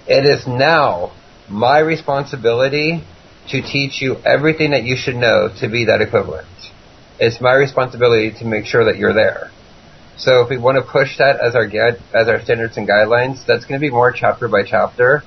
[0.06, 1.12] It is now
[1.48, 3.04] my responsibility
[3.48, 6.48] to teach you everything that you should know to be that equivalent.
[7.18, 9.50] It's my responsibility to make sure that you're there.
[10.16, 13.64] So if we want to push that as our as our standards and guidelines, that's
[13.64, 15.22] going to be more chapter by chapter.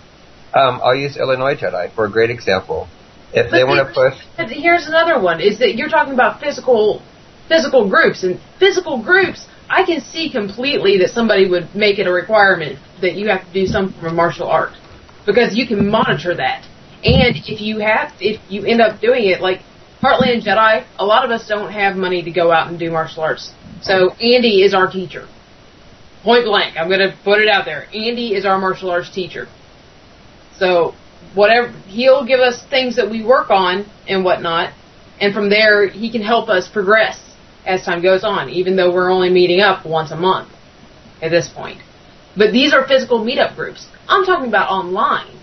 [0.53, 2.87] Um, I'll use Illinois Jedi for a great example.
[3.33, 7.01] If they want to push, here's another one: is that you're talking about physical,
[7.47, 9.47] physical groups and physical groups.
[9.69, 13.53] I can see completely that somebody would make it a requirement that you have to
[13.53, 14.73] do some form of martial art
[15.25, 16.63] because you can monitor that.
[17.03, 19.61] And if you have, if you end up doing it, like
[20.01, 23.23] Heartland Jedi, a lot of us don't have money to go out and do martial
[23.23, 23.51] arts.
[23.81, 25.27] So Andy is our teacher.
[26.23, 27.85] Point blank, I'm going to put it out there.
[27.93, 29.47] Andy is our martial arts teacher.
[30.57, 30.95] So
[31.35, 34.73] whatever he'll give us things that we work on and whatnot,
[35.19, 37.26] and from there he can help us progress
[37.67, 40.49] as time goes on, even though we're only meeting up once a month
[41.21, 41.81] at this point.
[42.35, 43.87] But these are physical meetup groups.
[44.07, 45.35] I'm talking about online.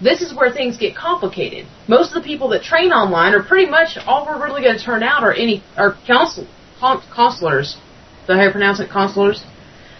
[0.00, 1.66] This is where things get complicated.
[1.88, 4.82] Most of the people that train online are pretty much all we're really going to
[4.82, 6.46] turn out are any are counsel
[6.80, 7.76] counselors.
[8.22, 8.88] Is that how you pronounce it?
[8.90, 9.44] Counselors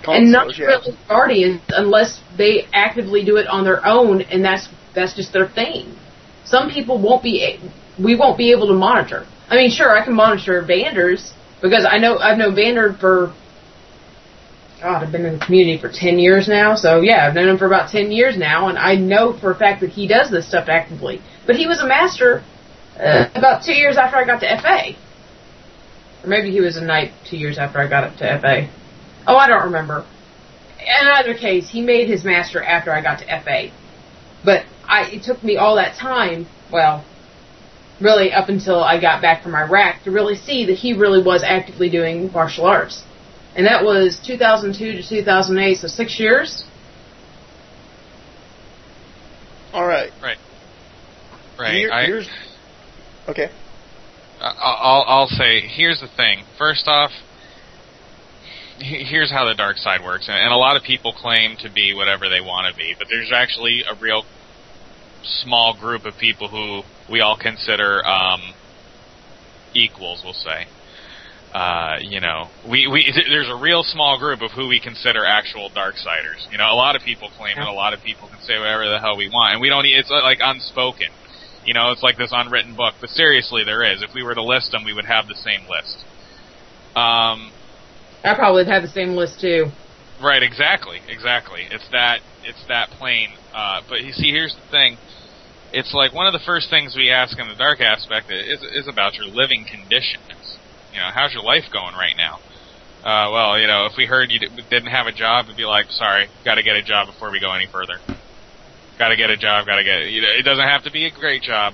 [0.08, 0.66] and not yeah.
[0.66, 5.48] really guardians unless they actively do it on their own, and that's that's just their
[5.48, 5.94] thing.
[6.44, 7.58] Some people won't be
[8.02, 9.26] we won't be able to monitor.
[9.48, 13.34] I mean, sure, I can monitor Vanders because I know I've known Vander for
[14.80, 17.58] God, I've been in the community for ten years now, so yeah, I've known him
[17.58, 20.48] for about ten years now, and I know for a fact that he does this
[20.48, 21.20] stuff actively.
[21.46, 22.42] But he was a master
[22.98, 24.96] uh, about two years after I got to FA,
[26.24, 28.70] or maybe he was a knight two years after I got up to FA.
[29.26, 30.06] Oh, I don't remember.
[30.80, 33.70] In either case, he made his master after I got to FA.
[34.42, 37.04] But I, it took me all that time, well,
[38.00, 41.42] really up until I got back from Iraq to really see that he really was
[41.44, 43.02] actively doing martial arts.
[43.54, 46.64] And that was 2002 to 2008, so six years.
[49.72, 50.10] All right.
[51.58, 51.74] Right.
[51.74, 52.28] Here- I, here's
[53.28, 53.50] okay.
[54.40, 56.44] I- I'll I'll say here's the thing.
[56.56, 57.10] First off,
[58.78, 61.92] here's how the dark side works, and, and a lot of people claim to be
[61.92, 64.24] whatever they want to be, but there's actually a real
[65.22, 66.82] small group of people who
[67.12, 68.40] we all consider um,
[69.74, 70.22] equals.
[70.24, 70.66] We'll say.
[71.52, 75.68] Uh, you know, we, we there's a real small group of who we consider actual
[75.70, 76.46] darksiders.
[76.52, 78.88] You know, a lot of people claim it, a lot of people can say whatever
[78.88, 79.84] the hell we want, and we don't.
[79.84, 81.08] e- It's like unspoken.
[81.66, 82.94] You know, it's like this unwritten book.
[83.00, 84.00] But seriously, there is.
[84.02, 85.98] If we were to list them, we would have the same list.
[86.94, 87.50] Um,
[88.22, 89.66] I probably would have the same list too.
[90.22, 91.66] right, exactly, exactly.
[91.70, 92.20] It's that.
[92.44, 93.30] It's that plain.
[93.52, 94.96] Uh, but you see, here's the thing.
[95.72, 98.88] It's like one of the first things we ask in the dark aspect is is
[98.88, 100.58] about your living conditions.
[100.92, 102.40] You know, how's your life going right now?
[103.00, 104.38] Uh, well, you know, if we heard you
[104.68, 107.40] didn't have a job, we'd be like, sorry, got to get a job before we
[107.40, 107.96] go any further.
[108.98, 109.64] Got to get a job.
[109.66, 110.10] Got to get.
[110.10, 111.72] You know, it doesn't have to be a great job.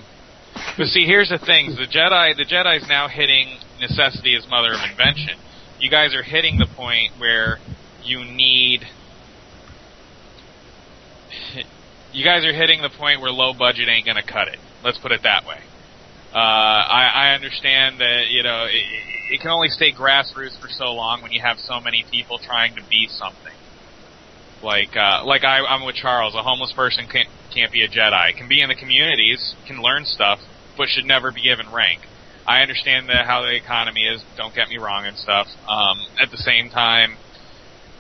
[0.79, 4.81] But see, here's the thing: the Jedi, the Jedi's now hitting necessity is mother of
[4.89, 5.35] invention.
[5.81, 7.59] You guys are hitting the point where
[8.05, 8.87] you need.
[12.17, 14.57] You guys are hitting the point where low budget ain't gonna cut it.
[14.83, 15.61] Let's put it that way.
[16.33, 16.39] Uh,
[16.89, 21.21] I, I understand that you know it, it can only stay grassroots for so long
[21.21, 23.53] when you have so many people trying to be something.
[24.63, 26.35] Like uh, like I, I'm with Charles.
[26.35, 28.35] A homeless person can't can't be a Jedi.
[28.35, 30.39] Can be in the communities, can learn stuff,
[30.79, 32.01] but should never be given rank.
[32.47, 34.25] I understand that how the economy is.
[34.39, 35.49] Don't get me wrong and stuff.
[35.69, 37.19] Um, at the same time,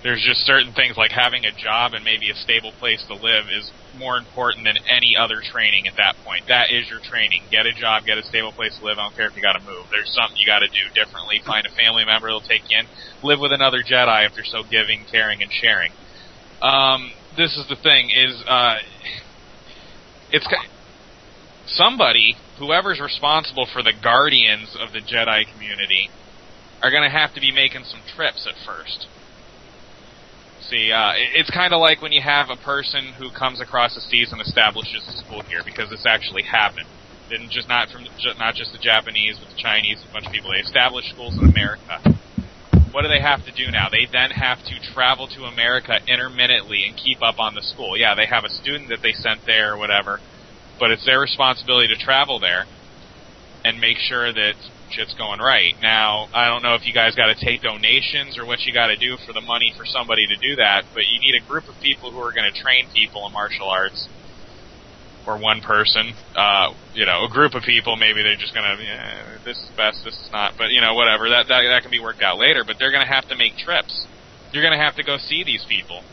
[0.02, 3.44] there's just certain things like having a job and maybe a stable place to live
[3.52, 6.44] is more important than any other training at that point.
[6.48, 7.48] That is your training.
[7.51, 8.98] Get a job, get a stable place to live.
[8.98, 9.89] I don't care if you got to move.
[9.90, 11.40] There's something you got to do differently.
[11.44, 12.86] Find a family member that'll take you in.
[13.23, 15.93] Live with another Jedi if they're so giving, caring, and sharing.
[16.62, 18.77] Um, this is the thing: is uh,
[20.32, 20.47] it's
[21.66, 26.10] somebody, whoever's responsible for the guardians of the Jedi community,
[26.82, 29.06] are going to have to be making some trips at first.
[30.70, 33.94] See, uh, it- it's kind of like when you have a person who comes across
[33.94, 36.86] the seas and establishes a school here, because this actually happened.
[37.30, 40.32] Didn't just not from ju- not just the Japanese, but the Chinese, a bunch of
[40.32, 40.51] people.
[40.51, 42.18] They established schools in America.
[42.90, 43.88] What do they have to do now?
[43.90, 47.97] They then have to travel to America intermittently and keep up on the school.
[47.98, 50.18] Yeah, they have a student that they sent there or whatever,
[50.80, 52.64] but it's their responsibility to travel there
[53.64, 54.55] and make sure that
[54.90, 55.74] shit's going right.
[55.82, 58.88] Now, I don't know if you guys got to take donations or what you got
[58.88, 61.68] to do for the money for somebody to do that, but you need a group
[61.68, 64.08] of people who are going to train people in martial arts.
[65.26, 67.96] Or one person, uh, you know, a group of people.
[67.96, 70.54] Maybe they're just gonna, yeah, this is best, this is not.
[70.56, 71.28] But you know, whatever.
[71.28, 72.62] That that that can be worked out later.
[72.64, 74.06] But they're gonna have to make trips.
[74.52, 76.04] You're gonna have to go see these people.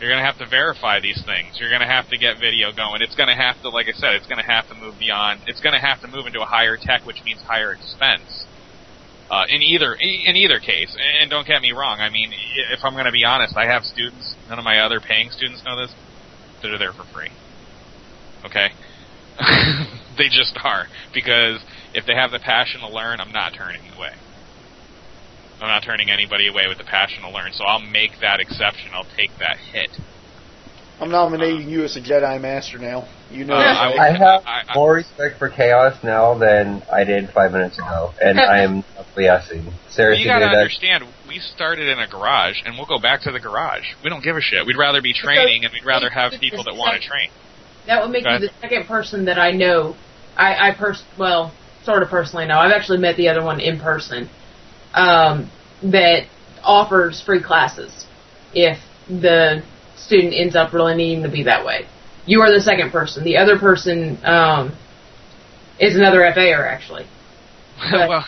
[0.00, 1.58] You're gonna have to verify these things.
[1.58, 3.00] You're gonna have to get video going.
[3.00, 5.40] It's gonna have to, like I said, it's gonna have to move beyond.
[5.46, 8.44] It's gonna have to move into a higher tech, which means higher expense.
[9.30, 11.98] Uh, in either in either case, and don't get me wrong.
[11.98, 12.30] I mean,
[12.70, 14.34] if I'm going to be honest, I have students.
[14.50, 15.94] None of my other paying students know this.
[16.60, 17.30] That are there for free.
[18.44, 18.68] Okay,
[20.18, 21.60] they just are because
[21.94, 24.12] if they have the passion to learn, I'm not turning away.
[25.60, 27.52] I'm not turning anybody away with the passion to learn.
[27.52, 28.90] So I'll make that exception.
[28.92, 29.90] I'll take that hit.
[31.00, 33.08] I'm nominating you as a Jedi Master now.
[33.30, 33.54] You know.
[33.54, 37.52] Uh, I- I have I- I- more respect for chaos now than I did five
[37.52, 39.72] minutes ago, and I am acquiescing.
[39.90, 43.40] Seriously, you gotta understand, we started in a garage, and we'll go back to the
[43.40, 43.86] garage.
[44.04, 44.64] We don't give a shit.
[44.66, 47.28] We'd rather be training, and we'd rather have people that want to train.
[47.86, 49.96] That would make you the second person that I know.
[50.36, 51.52] I, I pers- well,
[51.84, 52.58] sort of personally know.
[52.58, 54.30] I've actually met the other one in person.
[54.94, 55.50] Um,
[55.82, 56.28] that
[56.62, 58.06] offers free classes
[58.54, 59.62] if the
[59.96, 61.86] student ends up really needing to be that way.
[62.26, 63.24] You are the second person.
[63.24, 64.76] The other person um,
[65.78, 67.06] is another FAer actually.
[67.92, 68.24] Well,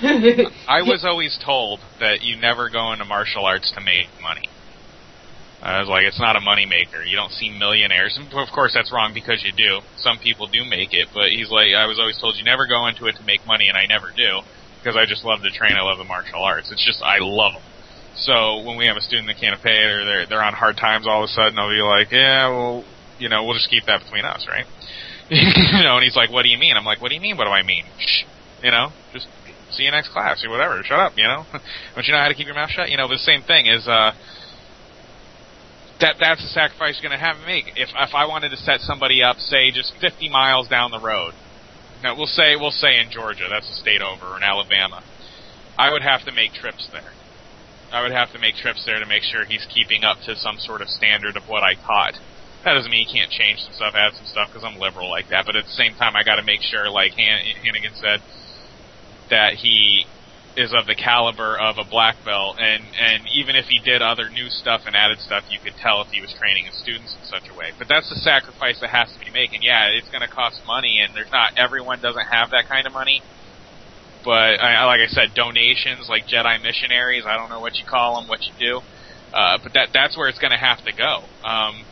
[0.66, 4.48] I was always told that you never go into martial arts to make money.
[5.62, 7.04] I was like, it's not a money maker.
[7.04, 8.18] You don't see millionaires.
[8.18, 9.84] And of course, that's wrong because you do.
[9.98, 12.88] Some people do make it, but he's like, I was always told you never go
[12.88, 14.40] into it to make money, and I never do
[14.80, 15.76] because I just love to train.
[15.76, 16.72] I love the martial arts.
[16.72, 17.62] It's just I love them.
[18.16, 21.06] So when we have a student that can't pay or they're they're on hard times,
[21.06, 22.84] all of a sudden I'll be like, yeah, well,
[23.18, 24.66] you know, we'll just keep that between us, right?
[25.30, 26.76] you know, and he's like, what do you mean?
[26.76, 27.36] I'm like, what do you mean?
[27.36, 27.84] What do I mean?
[27.98, 28.24] Shh.
[28.64, 29.28] You know, just
[29.70, 30.82] see you next class or whatever.
[30.82, 31.46] Shut up, you know.
[31.94, 32.90] Don't you know how to keep your mouth shut?
[32.90, 34.12] You know, the same thing is uh
[36.00, 37.68] that that's the sacrifice you're going to have to make.
[37.76, 41.32] If if I wanted to set somebody up, say just 50 miles down the road,
[42.02, 45.02] now we'll say we'll say in Georgia, that's a state over, or in Alabama,
[45.78, 47.12] I would have to make trips there.
[47.92, 50.58] I would have to make trips there to make sure he's keeping up to some
[50.58, 52.14] sort of standard of what I taught.
[52.64, 55.28] That doesn't mean he can't change some stuff, add some stuff, because I'm liberal like
[55.30, 55.46] that.
[55.46, 58.20] But at the same time, I got to make sure, like Han- Hannigan said,
[59.30, 60.06] that he
[60.56, 64.28] is of the caliber of a black belt, and and even if he did other
[64.28, 67.24] new stuff and added stuff, you could tell if he was training his students in
[67.24, 67.70] such a way.
[67.78, 69.52] But that's the sacrifice that has to be made.
[69.52, 72.86] And yeah, it's going to cost money, and there's not everyone doesn't have that kind
[72.86, 73.22] of money.
[74.24, 78.20] But I, like I said, donations like Jedi missionaries, I don't know what you call
[78.20, 78.82] them, what you do,
[79.32, 81.24] uh, but that that's where it's going to have to go.
[81.46, 81.84] Um,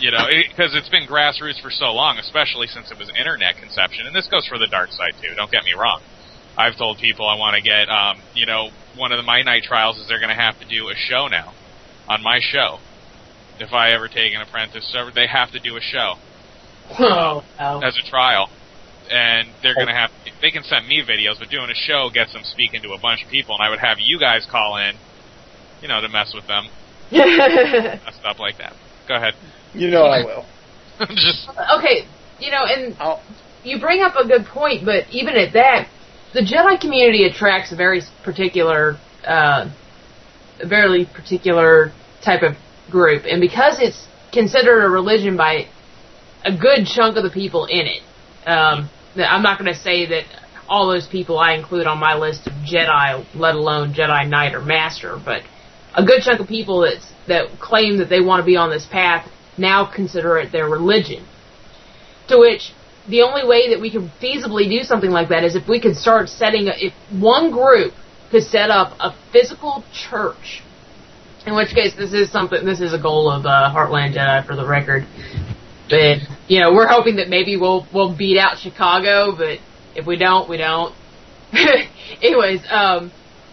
[0.00, 3.56] you know, because it, has been grassroots for so long, especially since it was internet
[3.56, 5.34] conception, and this goes for the dark side too.
[5.36, 6.02] Don't get me wrong.
[6.58, 9.62] I've told people I want to get, um, you know, one of the my knight
[9.62, 11.54] trials is they're going to have to do a show now
[12.08, 12.78] on my show.
[13.60, 16.14] If I ever take an apprentice, so they have to do a show
[16.98, 17.80] Oh, wow.
[17.82, 18.48] as a trial,
[19.10, 20.10] and they're going to have.
[20.42, 23.22] They can send me videos, but doing a show gets them speaking to a bunch
[23.24, 24.94] of people, and I would have you guys call in,
[25.82, 26.66] you know, to mess with them,
[27.10, 28.74] stuff like that.
[29.08, 29.34] Go ahead.
[29.74, 30.44] You know I will.
[31.14, 31.48] Just
[31.78, 32.06] okay,
[32.38, 33.20] you know, and I'll,
[33.64, 35.88] you bring up a good point, but even at that,
[36.34, 38.96] the Jedi community attracts a very particular,
[39.26, 39.70] uh,
[40.60, 41.92] a very particular
[42.24, 42.54] type of
[42.90, 45.66] group, and because it's considered a religion by
[46.44, 48.02] a good chunk of the people in it,
[48.46, 50.24] um, I'm not going to say that
[50.68, 54.60] all those people I include on my list of Jedi, let alone Jedi Knight or
[54.60, 55.42] Master, but
[55.94, 58.86] a good chunk of people that that claim that they want to be on this
[58.90, 61.26] path now consider it their religion.
[62.28, 62.72] To which
[63.08, 65.96] the only way that we could feasibly do something like that is if we could
[65.96, 67.92] start setting, a, if one group
[68.30, 70.62] could set up a physical church,
[71.46, 74.56] in which case this is something, this is a goal of uh, Heartland Jedi for
[74.56, 75.06] the record.
[75.88, 76.18] But,
[76.48, 79.58] you know, we're hoping that maybe we'll, we'll beat out Chicago, but
[79.96, 80.94] if we don't, we don't.
[82.22, 83.10] Anyways, um,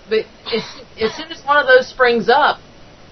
[0.10, 0.64] but as,
[1.00, 2.60] as soon as one of those springs up,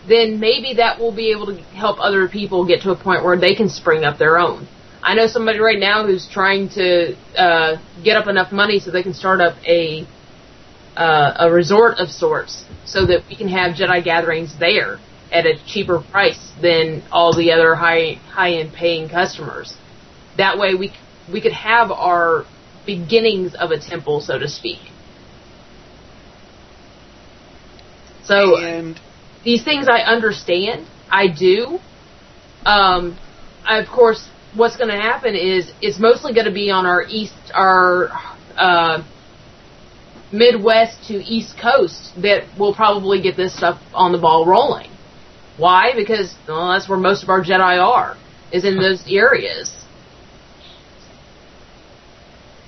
[0.10, 3.40] then maybe that will be able to help other people get to a point where
[3.40, 4.68] they can spring up their own.
[5.04, 9.04] I know somebody right now who's trying to uh, get up enough money so they
[9.04, 10.08] can start up a
[10.96, 15.00] uh, a resort of sorts, so that we can have Jedi gatherings there
[15.32, 19.76] at a cheaper price than all the other high high end paying customers.
[20.38, 20.94] That way, we
[21.32, 22.46] we could have our
[22.86, 24.80] beginnings of a temple, so to speak.
[28.24, 29.00] So and
[29.44, 30.88] these things I understand.
[31.10, 31.80] I do.
[32.66, 33.20] Um,
[33.66, 37.04] I, of course, what's going to happen is it's mostly going to be on our
[37.04, 38.10] east, our
[38.56, 39.04] uh,
[40.32, 44.90] Midwest to East Coast that will probably get this stuff on the ball rolling.
[45.58, 45.94] Why?
[45.96, 48.18] Because well, that's where most of our Jedi are,
[48.52, 49.72] is in those areas.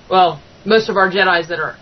[0.10, 1.78] Well, most of our Jedi's that are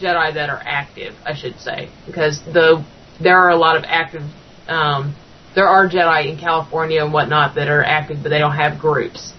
[0.00, 2.84] Jedi that are active, I should say, because the
[3.20, 4.22] there are a lot of active.
[4.66, 5.16] Um,
[5.54, 9.32] there are Jedi in California and whatnot that are active, but they don't have groups.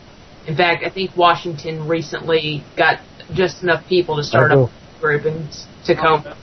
[0.48, 3.00] In fact, I think Washington recently got
[3.34, 5.48] just enough people to start Oh, up a group in
[5.86, 6.36] Tacoma.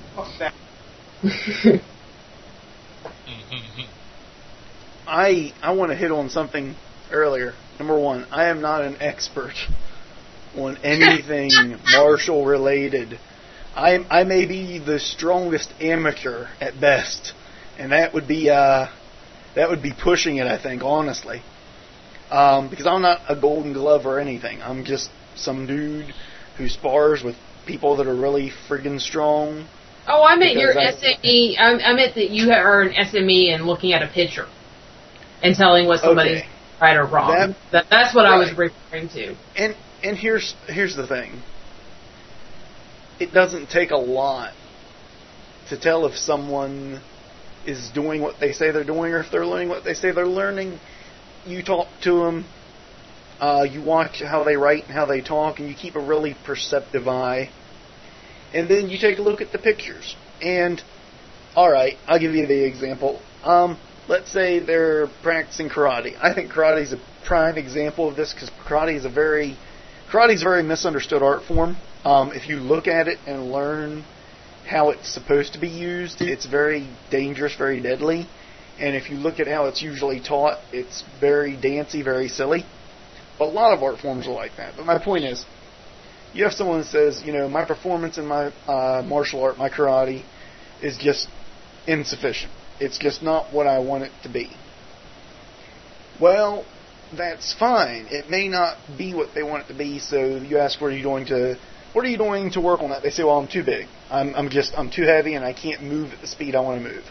[5.06, 6.74] I I want to hit on something
[7.10, 7.54] earlier.
[7.78, 9.54] number one, I am not an expert
[10.56, 13.18] on anything martial related.
[13.74, 17.34] I I may be the strongest amateur at best,
[17.78, 18.88] and that would be uh
[19.54, 20.46] that would be pushing it.
[20.46, 21.42] I think honestly,
[22.30, 24.60] um, because I'm not a Golden Glove or anything.
[24.62, 26.12] I'm just some dude
[26.58, 27.36] who spars with
[27.66, 29.66] people that are really friggin' strong.
[30.08, 31.56] Oh, I meant your I- SME.
[31.58, 34.46] I, I meant that you are an SME and looking at a picture
[35.42, 36.48] and telling what somebody's Okay.
[36.80, 37.30] right or wrong.
[37.36, 39.36] That- That, that's what I was referring to.
[39.56, 41.42] And and here's here's the thing.
[43.18, 44.52] It doesn't take a lot
[45.70, 47.00] to tell if someone
[47.66, 50.26] is doing what they say they're doing or if they're learning what they say they're
[50.26, 50.78] learning.
[51.46, 52.44] You talk to them,
[53.40, 56.34] uh, you watch how they write and how they talk, and you keep a really
[56.44, 57.50] perceptive eye.
[58.52, 60.16] And then you take a look at the pictures.
[60.40, 60.82] And
[61.54, 63.20] all right, I'll give you the example.
[63.42, 63.78] Um,
[64.08, 66.16] let's say they're practicing karate.
[66.20, 69.56] I think karate is a prime example of this because karate is a very
[70.10, 71.76] karate is a very misunderstood art form.
[72.04, 74.04] Um, if you look at it and learn
[74.66, 78.26] how it's supposed to be used, it's very dangerous, very deadly.
[78.78, 82.64] And if you look at how it's usually taught, it's very dancey, very silly.
[83.38, 84.74] But a lot of art forms are like that.
[84.76, 85.44] But my point is,
[86.32, 89.70] you have someone that says, you know, my performance in my uh, martial art, my
[89.70, 90.24] karate,
[90.82, 91.28] is just
[91.86, 92.52] insufficient.
[92.78, 94.50] It's just not what I want it to be.
[96.20, 96.66] Well,
[97.16, 98.06] that's fine.
[98.10, 99.98] It may not be what they want it to be.
[99.98, 101.56] So you ask, what are you doing to,
[101.94, 103.02] what are you doing to work on that?
[103.02, 103.86] They say, well, I'm too big.
[104.10, 106.82] I'm, I'm just, I'm too heavy, and I can't move at the speed I want
[106.82, 107.04] to move.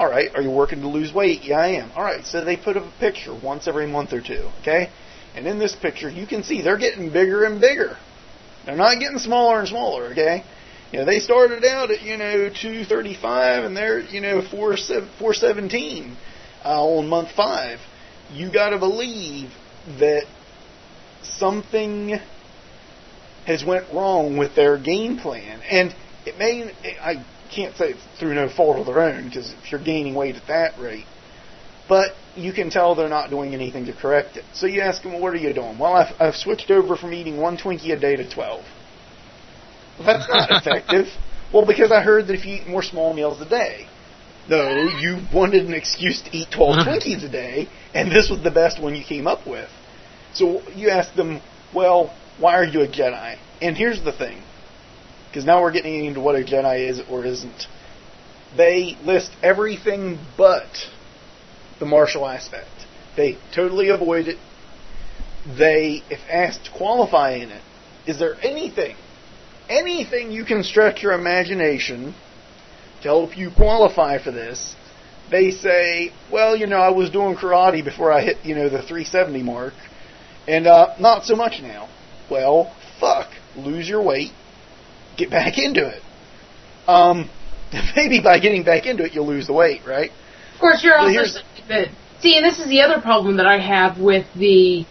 [0.00, 0.34] All right.
[0.34, 1.42] Are you working to lose weight?
[1.44, 1.92] Yeah, I am.
[1.94, 2.24] All right.
[2.24, 4.48] So they put up a picture once every month or two.
[4.62, 4.88] Okay.
[5.34, 7.98] And in this picture, you can see they're getting bigger and bigger.
[8.64, 10.06] They're not getting smaller and smaller.
[10.06, 10.42] Okay.
[10.90, 16.16] You know, they started out at you know 235, and they're you know 4 417
[16.64, 17.78] uh, on month five.
[18.32, 19.50] You got to believe
[19.98, 20.24] that
[21.22, 22.18] something
[23.46, 25.94] has went wrong with their game plan, and
[26.24, 26.72] it may.
[27.02, 27.22] I
[27.54, 30.46] can't say it's through no fault of their own because if you're gaining weight at
[30.48, 31.06] that rate,
[31.88, 34.44] but you can tell they're not doing anything to correct it.
[34.54, 35.78] So you ask them, well, what are you doing?
[35.78, 38.64] Well, I've, I've switched over from eating one Twinkie a day to 12.
[39.98, 41.06] Well, that's not effective.
[41.52, 43.88] Well, because I heard that if you eat more small meals a day,
[44.48, 48.50] though you wanted an excuse to eat 12 Twinkies a day, and this was the
[48.50, 49.68] best one you came up with.
[50.32, 51.40] So you ask them,
[51.74, 53.36] well, why are you a Jedi?
[53.60, 54.42] And here's the thing,
[55.30, 57.66] because now we're getting into what a Jedi is or isn't.
[58.56, 60.66] They list everything but
[61.78, 62.68] the martial aspect.
[63.16, 64.38] They totally avoid it.
[65.56, 67.62] They, if asked to qualify in it,
[68.06, 68.96] is there anything,
[69.68, 72.14] anything you can stretch your imagination
[73.02, 74.74] to help you qualify for this?
[75.30, 78.82] They say, well, you know, I was doing karate before I hit, you know, the
[78.82, 79.74] 370 mark,
[80.48, 81.88] and uh, not so much now.
[82.28, 84.32] Well, fuck, lose your weight,
[85.20, 86.02] get back into it.
[86.88, 87.30] Um,
[87.96, 90.10] maybe by getting back into it, you'll lose the weight, right?
[90.54, 91.38] Of course, you're also here's-
[92.20, 94.84] See, and this is the other problem that I have with the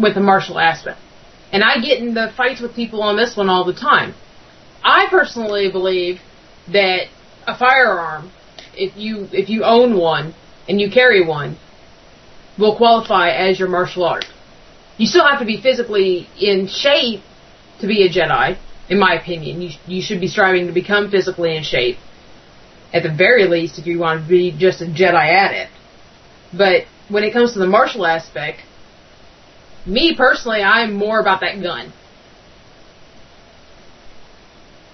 [0.00, 0.98] with the martial aspect,
[1.52, 4.14] and I get in the fights with people on this one all the time.
[4.82, 6.20] I personally believe
[6.72, 7.08] that
[7.46, 8.30] a firearm,
[8.74, 10.34] if you if you own one
[10.68, 11.58] and you carry one,
[12.58, 14.24] will qualify as your martial art.
[14.96, 17.22] You still have to be physically in shape
[17.80, 18.56] to be a Jedi,
[18.90, 19.62] in my opinion.
[19.62, 21.96] You you should be striving to become physically in shape
[22.92, 25.68] at the very least if you want to be just a Jedi at it.
[26.52, 28.62] But when it comes to the martial aspect,
[29.86, 31.92] me personally, I'm more about that gun.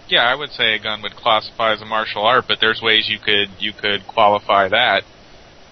[0.08, 3.08] Yeah, I would say a gun would classify as a martial art, but there's ways
[3.08, 5.02] you could you could qualify that.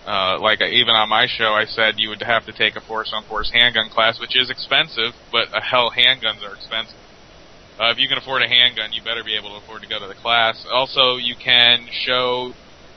[0.07, 3.13] Uh, like even on my show, I said you would have to take a force
[3.15, 6.97] on force handgun class, which is expensive, but uh, hell, handguns are expensive.
[7.79, 9.99] Uh, if you can afford a handgun, you better be able to afford to go
[9.99, 10.65] to the class.
[10.71, 12.53] Also, you can show,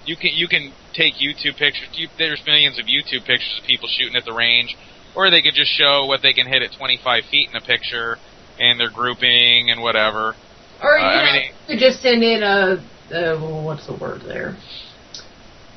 [0.05, 1.89] you can you can take YouTube pictures.
[1.93, 4.77] You, there's millions of YouTube pictures of people shooting at the range,
[5.15, 8.17] or they could just show what they can hit at 25 feet in a picture,
[8.59, 10.35] and their grouping and whatever.
[10.81, 14.21] Or Uh, you I mean, you could just send in a, uh, what's the word
[14.21, 14.55] there?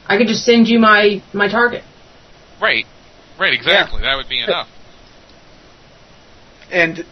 [0.07, 1.85] I could just send you my my target.
[2.61, 2.85] Right,
[3.39, 4.03] right, exactly.
[4.03, 4.69] That would be enough.
[6.71, 7.05] And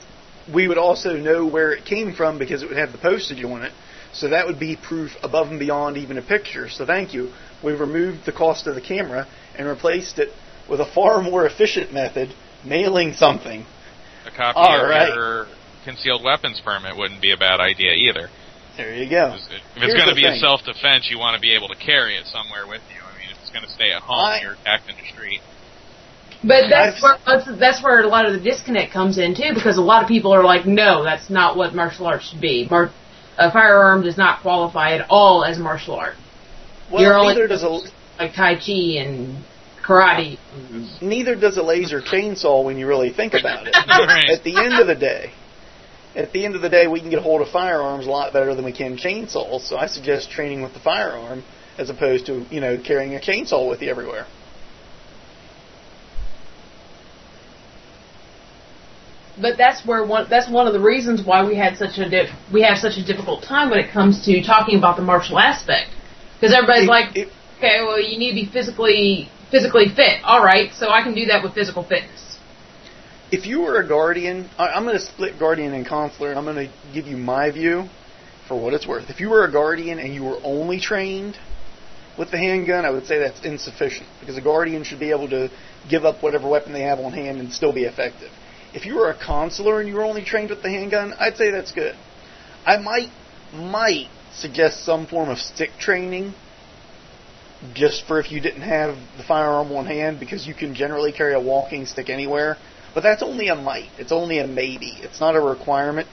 [0.52, 3.62] we would also know where it came from because it would have the postage on
[3.62, 3.72] it.
[4.12, 6.68] So that would be proof above and beyond even a picture.
[6.68, 7.32] So thank you.
[7.62, 9.26] We removed the cost of the camera
[9.56, 10.30] and replaced it
[10.68, 12.34] with a far more efficient method,
[12.64, 13.66] mailing something.
[14.26, 15.12] A copy All of right.
[15.12, 15.46] your
[15.84, 18.28] concealed weapons permit wouldn't be a bad idea either.
[18.76, 19.34] There you go.
[19.34, 22.26] If it's going to be a self-defense, you want to be able to carry it
[22.26, 23.02] somewhere with you.
[23.02, 25.40] I mean, if it's going to stay at home, I- you're attacked in the street.
[26.42, 29.52] But that's I've- where that's, that's where a lot of the disconnect comes in too,
[29.54, 32.66] because a lot of people are like, no, that's not what martial arts should be.
[32.70, 32.90] Mar-
[33.36, 36.14] a firearm does not qualify at all as martial art.
[36.90, 37.68] Well, You're only- neither does a
[38.18, 39.44] Like Tai Chi and
[39.82, 40.38] karate.
[41.00, 43.74] neither does a laser chainsaw when you really think about it.
[43.88, 44.30] Right.
[44.30, 45.32] At the end of the day,
[46.16, 48.32] at the end of the day, we can get a hold of firearms a lot
[48.32, 49.62] better than we can chainsaws.
[49.62, 51.42] So I suggest training with the firearm
[51.78, 54.26] as opposed to you know carrying a chainsaw with you everywhere.
[59.40, 62.30] But that's where one that's one of the reasons why we had such a di-
[62.52, 65.90] we have such a difficult time when it comes to talking about the martial aspect.
[66.34, 67.28] Because everybody's It- like, it-
[67.58, 70.20] okay, well, you need to be physically physically fit.
[70.24, 72.24] All right, so I can do that with physical fitness.
[73.30, 76.46] if you were a guardian, I, I'm going to split guardian and consular, and I'm
[76.46, 77.88] going to give you my view
[78.46, 79.10] for what it's worth.
[79.10, 81.36] If you were a guardian and you were only trained
[82.18, 85.50] with the handgun, I would say that's insufficient because a guardian should be able to
[85.90, 88.30] give up whatever weapon they have on hand and still be effective.
[88.78, 91.50] If you were a consular and you were only trained with the handgun, I'd say
[91.50, 91.96] that's good.
[92.64, 93.10] I might
[93.52, 96.32] might suggest some form of stick training
[97.74, 101.34] just for if you didn't have the firearm on hand because you can generally carry
[101.34, 102.56] a walking stick anywhere.
[102.94, 103.90] But that's only a might.
[103.98, 104.92] It's only a maybe.
[105.00, 106.06] It's not a requirement.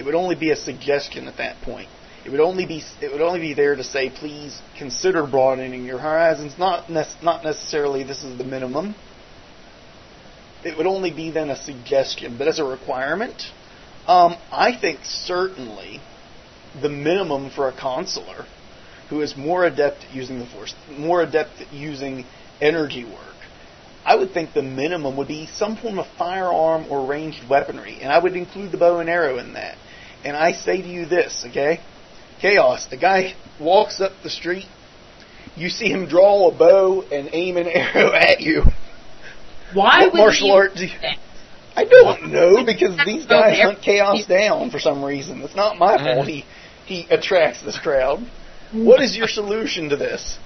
[0.00, 1.88] It would only be a suggestion at that point.
[2.24, 5.98] It would only be it would only be there to say please consider broadening your
[5.98, 6.58] horizons.
[6.58, 8.96] Not nec- not necessarily this is the minimum.
[10.64, 13.52] It would only be then a suggestion, but as a requirement,
[14.06, 16.00] um, I think certainly
[16.80, 18.46] the minimum for a consular
[19.08, 22.24] who is more adept at using the force, more adept at using
[22.60, 23.34] energy work.
[24.04, 28.12] I would think the minimum would be some form of firearm or ranged weaponry, and
[28.12, 29.76] I would include the bow and arrow in that.
[30.24, 31.80] And I say to you this, okay?
[32.40, 34.66] Chaos, the guy walks up the street,
[35.56, 38.62] you see him draw a bow and aim an arrow at you.
[39.74, 40.98] Why what would martial he art do you,
[41.76, 45.42] I don't know because these guys hunt chaos down for some reason.
[45.42, 46.18] It's not my fault.
[46.18, 46.22] Uh-huh.
[46.24, 46.44] He
[46.86, 48.26] he attracts this crowd.
[48.72, 50.38] What is your solution to this?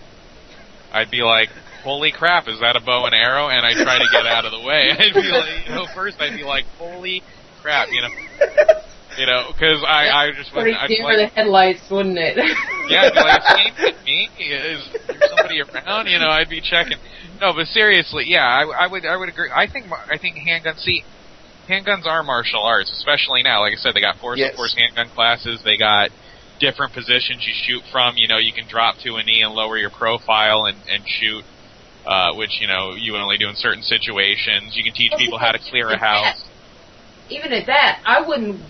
[0.92, 1.48] I'd be like,
[1.84, 4.52] "Holy crap, is that a bow and arrow?" And I try to get out of
[4.52, 4.90] the way.
[4.98, 7.22] I'd be like, you know, first I'd be like, "Holy
[7.62, 8.08] crap," you know,
[9.18, 10.82] you know, because I I just pretty wouldn't.
[10.82, 12.36] I'd dim like, for the headlights, wouldn't it?
[12.90, 13.42] Yeah, I'd be like,
[13.78, 14.28] is he me?
[14.42, 16.08] Is there somebody around?
[16.08, 16.98] You know, I'd be checking.
[17.40, 19.48] No, but seriously, yeah, I, I would, I would agree.
[19.54, 20.80] I think, mar- I think handguns.
[20.80, 21.04] See,
[21.68, 23.60] handguns are martial arts, especially now.
[23.60, 24.50] Like I said, they got force Yes.
[24.50, 25.60] to force handgun classes.
[25.64, 26.10] They got
[26.58, 28.16] different positions you shoot from.
[28.16, 31.44] You know, you can drop to a knee and lower your profile and and shoot.
[32.04, 34.74] Uh, which you know you only do in certain situations.
[34.74, 36.42] You can teach people how to clear a house.
[37.30, 38.60] Even at that, I wouldn't.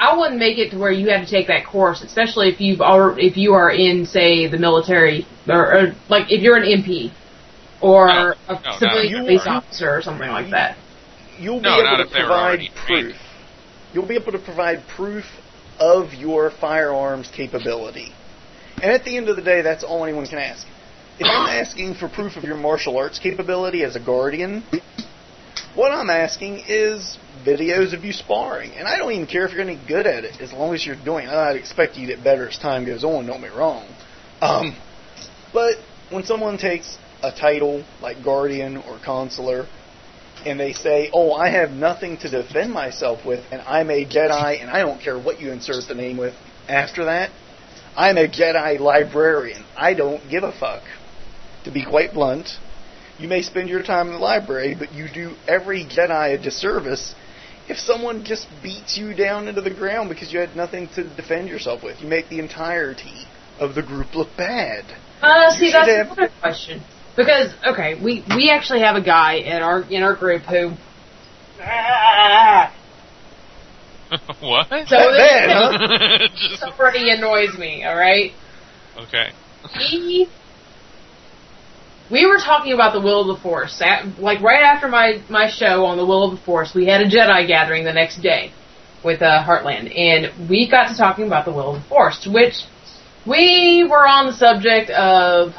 [0.00, 2.80] I wouldn't make it to where you have to take that course, especially if you've
[2.80, 7.12] already, if you are in, say, the military, or, or like if you're an MP
[7.82, 10.76] or No, a no, civilian police you- officer or something like that.
[11.38, 13.10] You'll No, be not able to provide already trained.
[13.12, 13.16] proof.
[13.92, 15.24] You'll be able to provide proof
[15.78, 18.12] of your firearms capability.
[18.82, 20.66] And at the end of the day, that's all anyone can ask.
[21.18, 24.62] If I'm asking for proof of your martial arts capability as a guardian,
[25.74, 28.72] what I'm asking is videos of you sparring.
[28.72, 31.02] And I don't even care if you're any good at it, as long as you're
[31.04, 31.30] doing it.
[31.30, 33.86] I'd expect you to get better as time goes on, don't me wrong.
[34.40, 34.76] Um,
[35.52, 35.76] but
[36.10, 39.66] when someone takes a title like Guardian or Consular,
[40.46, 44.60] and they say, "Oh, I have nothing to defend myself with, and I'm a Jedi,
[44.60, 46.34] and I don't care what you insert the name with
[46.68, 47.30] after that.
[47.96, 49.64] I'm a Jedi librarian.
[49.76, 50.82] I don't give a fuck."
[51.64, 52.58] To be quite blunt,
[53.18, 57.14] you may spend your time in the library, but you do every Jedi a disservice
[57.70, 61.48] if someone just beats you down into the ground because you had nothing to defend
[61.48, 62.00] yourself with.
[62.00, 63.26] You make the entirety
[63.58, 64.84] of the group look bad.
[65.22, 66.82] Uh, You see, that's have- another question.
[67.16, 70.70] Because okay, we we actually have a guy in our in our group who.
[74.40, 74.66] what?
[74.70, 76.28] So That this bad, huh?
[76.34, 76.62] Just-
[77.18, 77.84] annoys me.
[77.84, 78.32] All right.
[78.98, 79.30] okay.
[79.78, 80.28] he
[82.10, 83.80] we were talking about the will of the force.
[83.80, 87.00] At, like right after my my show on the will of the force we had
[87.00, 88.52] a jedi gathering the next day
[89.04, 89.96] with uh, heartland.
[89.96, 92.54] And we got to talking about the will of the force which
[93.26, 95.52] we were on the subject of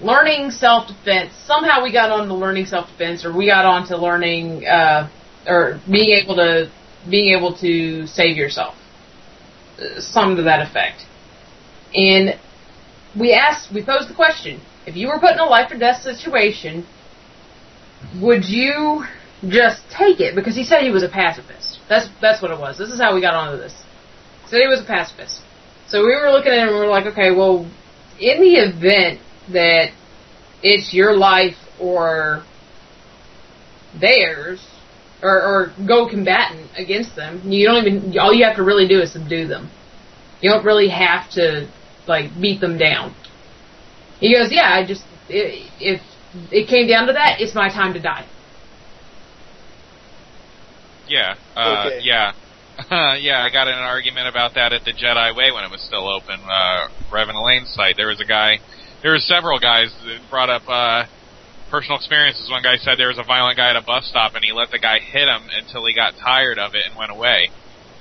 [0.00, 1.32] learning self-defense.
[1.46, 5.08] Somehow we got on to learning self-defense or we got on to learning uh,
[5.46, 6.70] or being able to
[7.08, 8.74] being able to save yourself.
[9.78, 11.02] Uh, some to that effect.
[11.94, 12.38] And
[13.16, 16.02] we asked, we posed the question: if you were put in a life or death
[16.02, 16.86] situation,
[18.20, 19.04] would you
[19.48, 20.34] just take it?
[20.34, 21.78] Because he said he was a pacifist.
[21.88, 22.78] That's that's what it was.
[22.78, 23.74] This is how we got onto this.
[24.44, 25.42] He said he was a pacifist.
[25.88, 27.70] So we were looking at him and we were like, okay, well,
[28.20, 29.20] in the event
[29.52, 29.90] that
[30.62, 32.44] it's your life or
[33.98, 34.66] theirs,
[35.22, 37.40] or, or go combatant against them.
[37.50, 38.18] You don't even.
[38.18, 39.70] All you have to really do is subdue them.
[40.40, 41.68] You don't really have to
[42.08, 43.14] like beat them down.
[44.20, 46.00] He goes, yeah, I just if
[46.50, 48.26] it came down to that, it's my time to die.
[51.08, 52.00] Yeah, uh, Okay.
[52.02, 52.32] yeah,
[53.16, 53.42] yeah.
[53.42, 56.08] I got in an argument about that at the Jedi Way when it was still
[56.08, 56.40] open.
[56.40, 57.96] Uh, Revan Elaine's site.
[57.96, 58.58] There was a guy.
[59.02, 61.04] There were several guys that brought up uh,
[61.70, 62.50] personal experiences.
[62.50, 64.70] One guy said there was a violent guy at a bus stop, and he let
[64.70, 67.48] the guy hit him until he got tired of it and went away.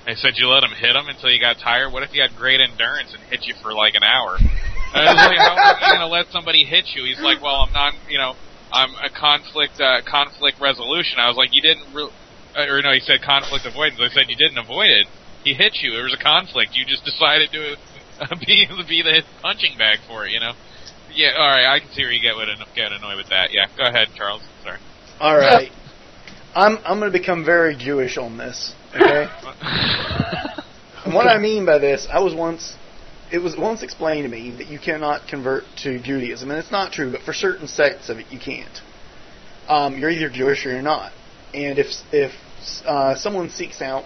[0.07, 1.91] They said you let him hit him until you got tired.
[1.91, 4.39] What if he had great endurance and hit you for like an hour?
[4.87, 7.03] And I was like, how are you gonna let somebody hit you?
[7.03, 8.39] He's like, well, I'm not, you know,
[8.71, 11.19] I'm a conflict uh, conflict resolution.
[11.19, 12.09] I was like, you didn't, re-
[12.55, 13.99] uh, or no, he said conflict avoidance.
[13.99, 15.07] I said you didn't avoid it.
[15.43, 15.91] He hit you.
[15.91, 16.71] There was a conflict.
[16.71, 17.75] You just decided to
[18.23, 20.31] uh, be be the punching bag for it.
[20.31, 20.55] You know.
[21.11, 21.35] Yeah.
[21.35, 21.67] All right.
[21.67, 23.51] I can see where you get would get annoyed with that.
[23.51, 23.67] Yeah.
[23.75, 24.41] Go ahead, Charles.
[24.63, 24.79] Sorry.
[25.19, 25.67] All right.
[26.55, 28.73] I'm I'm going to become very Jewish on this.
[29.01, 29.27] Okay.
[31.07, 32.75] And what I mean by this, I was once,
[33.31, 36.91] it was once explained to me that you cannot convert to Judaism, and it's not
[36.91, 38.81] true, but for certain sects of it, you can't.
[39.69, 41.13] Um, you're either Jewish or you're not.
[41.53, 42.33] And if if
[42.85, 44.03] uh, someone seeks out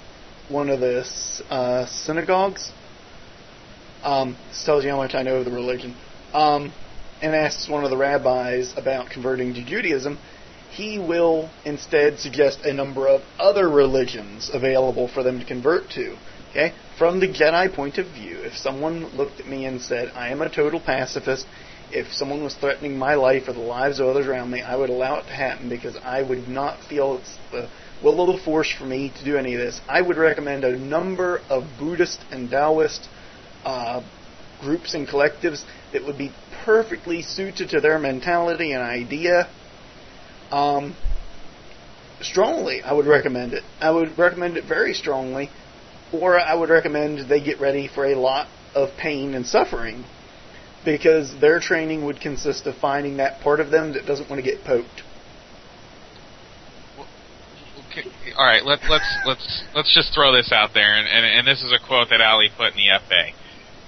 [0.48, 1.04] one of the
[1.50, 2.72] uh, synagogues,
[4.04, 5.96] um, this tells you how much I know of the religion,
[6.34, 6.72] um,
[7.20, 10.20] and asks one of the rabbis about converting to Judaism,
[10.72, 16.18] he will instead suggest a number of other religions available for them to convert to.
[16.52, 16.74] Okay?
[16.98, 20.42] From the Jedi point of view, if someone looked at me and said, I am
[20.42, 21.46] a total pacifist,
[21.92, 24.90] if someone was threatening my life or the lives of others around me, I would
[24.90, 27.70] allow it to happen because I would not feel it's the
[28.04, 29.80] will of the force for me to do any of this.
[29.88, 33.08] I would recommend a number of Buddhist and Taoist
[33.66, 34.02] uh,
[34.62, 36.32] groups and collectives that would be
[36.64, 39.50] perfectly suited to their mentality and idea.
[40.52, 40.96] Um,
[42.22, 43.64] strongly, I would recommend it.
[43.80, 45.50] I would recommend it very strongly,
[46.12, 50.06] or I would recommend they get ready for a lot of pain and suffering
[50.84, 54.50] because their training would consist of finding that part of them that doesn't want to
[54.50, 55.04] get poked.
[57.92, 58.08] Okay,
[58.38, 61.62] all right, let's let's let's let's just throw this out there, and, and and this
[61.62, 63.32] is a quote that Ali put in the FA.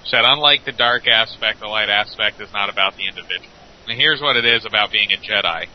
[0.04, 3.48] Said, "Unlike the dark aspect, the light aspect is not about the individual."
[3.88, 5.66] And here's what it is about being a Jedi.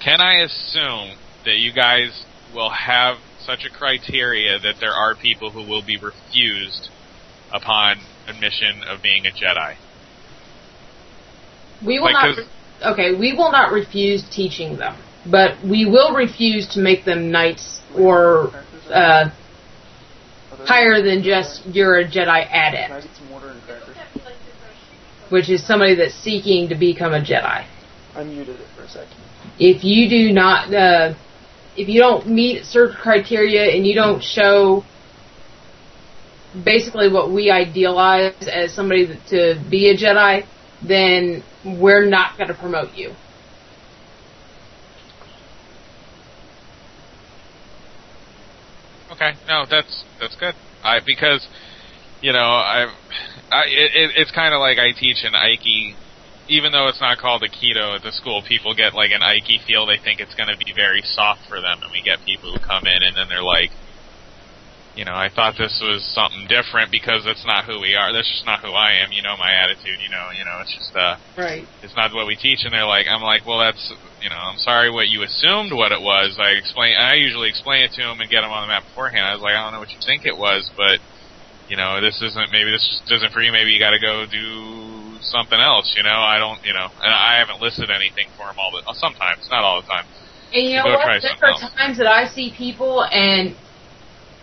[0.00, 2.24] Can I assume that you guys
[2.54, 6.90] will have such a criteria that there are people who will be refused
[7.52, 7.98] upon
[8.28, 9.76] admission of being a Jedi?
[11.84, 12.36] We will Like, not.
[12.36, 12.46] 'cause-
[12.82, 17.82] okay, we will not refuse teaching them, but we will refuse to make them knights
[17.94, 18.50] or
[18.90, 19.30] uh,
[20.64, 23.06] higher than just you're a Jedi adept,
[25.28, 27.64] which is somebody that's seeking to become a Jedi.
[28.16, 29.16] I muted it for a second.
[29.58, 31.14] If you do not, uh,
[31.76, 34.84] if you don't meet certain criteria and you don't show
[36.64, 40.46] basically what we idealize as somebody to be a Jedi,
[40.86, 43.12] then we're not going to promote you.
[49.12, 50.54] Okay, no, that's that's good.
[50.84, 51.46] I because
[52.20, 52.92] you know I,
[53.50, 55.96] I it, it, it's kind of like I teach an Ike,
[56.48, 58.42] even though it's not called Aikido at the school.
[58.46, 59.86] People get like an Ike feel.
[59.86, 62.60] They think it's going to be very soft for them, and we get people who
[62.62, 63.70] come in and then they're like,
[64.94, 68.14] you know, I thought this was something different because that's not who we are.
[68.16, 69.12] That's just not who I am.
[69.12, 69.98] You know, my attitude.
[70.00, 71.68] You know, you know, it's just uh, Right.
[71.84, 73.92] it's not what we teach and they're like i'm like well that's
[74.24, 77.84] you know i'm sorry what you assumed what it was i explain i usually explain
[77.84, 79.76] it to them and get them on the map beforehand i was like i don't
[79.76, 80.96] know what you think it was but
[81.68, 84.24] you know this isn't maybe this just isn't for you maybe you got to go
[84.24, 88.46] do something else you know i don't you know and i haven't listed anything for
[88.46, 90.04] them all the uh, sometimes not all the time
[90.52, 91.20] And you know what?
[91.22, 91.74] There are else.
[91.74, 93.54] times that I see people and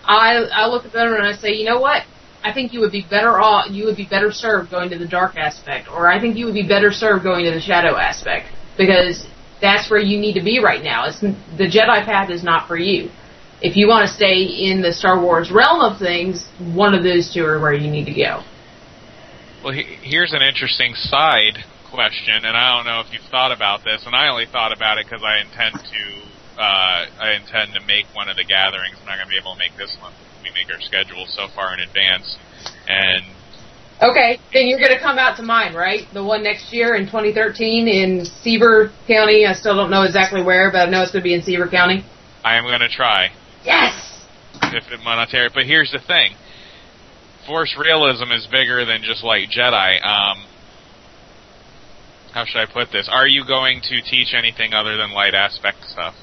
[0.05, 2.03] I I look at them and I say, you know what?
[2.43, 3.71] I think you would be better off.
[3.71, 6.53] You would be better served going to the dark aspect, or I think you would
[6.53, 8.47] be better served going to the shadow aspect
[8.77, 9.25] because
[9.61, 11.07] that's where you need to be right now.
[11.07, 13.09] It's the Jedi path is not for you.
[13.61, 17.33] If you want to stay in the Star Wars realm of things, one of those
[17.33, 18.43] two are where you need to go.
[19.63, 23.83] Well, he, here's an interesting side question, and I don't know if you've thought about
[23.85, 26.03] this, and I only thought about it because I intend to,
[26.59, 28.97] uh, I intend to make one of the gatherings.
[28.99, 30.11] I'm not going to be able to make this one.
[30.43, 32.35] We make our schedule so far in advance,
[32.87, 33.23] and
[34.01, 36.01] Okay, then you're going to come out to mine, right?
[36.13, 39.45] The one next year in 2013 in Seaver County.
[39.45, 41.69] I still don't know exactly where, but I know it's going to be in Seaver
[41.69, 42.03] County.
[42.43, 43.29] I am going to try
[43.63, 44.25] Yes.
[44.61, 45.49] if it monetary.
[45.53, 46.35] But here's the thing:
[47.47, 50.03] Force realism is bigger than just like Jedi.
[50.05, 50.45] Um,
[52.33, 53.09] how should I put this?
[53.11, 56.15] Are you going to teach anything other than light aspect stuff?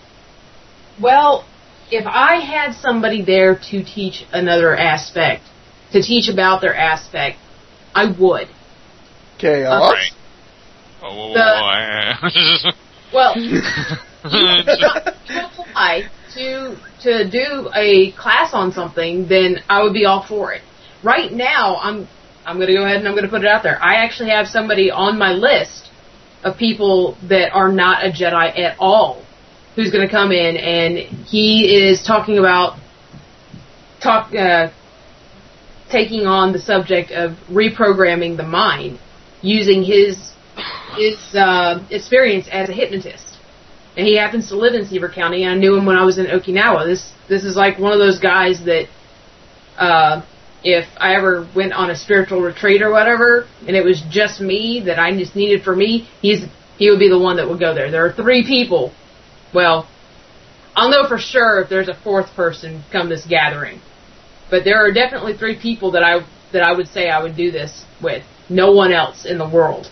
[1.01, 1.45] Well,
[1.91, 5.43] if I had somebody there to teach another aspect,
[5.93, 7.39] to teach about their aspect,
[7.95, 8.49] I would.
[9.39, 9.93] Chaos.
[9.93, 10.13] Right.
[11.03, 12.73] Oh, The-
[13.13, 13.61] Well, you
[14.65, 15.09] don't
[15.59, 16.03] apply
[16.35, 20.63] to to do a class on something, then I would be all for it.
[21.03, 22.09] Right now, I'm
[22.45, 23.83] I'm going to go ahead and I'm going to put it out there.
[23.83, 25.91] I actually have somebody on my list
[26.43, 29.25] of people that are not a Jedi at all
[29.77, 32.79] who's going to come in, and he is talking about
[34.03, 34.71] talk uh,
[35.91, 38.99] taking on the subject of reprogramming the mind
[39.43, 40.33] using his
[40.97, 43.39] his uh, experience as a hypnotist.
[43.97, 46.19] And he happens to live in Seaver County, and I knew him when I was
[46.19, 46.87] in Okinawa.
[46.87, 48.89] This this is like one of those guys that,
[49.77, 50.23] uh,
[50.63, 54.83] if I ever went on a spiritual retreat or whatever, and it was just me
[54.87, 56.45] that I just needed for me, he's
[56.79, 57.91] he would be the one that would go there.
[57.91, 58.93] There are three people.
[59.53, 59.89] Well,
[60.75, 63.81] I'll know for sure if there's a fourth person come this gathering,
[64.51, 67.51] but there are definitely three people that I that I would say I would do
[67.51, 68.25] this with.
[68.49, 69.89] No one else in the world,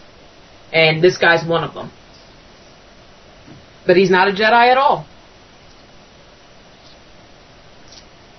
[0.73, 1.91] and this guy's one of them.
[3.87, 5.07] But he's not a Jedi at all.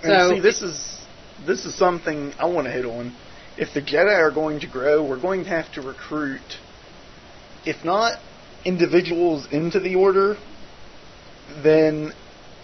[0.03, 0.89] And So- see, this is
[1.49, 3.15] this is something I want to hit on.
[3.57, 6.59] If the Jedi are going to grow, we're going to have to recruit,
[7.65, 8.19] if not
[8.63, 10.38] individuals into the Order,
[11.63, 12.13] then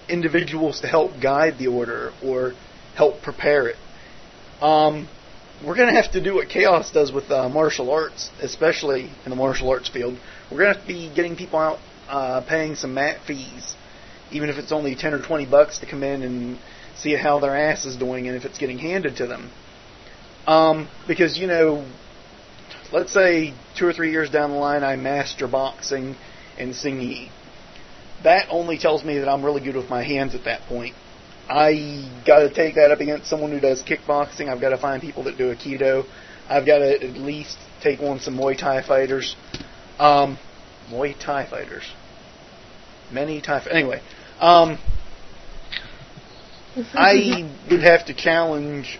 [0.08, 2.54] individuals to help guide the Order or
[2.96, 3.76] help prepare it.
[4.62, 5.10] Um,
[5.66, 9.32] we're going to have to do what Chaos does with uh, martial arts, especially in
[9.32, 10.16] the martial arts field.
[10.52, 13.76] We're going to have to be getting people out uh, paying some mat fees,
[14.32, 16.60] even if it's only 10 or 20 bucks to come in and
[17.06, 19.52] see how their ass is doing and if it's getting handed to them.
[20.48, 21.88] Um, because, you know,
[22.92, 26.16] let's say two or three years down the line I master boxing
[26.58, 27.30] and singing.
[28.24, 30.96] That only tells me that I'm really good with my hands at that point.
[31.48, 34.50] I got to take that up against someone who does kickboxing.
[34.50, 36.06] I've got to find people that do Aikido.
[36.50, 39.36] I've got to at least take on some Muay Thai fighters.
[40.00, 40.40] Um,
[40.90, 41.84] Muay Thai fighters.
[43.12, 43.64] Many Thai.
[43.70, 44.02] Anyway,
[44.40, 44.80] um,
[46.94, 49.00] I would have to challenge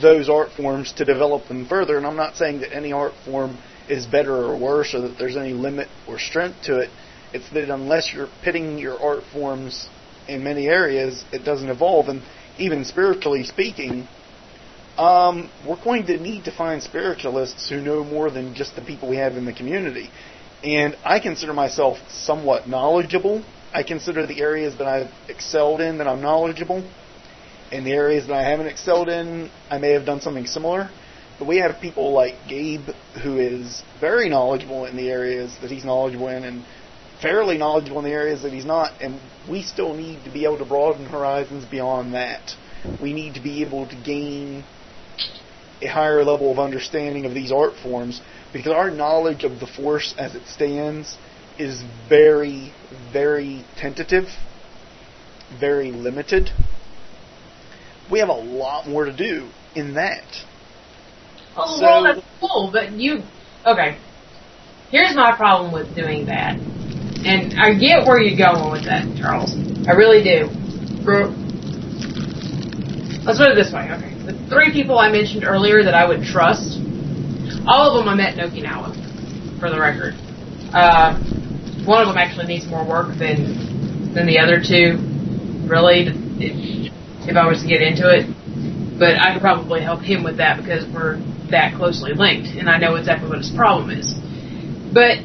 [0.00, 1.96] those art forms to develop them further.
[1.96, 3.58] And I'm not saying that any art form
[3.88, 6.90] is better or worse, or that there's any limit or strength to it.
[7.32, 9.88] It's that unless you're pitting your art forms
[10.28, 12.08] in many areas, it doesn't evolve.
[12.08, 12.22] And
[12.58, 14.06] even spiritually speaking,
[14.96, 19.08] um, we're going to need to find spiritualists who know more than just the people
[19.08, 20.10] we have in the community.
[20.62, 23.44] And I consider myself somewhat knowledgeable.
[23.74, 26.88] I consider the areas that I've excelled in that I'm knowledgeable.
[27.70, 30.90] In the areas that I haven't excelled in, I may have done something similar.
[31.38, 32.88] But we have people like Gabe,
[33.22, 36.64] who is very knowledgeable in the areas that he's knowledgeable in, and
[37.22, 39.00] fairly knowledgeable in the areas that he's not.
[39.00, 39.18] And
[39.48, 42.54] we still need to be able to broaden horizons beyond that.
[43.00, 44.64] We need to be able to gain
[45.80, 48.20] a higher level of understanding of these art forms
[48.52, 51.16] because our knowledge of the Force as it stands
[51.58, 52.72] is very,
[53.12, 54.24] very tentative,
[55.58, 56.50] very limited.
[58.10, 60.24] We have a lot more to do in that.
[61.56, 63.22] Oh, So- well, that's cool, but you.
[63.66, 63.96] Okay.
[64.90, 66.56] Here's my problem with doing that.
[67.24, 69.54] And I get where you're going with that, Charles.
[69.88, 70.50] I really do.
[73.24, 74.14] Let's put it this way, okay.
[74.26, 76.78] The three people I mentioned earlier that I would trust,
[77.66, 80.14] all of them I met in Okinawa, for the record.
[80.74, 81.18] Uh,
[81.86, 84.98] one of them actually needs more work than than the other two,
[85.66, 86.06] really,
[86.38, 86.92] if,
[87.28, 88.28] if I was to get into it
[89.02, 91.18] but I could probably help him with that because we're
[91.50, 94.14] that closely linked, and I know exactly what his problem is.
[94.94, 95.18] But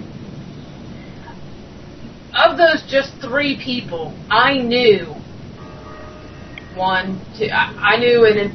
[2.33, 5.13] of those just three people, I knew
[6.75, 8.51] one, two, I, I knew, and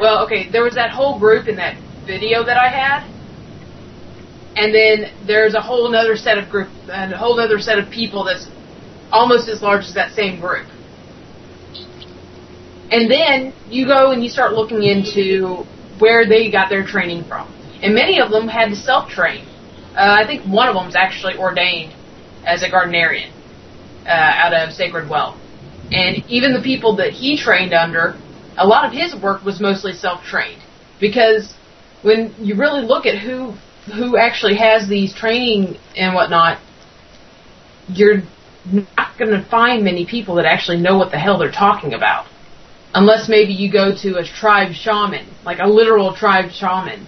[0.00, 1.76] well, okay, there was that whole group in that
[2.06, 3.04] video that I had,
[4.58, 7.88] and then there's a whole other set of group, and a whole other set of
[7.90, 8.48] people that's
[9.12, 10.66] almost as large as that same group.
[12.90, 15.64] And then you go and you start looking into
[16.00, 17.46] where they got their training from.
[17.82, 19.46] And many of them had to self train.
[19.94, 21.94] Uh, I think one of them is actually ordained
[22.44, 23.30] as a Gardnerian
[24.06, 25.40] uh, out of Sacred Well.
[25.92, 28.18] And even the people that he trained under,
[28.56, 30.62] a lot of his work was mostly self trained.
[30.98, 31.54] Because
[32.02, 33.54] when you really look at who
[33.92, 36.60] who actually has these training and whatnot,
[37.88, 38.22] you're
[38.70, 42.26] not going to find many people that actually know what the hell they're talking about
[42.94, 47.06] unless maybe you go to a tribe shaman, like a literal tribe shaman,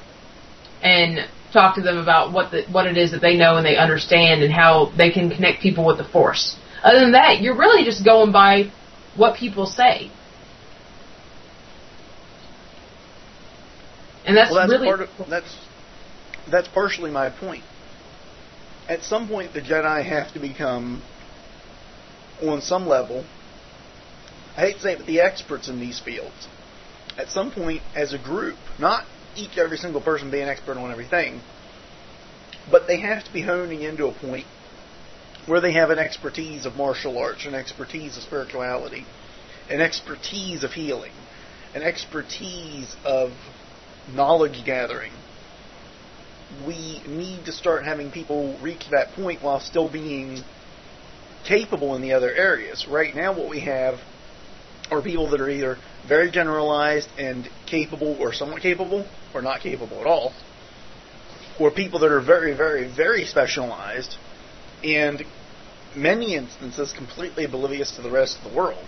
[0.82, 3.76] and talk to them about what the, what it is that they know and they
[3.76, 6.58] understand and how they can connect people with the Force.
[6.82, 8.70] Other than that, you're really just going by
[9.16, 10.10] what people say.
[14.24, 15.56] And that's, well, that's really part of, that's
[16.50, 17.64] that's partially my point.
[18.88, 21.02] At some point, the Jedi have to become,
[22.42, 23.24] on some level,
[24.56, 26.48] I hate to say it, but the experts in these fields.
[27.16, 29.04] At some point, as a group, not
[29.36, 31.40] each every single person be an expert on everything,
[32.70, 34.46] but they have to be honing into a point
[35.46, 39.06] where they have an expertise of martial arts, an expertise of spirituality,
[39.68, 41.12] an expertise of healing,
[41.74, 43.32] an expertise of
[44.12, 45.12] knowledge gathering.
[46.66, 50.42] We need to start having people reach that point while still being
[51.44, 52.86] capable in the other areas.
[52.88, 54.00] Right now, what we have
[54.90, 60.00] are people that are either very generalized and capable or somewhat capable or not capable
[60.00, 60.32] at all,
[61.58, 64.16] or people that are very, very, very specialized
[64.82, 65.24] and
[65.94, 68.84] many instances completely oblivious to the rest of the world.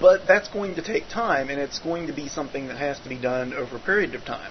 [0.00, 3.08] But that's going to take time, and it's going to be something that has to
[3.08, 4.50] be done over a period of time.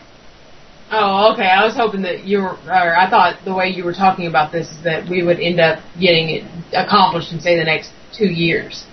[0.91, 1.47] Oh, okay.
[1.47, 4.51] I was hoping that you were, or I thought the way you were talking about
[4.51, 6.43] this is that we would end up getting it
[6.73, 8.85] accomplished in, say, the next two years.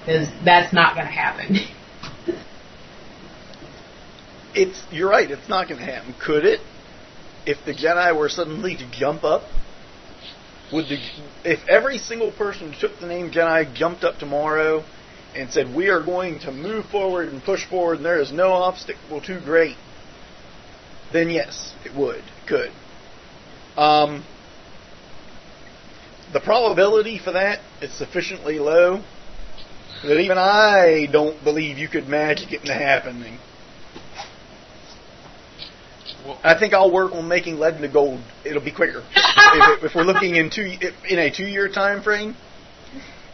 [0.00, 1.58] Because that's not going to happen.
[4.54, 6.14] it's, you're right, it's not going to happen.
[6.24, 6.60] Could it?
[7.44, 9.42] If the Jedi were suddenly to jump up,
[10.72, 10.98] would the,
[11.44, 14.84] if every single person who took the name Jedi jumped up tomorrow
[15.34, 18.52] and said, we are going to move forward and push forward and there is no
[18.52, 19.76] obstacle too great,
[21.12, 22.70] then yes, it would, could.
[23.76, 24.24] Um,
[26.32, 29.02] the probability for that is sufficiently low
[30.02, 33.38] that even I don't believe you could magic it into happening.
[36.24, 38.20] Well, I think I'll work on making lead into gold.
[38.44, 40.76] It'll be quicker if, if, we're looking in two
[41.08, 42.36] in a two-year time frame.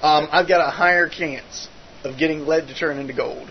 [0.00, 1.68] Um, I've got a higher chance
[2.08, 3.48] of getting lead to turn into gold.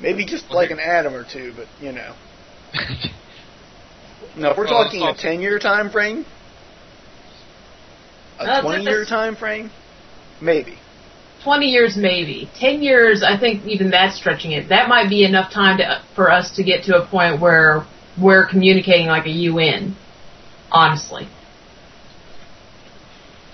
[0.00, 2.14] Maybe just well, like an atom or two, but you know.
[4.36, 6.24] no, if we're well, talking a ten-year time frame,
[8.38, 9.70] a twenty-year time frame,
[10.40, 10.78] maybe.
[11.44, 12.50] 20 years maybe.
[12.58, 14.68] 10 years, I think even that's stretching it.
[14.68, 17.86] That might be enough time to, for us to get to a point where
[18.20, 19.96] we're communicating like a UN,
[20.70, 21.28] honestly.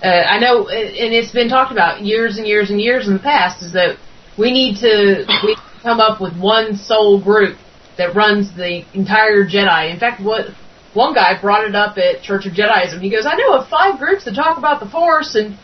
[0.03, 3.19] Uh, I know, and it's been talked about years and years and years in the
[3.19, 3.97] past, is that
[4.37, 7.57] we need to we come up with one sole group
[7.97, 9.91] that runs the entire Jedi.
[9.91, 10.47] In fact, what
[10.93, 13.01] one guy brought it up at Church of Jediism.
[13.01, 15.57] He goes, "I know of five groups that talk about the Force, and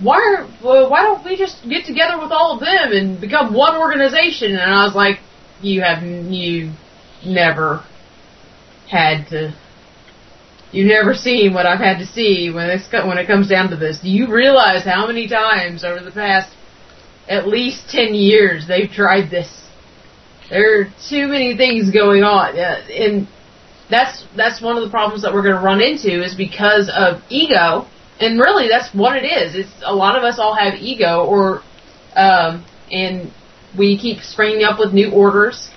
[0.00, 3.54] why are, well, why don't we just get together with all of them and become
[3.54, 5.20] one organization?" And I was like,
[5.62, 6.72] "You have you
[7.24, 7.82] never
[8.86, 9.54] had to
[10.70, 13.76] You've never seen what I've had to see when it's when it comes down to
[13.76, 14.00] this.
[14.00, 16.54] Do you realize how many times over the past
[17.28, 19.66] at least ten years they've tried this?
[20.50, 23.28] There are too many things going on, and
[23.90, 27.22] that's that's one of the problems that we're going to run into is because of
[27.30, 27.86] ego,
[28.20, 29.54] and really that's what it is.
[29.54, 31.62] It's a lot of us all have ego, or
[32.14, 33.32] um, and
[33.76, 35.70] we keep springing up with new orders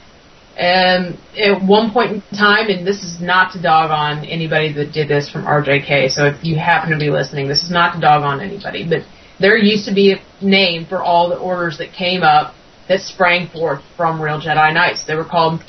[0.58, 4.92] and at one point in time, and this is not to dog on anybody that
[4.92, 8.02] did this from RJK, so if you happen to be listening, this is not to
[8.02, 9.00] dog on anybody, but
[9.40, 12.54] there used to be a name for all the orders that came up
[12.88, 15.06] that sprang forth from Real Jedi Knights.
[15.06, 15.62] They were called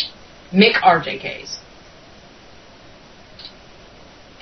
[0.52, 1.58] Mick RJKs.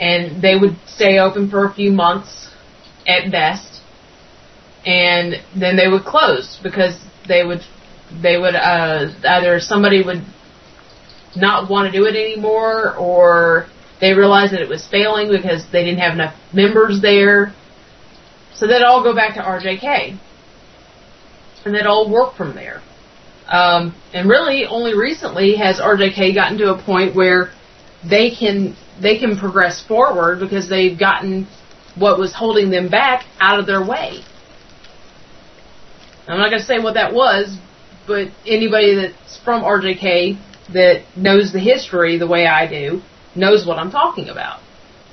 [0.01, 2.51] And they would stay open for a few months
[3.07, 3.83] at best,
[4.87, 6.99] and then they would close because
[7.29, 7.61] they would
[8.23, 10.25] they would uh, either somebody would
[11.37, 13.67] not want to do it anymore, or
[14.01, 17.55] they realized that it was failing because they didn't have enough members there.
[18.55, 20.19] So they'd all go back to RJK,
[21.65, 22.83] and they'd all work from there.
[23.49, 27.53] Um, and really, only recently has RJK gotten to a point where
[28.09, 31.47] they can they can progress forward because they've gotten
[31.97, 34.23] what was holding them back out of their way.
[36.29, 37.59] I'm not going to say what that was,
[38.11, 40.37] but anybody that's from RJK
[40.73, 43.03] that knows the history the way I do
[43.37, 44.61] knows what I'm talking about.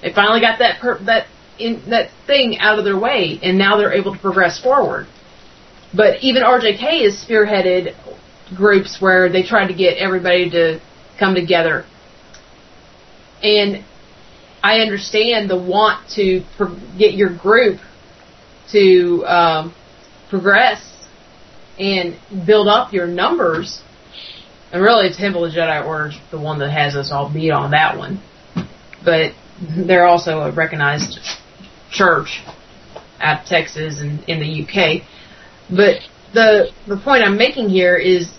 [0.01, 1.27] They finally got that per- that
[1.59, 5.05] in that thing out of their way, and now they're able to progress forward.
[5.95, 7.95] But even RJK has spearheaded
[8.55, 10.79] groups where they try to get everybody to
[11.19, 11.85] come together.
[13.43, 13.85] And
[14.63, 17.79] I understand the want to pro- get your group
[18.71, 19.75] to um,
[20.31, 20.86] progress
[21.79, 23.81] and build up your numbers.
[24.71, 27.71] And really, Temple of Jedi Order is the one that has us all beat on
[27.71, 28.21] that one.
[29.03, 31.19] But they're also a recognized
[31.91, 32.43] church
[33.19, 35.07] at Texas and in the UK.
[35.69, 36.01] But
[36.33, 38.29] the the point I'm making here is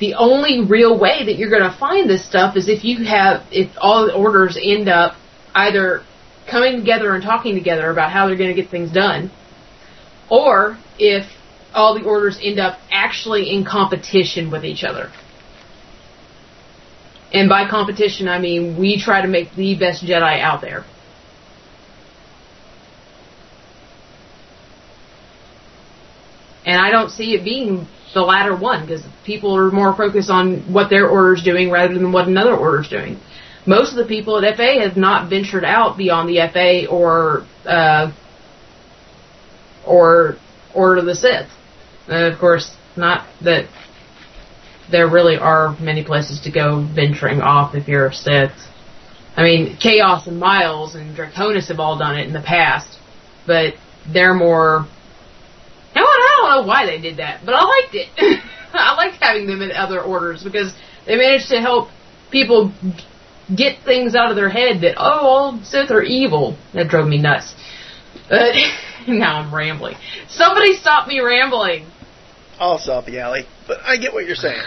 [0.00, 3.46] the only real way that you're going to find this stuff is if you have
[3.52, 5.14] if all the orders end up
[5.54, 6.02] either
[6.50, 9.30] coming together and talking together about how they're going to get things done,
[10.28, 11.24] or if
[11.74, 15.10] all the orders end up actually in competition with each other.
[17.32, 20.84] And by competition, I mean we try to make the best Jedi out there.
[26.64, 30.72] And I don't see it being the latter one because people are more focused on
[30.72, 33.18] what their order's doing rather than what another order's doing.
[33.66, 38.12] Most of the people at FA have not ventured out beyond the FA or uh,
[39.86, 40.36] or
[40.74, 41.48] Order of the Sith.
[42.08, 43.68] And of course, not that
[44.90, 48.52] there really are many places to go venturing off if you're a Sith.
[49.36, 52.98] I mean, Chaos and Miles and Draconis have all done it in the past,
[53.46, 53.74] but
[54.12, 54.86] they're more.
[55.92, 56.02] What?
[56.02, 58.08] I don't know why they did that, but I liked it.
[58.74, 60.74] I liked having them in other orders because
[61.06, 61.88] they managed to help
[62.30, 62.72] people
[63.54, 66.56] get things out of their head that oh, all Sith are evil.
[66.74, 67.54] That drove me nuts.
[68.28, 68.54] But
[69.08, 69.96] now I'm rambling.
[70.28, 71.86] Somebody stop me rambling.
[72.62, 73.44] I'll stop you, Allie.
[73.66, 74.62] But I get what you're saying.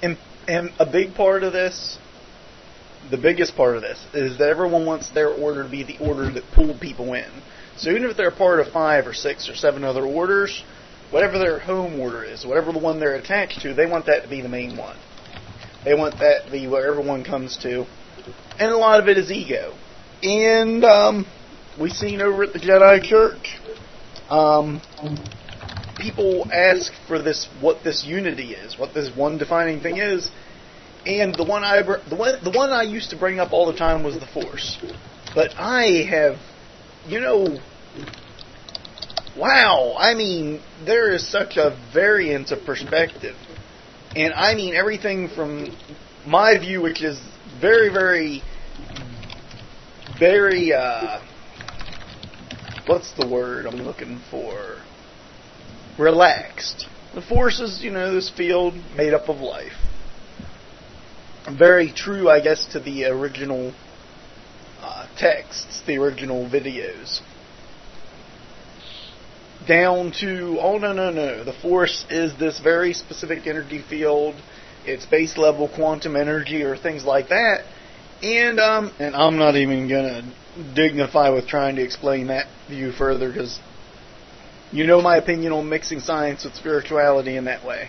[0.00, 0.16] And,
[0.48, 1.98] and a big part of this,
[3.10, 6.30] the biggest part of this, is that everyone wants their order to be the order
[6.30, 7.28] that pulled people in.
[7.76, 10.64] So even if they're part of five or six or seven other orders,
[11.10, 14.28] whatever their home order is, whatever the one they're attached to, they want that to
[14.28, 14.96] be the main one.
[15.84, 17.84] They want that to be where everyone comes to.
[18.58, 19.76] And a lot of it is ego.
[20.22, 21.26] And um,
[21.78, 23.60] we've seen over at the Jedi Church,
[24.30, 24.80] um,
[25.98, 30.30] people ask for this, what this unity is, what this one defining thing is,
[31.06, 33.76] and the one I the one the one I used to bring up all the
[33.78, 34.78] time was the Force,
[35.34, 36.36] but I have,
[37.06, 37.58] you know,
[39.36, 43.36] wow, I mean, there is such a variance of perspective,
[44.16, 45.76] and I mean everything from
[46.26, 47.20] my view, which is
[47.60, 48.42] very very
[50.18, 51.20] very uh,
[52.86, 54.76] what's the word I'm looking for?
[55.98, 56.86] Relaxed.
[57.14, 59.72] The force is, you know, this field made up of life.
[61.50, 63.72] Very true, I guess, to the original
[64.80, 67.20] uh, texts, the original videos.
[69.68, 74.34] Down to, oh no, no, no, the force is this very specific energy field.
[74.84, 77.64] It's base level quantum energy or things like that.
[78.22, 80.22] And um, and I'm not even gonna
[80.74, 83.58] dignify with trying to explain that view further because
[84.72, 87.88] you know my opinion on mixing science with spirituality in that way,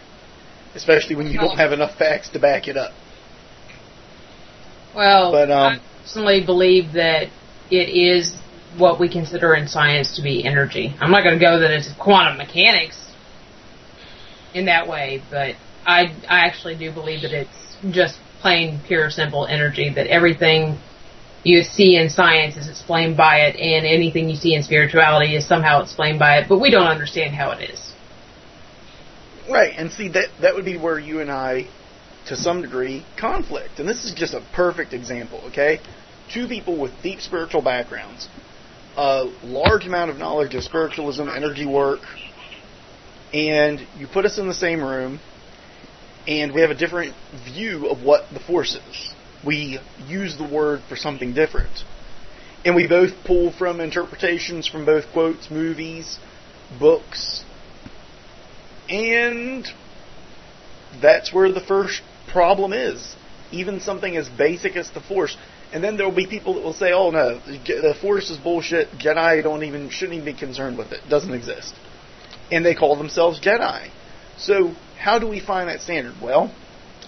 [0.76, 2.92] especially when you don't have enough facts to back it up.
[4.96, 7.28] Well, But, um, I personally believe that
[7.70, 8.38] it is
[8.78, 10.94] what we consider in science to be energy.
[11.00, 13.12] I'm not going to go that it's quantum mechanics
[14.54, 19.46] in that way, but I I actually do believe that it's just plain pure simple
[19.46, 19.92] energy.
[19.94, 20.80] That everything
[21.46, 25.48] you see in science is explained by it, and anything you see in spirituality is
[25.48, 27.94] somehow explained by it, but we don't understand how it is.
[29.50, 31.68] Right, and see that that would be where you and I,
[32.28, 33.78] to some degree, conflict.
[33.78, 35.40] And this is just a perfect example.
[35.50, 35.80] Okay,
[36.34, 38.28] two people with deep spiritual backgrounds,
[38.98, 42.02] a large amount of knowledge of spiritualism, energy work,
[43.34, 45.20] and you put us in the same room,
[46.28, 47.14] and we have a different
[47.54, 49.15] view of what the force is.
[49.46, 51.84] We use the word for something different.
[52.64, 56.18] And we both pull from interpretations from both quotes, movies,
[56.80, 57.44] books,
[58.90, 59.68] and
[61.02, 62.02] that's where the first
[62.32, 63.16] problem is.
[63.52, 65.38] Even something as basic as the Force.
[65.72, 68.92] And then there will be people that will say, "Oh no, the Force is bullshit.
[68.98, 71.08] Jedi don't even shouldn't even be concerned with it.
[71.10, 71.74] Doesn't exist."
[72.52, 73.90] And they call themselves Jedi.
[74.38, 76.16] So how do we find that standard?
[76.22, 76.52] Well,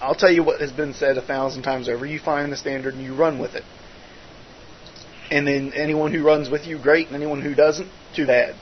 [0.00, 2.06] I'll tell you what has been said a thousand times over.
[2.06, 3.64] You find the standard and you run with it.
[5.30, 7.06] And then anyone who runs with you, great.
[7.08, 8.54] And anyone who doesn't, too bad.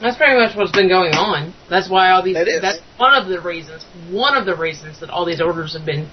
[0.00, 1.54] That's pretty much what's been going on.
[1.70, 2.34] That's why all these.
[2.34, 2.60] That is.
[2.60, 3.84] That's one of the reasons.
[4.10, 6.10] One of the reasons that all these orders have been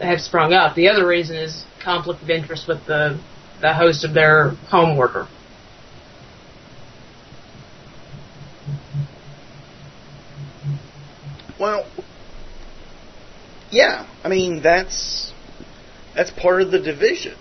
[0.00, 0.74] have sprung up.
[0.74, 3.20] The other reason is conflict of interest with the
[3.60, 5.28] the host of their home order.
[11.60, 11.86] Well,
[13.72, 15.32] yeah, I mean that's
[16.14, 17.36] that's part of the division.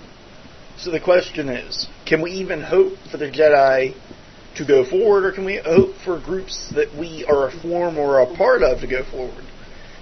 [0.78, 3.94] So the question is, can we even hope for the Jedi
[4.56, 8.20] to go forward, or can we hope for groups that we are a form or
[8.20, 9.46] a part of to go forward?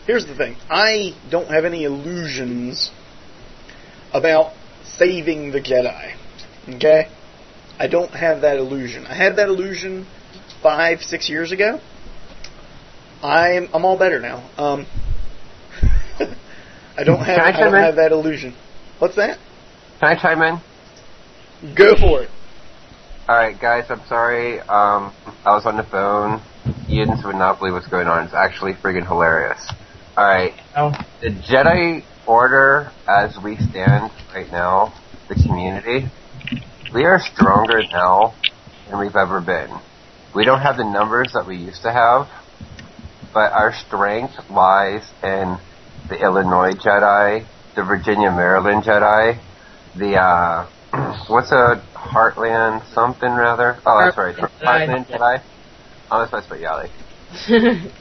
[0.10, 0.56] here's the thing.
[0.72, 2.90] I don't have any illusions
[4.12, 4.54] about
[4.84, 6.16] saving the Jedi.
[6.68, 7.08] Okay?
[7.78, 9.06] I don't have that illusion.
[9.06, 10.08] I had that illusion
[10.64, 11.80] five, six years ago.
[13.22, 14.50] I'm I'm all better now.
[14.58, 14.88] Um,
[17.00, 17.82] I don't have Can I I, don't in?
[17.84, 18.54] have that illusion.
[19.00, 19.38] What's that?
[20.02, 21.76] Can I chime in?
[21.76, 22.30] Go for it.
[23.28, 24.60] Alright, guys, I'm sorry.
[24.60, 25.14] Um,
[25.46, 26.42] I was on the phone.
[26.90, 28.26] Yidens would not believe what's going on.
[28.26, 29.72] It's actually friggin' hilarious.
[30.18, 30.92] Alright, Oh.
[31.22, 34.94] the Jedi Order, as we stand right now,
[35.30, 36.12] the community,
[36.94, 38.34] we are stronger now
[38.90, 39.70] than we've ever been.
[40.36, 42.28] We don't have the numbers that we used to have,
[43.34, 45.58] but our strength lies in
[46.10, 47.46] the Illinois Jedi,
[47.76, 49.40] the Virginia Maryland Jedi,
[49.96, 50.68] the uh,
[51.28, 53.78] what's a Heartland something rather?
[53.86, 55.44] Oh, that's right, Heartland Jedi.
[56.12, 56.90] Oh, that's be Yali.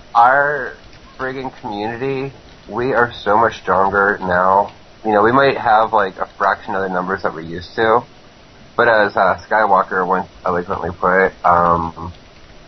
[0.14, 0.74] Our
[1.18, 2.34] friggin' community,
[2.70, 4.74] we are so much stronger now.
[5.04, 8.00] You know, we might have like a fraction of the numbers that we used to,
[8.76, 12.12] but as uh, Skywalker once eloquently put it, um,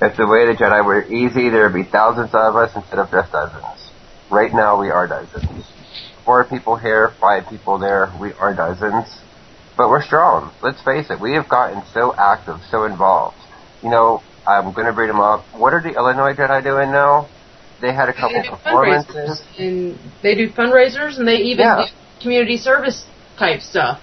[0.03, 3.11] if the way the Jedi were easy, there would be thousands of us instead of
[3.11, 3.90] just dozens.
[4.31, 5.67] Right now, we are dozens.
[6.25, 9.07] Four people here, five people there, we are dozens.
[9.77, 10.53] But we're strong.
[10.63, 13.37] Let's face it, we have gotten so active, so involved.
[13.83, 15.45] You know, I'm going to bring them up.
[15.55, 17.29] What are the Illinois Jedi doing now?
[17.81, 19.43] They had a couple they performances.
[19.59, 21.87] and they do fundraisers, and they even Yeah.
[21.87, 21.93] do
[22.23, 23.05] community service
[23.39, 24.01] type stuff.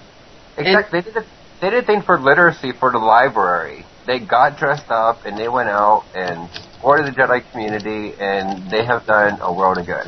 [0.56, 1.00] Exactly.
[1.00, 1.26] They did a,
[1.60, 3.86] they did a thing for literacy for the library.
[4.06, 6.48] They got dressed up and they went out and
[6.78, 10.06] supported the Jedi community, and they have done a world of good.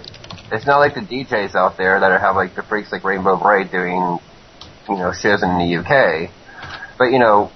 [0.53, 3.71] It's not like the DJs out there that have like the freaks like Rainbow Bright
[3.71, 4.19] doing,
[4.89, 6.31] you know, shows in the UK.
[6.99, 7.51] But you know,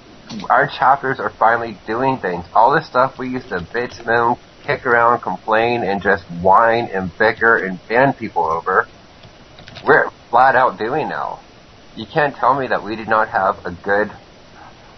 [0.50, 2.44] our chapters are finally doing things.
[2.54, 7.10] All this stuff we used to bitch, moan, kick around, complain, and just whine and
[7.18, 8.88] bicker and ban people over,
[9.86, 11.40] we're flat out doing now
[11.96, 14.10] you can't tell me that we did not have a good,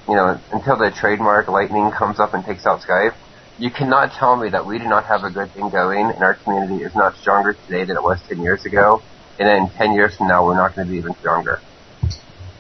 [0.09, 3.15] you know, until the trademark Lightning comes up and takes out Skype.
[3.59, 6.35] You cannot tell me that we do not have a good thing going, and our
[6.35, 9.01] community is not stronger today than it was 10 years ago.
[9.39, 11.61] And then 10 years from now, we're not going to be even stronger.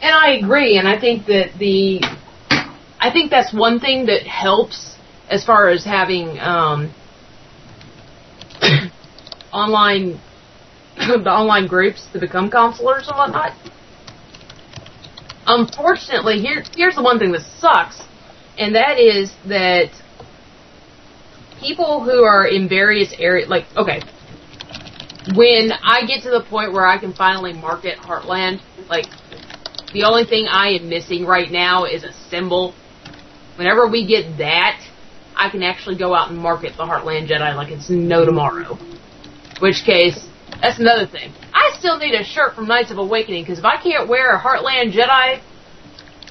[0.00, 2.00] And I agree, and I think that the,
[2.98, 4.96] I think that's one thing that helps
[5.28, 6.94] as far as having um,
[9.52, 10.20] online,
[10.96, 13.52] the online groups to become counselors and whatnot.
[15.46, 18.02] Unfortunately, here here's the one thing that sucks,
[18.58, 19.90] and that is that
[21.60, 24.00] people who are in various areas, like okay,
[25.34, 29.06] when I get to the point where I can finally market Heartland, like
[29.92, 32.74] the only thing I am missing right now is a symbol.
[33.56, 34.86] Whenever we get that,
[35.34, 38.78] I can actually go out and market the Heartland Jedi like it's no tomorrow.
[39.60, 40.26] Which case,
[40.60, 41.32] that's another thing.
[41.52, 44.40] I still need a shirt from Knights of Awakening because if I can't wear a
[44.40, 45.40] Heartland Jedi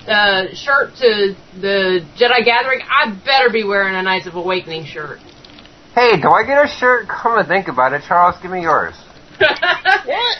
[0.07, 5.19] uh, shirt to the Jedi Gathering, I better be wearing a Knights of Awakening shirt.
[5.93, 7.07] Hey, do I get a shirt?
[7.07, 8.03] Come and think about it.
[8.07, 8.95] Charles, give me yours.
[10.05, 10.37] What?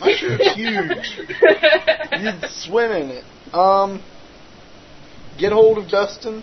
[0.00, 1.30] My shirt's huge.
[2.20, 3.24] You'd swim in it.
[3.54, 4.02] Um,
[5.38, 6.42] get hold of Dustin.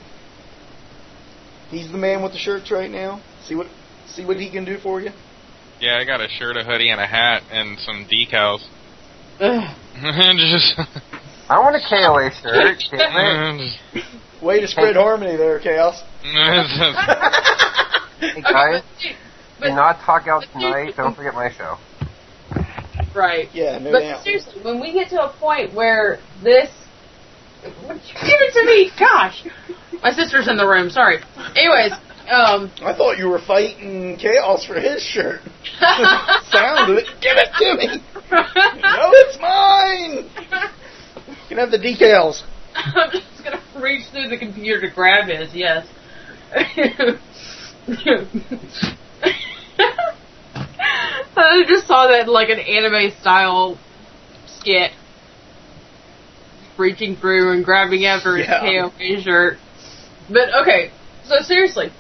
[1.70, 3.22] He's the man with the shirts right now.
[3.44, 3.68] See what
[4.08, 5.12] see what he can do for you.
[5.80, 8.66] Yeah, I got a shirt, a hoodie, and a hat, and some decals.
[9.40, 9.76] Ugh.
[10.38, 10.80] just,
[11.52, 12.82] I want a KOA shirt.
[12.92, 13.78] Damn it.
[13.94, 14.08] just-
[14.42, 16.02] Way to spread harmony there, Chaos.
[18.22, 19.10] Hey, guys, do
[19.60, 20.94] But- not talk out tonight.
[20.96, 21.78] Don't forget my show.
[23.16, 23.50] Right.
[23.54, 24.24] Yeah, no but doubt.
[24.24, 26.70] seriously, when we get to a point where this,
[27.64, 29.44] give it to me, gosh,
[30.04, 30.90] my sister's in the room.
[30.92, 31.18] Sorry.
[31.56, 31.94] Anyways,
[32.30, 35.42] um, I thought you were fighting Chaos for his shirt.
[35.80, 37.08] Sound of it.
[37.22, 38.04] Give it to me.
[38.32, 40.30] No, it's mine.
[41.32, 42.44] You can have the decals.
[42.76, 45.54] I'm just gonna reach through the computer to grab his.
[45.54, 45.88] Yes.
[51.36, 53.80] I just saw that like an anime style
[54.46, 54.92] skit.
[56.78, 58.90] Reaching through and grabbing after his Yeah.
[58.90, 59.58] KOA shirt.
[60.30, 60.92] But okay,
[61.26, 61.92] so seriously,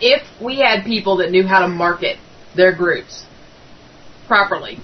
[0.00, 2.18] if we had people that knew how to market
[2.56, 3.24] their groups
[4.26, 4.78] properly,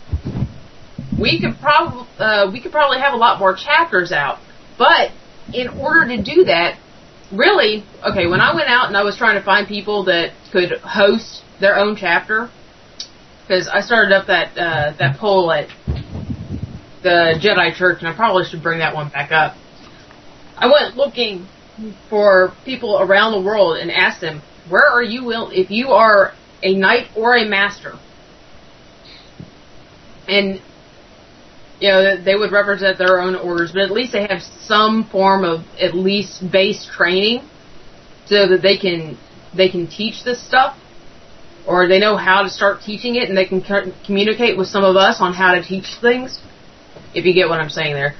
[1.20, 4.38] we could probably uh, we could probably have a lot more chapters out.
[4.78, 5.12] But
[5.52, 6.78] in order to do that,
[7.32, 10.78] really, okay, when I went out and I was trying to find people that could
[10.78, 12.50] host their own chapter,
[13.42, 15.68] because I started up that uh, that poll at
[17.02, 19.56] the Jedi Church, and I probably should bring that one back up.
[20.56, 21.46] I went looking
[22.08, 26.32] for people around the world and asked them, "Where are you will if you are
[26.62, 27.98] a knight or a master?
[30.28, 30.60] and
[31.80, 35.44] you know they would represent their own orders, but at least they have some form
[35.44, 37.48] of at least base training,
[38.26, 39.18] so that they can
[39.56, 40.76] they can teach this stuff,
[41.66, 44.84] or they know how to start teaching it, and they can co- communicate with some
[44.84, 46.40] of us on how to teach things.
[47.14, 48.14] If you get what I'm saying there,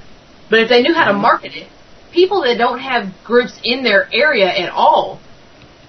[0.50, 1.68] but if they knew how to market it,
[2.12, 5.20] people that don't have groups in their area at all,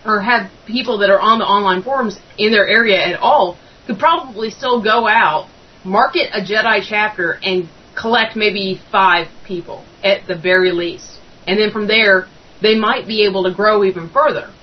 [0.06, 4.00] or have people that are on the online forums in their area at all, could
[4.00, 5.48] probably still go out,
[5.86, 11.20] market a Jedi chapter, and collect maybe five people at the very least.
[11.48, 12.28] And then from there,
[12.62, 14.54] they might be able to grow even further.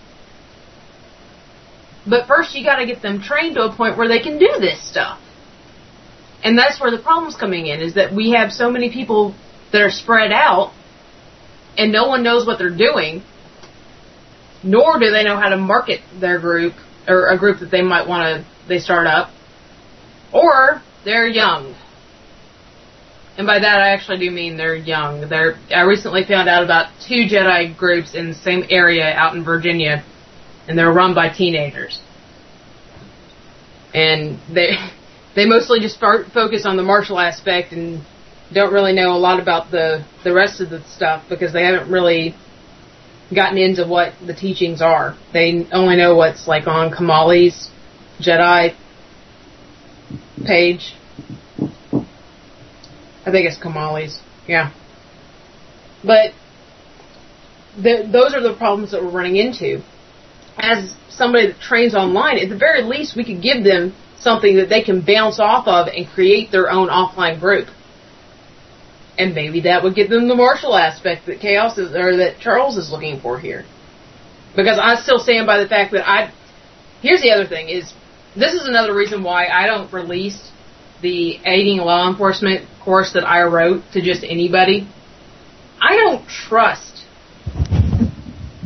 [2.06, 4.86] But first you gotta get them trained to a point where they can do this
[4.86, 5.20] stuff.
[6.42, 9.34] And that's where the problem's coming in, is that we have so many people
[9.70, 10.72] that are spread out
[11.78, 13.22] and no one knows what they're doing,
[14.62, 16.74] nor do they know how to market their group
[17.08, 19.30] or a group that they might want to they start up,
[20.32, 21.74] or they're young.
[23.36, 25.28] And by that I actually do mean they're young.
[25.28, 29.42] They're I recently found out about two Jedi groups in the same area out in
[29.42, 30.04] Virginia,
[30.68, 31.98] and they're run by teenagers.
[33.94, 34.72] And they
[35.34, 38.04] they mostly just focus on the martial aspect and
[38.52, 41.90] don't really know a lot about the the rest of the stuff because they haven't
[41.90, 42.34] really
[43.34, 45.16] gotten into what the teachings are.
[45.32, 47.70] They only know what's like on Kamali's
[48.20, 48.76] Jedi
[50.44, 50.94] page.
[53.24, 54.20] I think it's Kamali's.
[54.48, 54.72] Yeah.
[56.04, 56.32] But
[57.76, 59.82] the, those are the problems that we're running into.
[60.58, 64.68] As somebody that trains online, at the very least, we could give them something that
[64.68, 67.68] they can bounce off of and create their own offline group.
[69.18, 72.76] And maybe that would give them the martial aspect that Chaos is, or that Charles
[72.76, 73.64] is looking for here.
[74.56, 76.32] Because I still stand by the fact that I,
[77.00, 77.92] here's the other thing is,
[78.36, 80.50] this is another reason why I don't release
[81.02, 84.88] the aiding law enforcement course that I wrote to just anybody.
[85.80, 87.04] I don't trust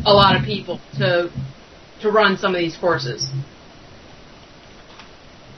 [0.05, 1.30] a lot of people to,
[2.02, 3.28] to run some of these courses.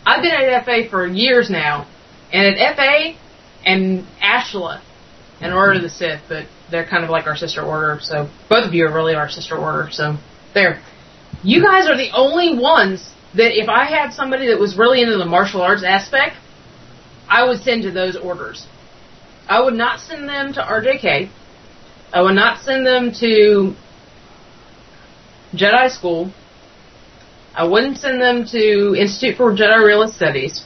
[0.06, 1.86] I've been at FA for years now,
[2.32, 3.18] and at FA
[3.64, 4.80] and Ashla
[5.40, 8.66] and Order of the Sith, but they're kind of like our sister order, so both
[8.66, 10.16] of you are really our sister order, so
[10.54, 10.82] there.
[11.42, 15.18] You guys are the only ones that if I had somebody that was really into
[15.18, 16.36] the martial arts aspect,
[17.28, 18.66] I would send to those orders.
[19.48, 21.30] I would not send them to RJK.
[22.12, 23.74] I would not send them to
[25.54, 26.32] Jedi School.
[27.54, 30.64] I wouldn't send them to Institute for Jedi Realist Studies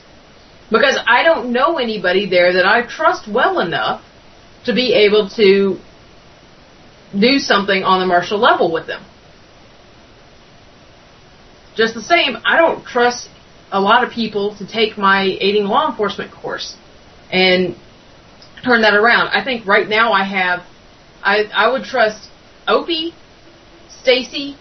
[0.71, 4.05] because I don't know anybody there that I trust well enough
[4.65, 5.79] to be able to
[7.19, 9.05] do something on the martial level with them.
[11.75, 13.29] Just the same, I don't trust
[13.71, 16.77] a lot of people to take my aiding law enforcement course
[17.31, 17.75] and
[18.63, 19.29] turn that around.
[19.29, 20.61] I think right now I have,
[21.23, 22.29] I, I would trust
[22.69, 23.15] Opie,
[23.89, 24.57] Stacy,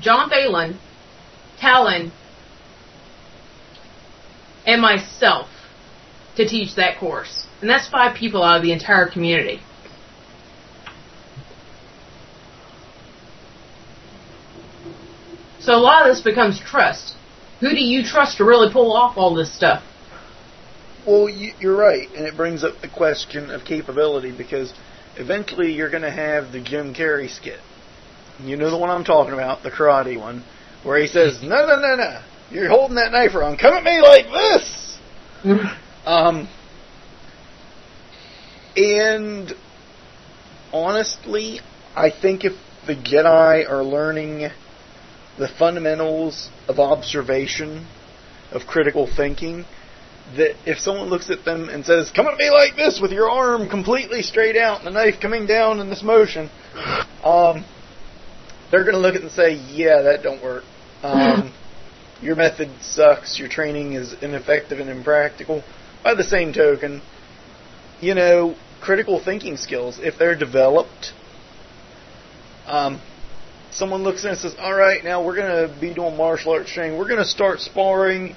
[0.00, 0.78] John Phelan,
[1.58, 2.12] Talon,
[4.66, 5.48] and myself
[6.36, 7.46] to teach that course.
[7.60, 9.60] And that's five people out of the entire community.
[15.66, 17.16] So a lot of this becomes trust.
[17.58, 19.82] Who do you trust to really pull off all this stuff?
[21.04, 24.72] Well, you, you're right, and it brings up the question of capability because
[25.16, 27.58] eventually you're going to have the Jim Carrey skit.
[28.38, 30.44] You know the one I'm talking about, the karate one,
[30.84, 33.56] where he says, "No, no, no, no, you're holding that knife wrong.
[33.56, 34.98] Come at me like this."
[36.06, 36.48] um,
[38.76, 39.52] and
[40.72, 41.58] honestly,
[41.96, 42.52] I think if
[42.86, 44.52] the Jedi are learning
[45.38, 47.86] the fundamentals of observation,
[48.52, 49.64] of critical thinking,
[50.36, 53.30] that if someone looks at them and says, "Come at me like this with your
[53.30, 56.50] arm completely straight out and the knife coming down in this motion,"
[57.22, 57.64] um,
[58.70, 60.64] they're going to look at it and say, "Yeah, that don't work.
[61.02, 61.52] Um,
[62.20, 63.38] your method sucks.
[63.38, 65.62] Your training is ineffective and impractical."
[66.02, 67.02] By the same token,
[68.00, 71.12] you know, critical thinking skills, if they're developed,
[72.66, 73.00] um,
[73.76, 76.72] someone looks in and says, "All right, now we're going to be doing martial arts
[76.72, 76.98] training.
[76.98, 78.34] We're going to start sparring,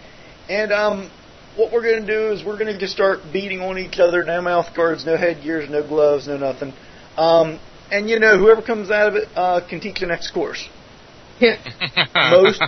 [0.47, 1.11] and um,
[1.55, 4.23] what we're going to do is we're going to just start beating on each other.
[4.23, 6.73] No mouth guards, no headgears, no gloves, no nothing.
[7.17, 7.59] Um,
[7.91, 10.67] and you know, whoever comes out of it uh, can teach the next course.
[11.41, 12.61] Most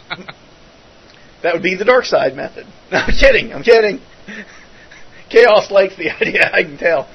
[1.43, 2.65] that would be the dark side method.
[2.91, 3.53] No, I'm kidding.
[3.53, 4.01] I'm kidding.
[5.29, 6.49] Chaos likes the idea.
[6.51, 7.09] I can tell.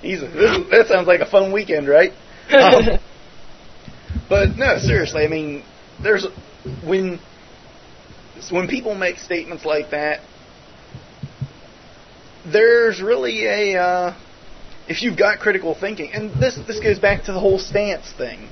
[0.00, 0.28] He's a,
[0.70, 2.12] that sounds like a fun weekend, right?
[2.50, 2.98] Um,
[4.28, 5.24] but no, seriously.
[5.24, 5.64] I mean,
[6.02, 6.26] there's
[6.84, 7.18] when
[8.50, 10.20] when people make statements like that,
[12.50, 14.14] there's really a uh,
[14.88, 18.48] if you've got critical thinking, and this this goes back to the whole stance thing.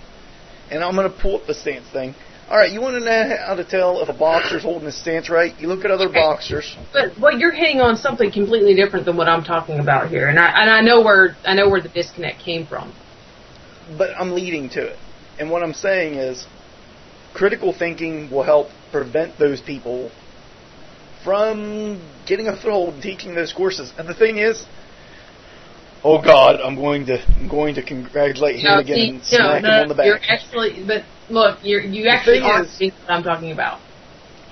[0.70, 2.14] And I'm going to pull up the stance thing.
[2.48, 5.30] All right, you want to know how to tell if a boxer's holding his stance
[5.30, 5.59] right?
[5.59, 6.76] You look at other boxers.
[6.92, 10.38] But what you're hitting on something completely different than what I'm talking about here, and
[10.38, 12.92] I and I know where I know where the disconnect came from.
[13.98, 14.98] but I'm leading to it.
[15.39, 16.47] And what I'm saying is,
[17.35, 20.11] critical thinking will help prevent those people
[21.24, 23.93] from getting a foothold in teaching those courses.
[23.98, 24.65] And the thing is,
[26.05, 29.62] oh God, I'm going to I'm going to congratulate him No, again see, and smack
[29.62, 30.06] no, him on the back.
[30.06, 33.81] You're actually, but look, you're, you actually are is- seeing what I'm talking about.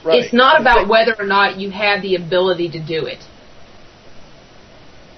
[0.05, 0.25] right.
[0.25, 3.23] It's not The about thing- whether or not you have the ability to do it.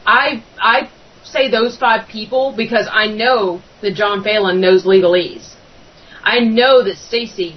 [0.07, 0.91] I I
[1.23, 5.53] say those five people because I know that John Phelan knows legalese.
[6.24, 7.56] I know that Stacy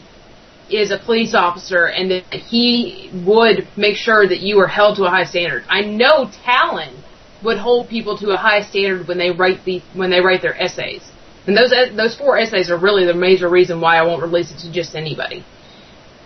[0.70, 5.06] is a police officer and that he would make sure that you are held to
[5.06, 5.64] a high standard.
[5.70, 7.04] I know Talon
[7.44, 10.60] would hold people to a high standard when they write the when they write their
[10.62, 11.02] essays.
[11.46, 14.60] And those those four essays are really the major reason why I won't release it
[14.60, 15.46] to just anybody.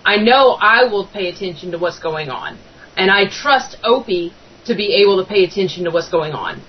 [0.03, 2.57] I know I will pay attention to what's going on.
[2.97, 4.33] And I trust Opie
[4.65, 6.61] to be able to pay attention to what's going on.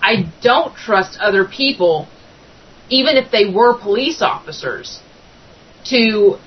[0.00, 2.06] I don't trust other people,
[2.88, 5.00] even if they were police officers,
[5.86, 6.38] to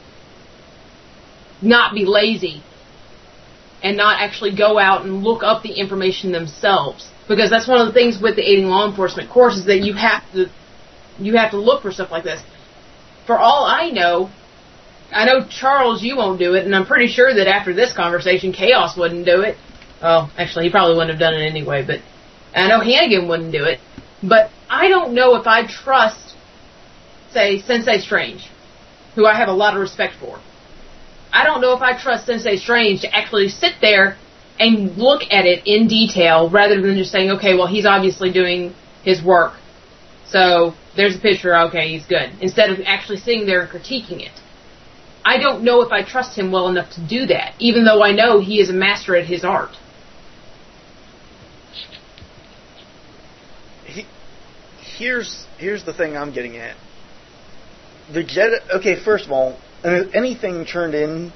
[1.61, 2.63] not be lazy
[3.83, 7.09] and not actually go out and look up the information themselves.
[7.27, 9.93] Because that's one of the things with the aiding law enforcement course is that you
[9.93, 10.47] have to
[11.19, 12.41] you have to look for stuff like this.
[13.25, 14.29] For all I know,
[15.11, 18.53] I know Charles, you won't do it, and I'm pretty sure that after this conversation,
[18.53, 19.57] Chaos wouldn't do it.
[20.01, 21.99] Well, actually, he probably wouldn't have done it anyway, but
[22.55, 23.79] I know Hannigan wouldn't do it.
[24.23, 26.35] But I don't know if I trust,
[27.31, 28.49] say, Sensei Strange,
[29.15, 30.39] who I have a lot of respect for.
[31.33, 34.17] I don't know if I trust Sensei Strange to actually sit there
[34.59, 38.75] and look at it in detail rather than just saying, okay, well, he's obviously doing
[39.03, 39.53] his work.
[40.27, 42.31] So there's a picture, okay, he's good.
[42.41, 44.31] Instead of actually sitting there and critiquing it.
[45.23, 48.11] I don't know if I trust him well enough to do that, even though I
[48.11, 49.71] know he is a master at his art.
[53.91, 54.05] he,
[54.97, 56.75] here's here's the thing I'm getting at.
[58.13, 58.51] The jet.
[58.75, 61.31] Okay, first of all, uh, anything turned in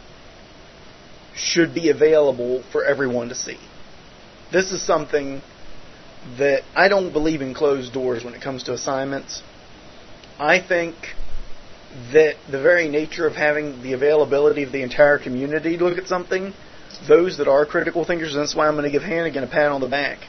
[1.35, 3.59] should be available for everyone to see.
[4.51, 5.41] This is something
[6.37, 9.43] that I don't believe in closed doors when it comes to assignments.
[10.39, 10.95] I think
[12.11, 16.07] that the very nature of having the availability of the entire community to look at
[16.07, 16.53] something,
[17.07, 19.71] those that are critical thinkers, and that's why I'm going to give Hannigan a pat
[19.71, 20.19] on the back.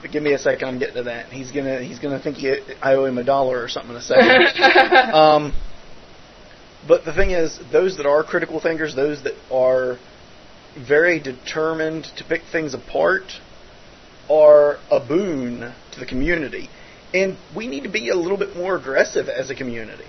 [0.00, 1.26] But give me a second, I'm getting to that.
[1.26, 4.00] He's gonna he's gonna think he, I owe him a dollar or something in a
[4.00, 4.62] second.
[5.14, 5.52] um,
[6.86, 9.98] but the thing is, those that are critical thinkers, those that are
[10.88, 13.24] very determined to pick things apart,
[14.30, 16.68] are a boon to the community.
[17.14, 20.04] And we need to be a little bit more aggressive as a community.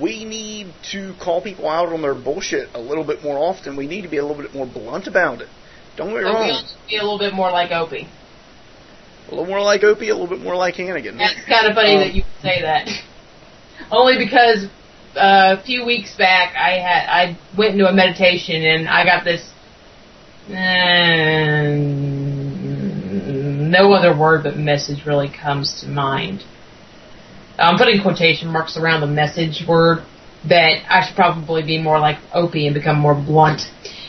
[0.00, 3.76] We need to call people out on their bullshit a little bit more often.
[3.76, 5.48] We need to be a little bit more blunt about it.
[5.96, 6.64] Don't get me wrong.
[6.88, 8.08] be a little bit more like Opie.
[9.28, 11.20] A little more like Opie, a little bit more like Hannigan.
[11.20, 12.88] It's kind of funny Um, that you say that.
[13.90, 14.68] Only because
[15.16, 19.24] uh, a few weeks back I had I went into a meditation and I got
[19.24, 19.48] this.
[20.48, 22.20] Um,
[23.70, 26.42] no other word but message really comes to mind.
[27.58, 30.04] I'm putting quotation marks around the message word
[30.48, 33.62] that I should probably be more like Opie and become more blunt.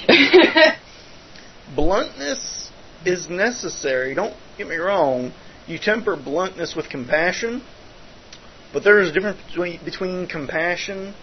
[1.76, 2.72] bluntness
[3.06, 4.16] is necessary.
[4.16, 5.34] Don't get me wrong.
[5.68, 7.64] You temper bluntness with compassion,
[8.74, 11.14] but there is a difference between, between compassion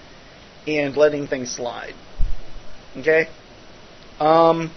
[0.67, 1.95] and letting things slide.
[2.97, 3.29] Okay?
[4.21, 4.71] Um,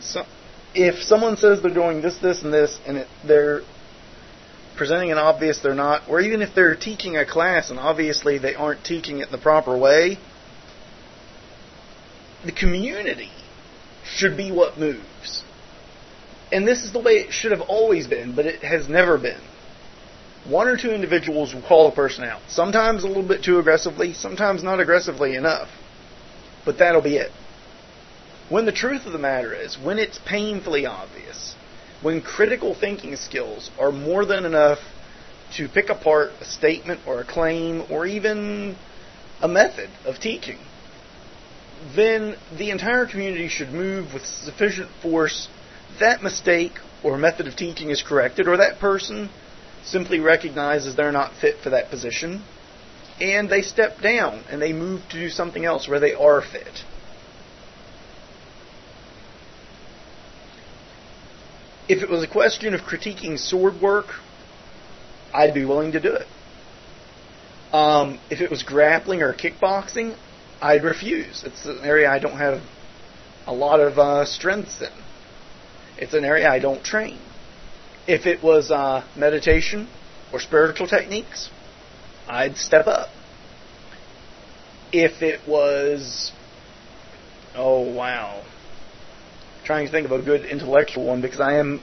[0.00, 0.24] so
[0.74, 3.62] if someone says they're doing this, this, and this, and it, they're
[4.76, 8.54] presenting an obvious they're not, or even if they're teaching a class and obviously they
[8.54, 10.18] aren't teaching it in the proper way,
[12.46, 13.30] the community
[14.04, 15.42] should be what moves.
[16.52, 19.40] And this is the way it should have always been, but it has never been.
[20.48, 22.40] One or two individuals will call a person out.
[22.48, 25.68] Sometimes a little bit too aggressively, sometimes not aggressively enough.
[26.64, 27.30] But that'll be it.
[28.48, 31.54] When the truth of the matter is, when it's painfully obvious,
[32.00, 34.78] when critical thinking skills are more than enough
[35.56, 38.74] to pick apart a statement or a claim or even
[39.42, 40.58] a method of teaching,
[41.94, 45.48] then the entire community should move with sufficient force.
[46.00, 49.28] That mistake or method of teaching is corrected, or that person
[49.90, 52.42] simply recognizes they're not fit for that position,
[53.20, 56.84] and they step down and they move to do something else where they are fit.
[61.88, 64.06] If it was a question of critiquing sword work,
[65.32, 66.26] I'd be willing to do it.
[67.72, 70.16] Um, if it was grappling or kickboxing,
[70.60, 71.44] I'd refuse.
[71.44, 72.62] It's an area I don't have
[73.46, 74.92] a lot of uh, strengths in.
[75.96, 77.18] It's an area I don't train.
[78.08, 79.86] If it was uh, meditation
[80.32, 81.50] or spiritual techniques,
[82.26, 83.10] I'd step up.
[84.90, 86.32] If it was,
[87.54, 88.42] oh wow,
[89.64, 91.82] trying to think of a good intellectual one because I am,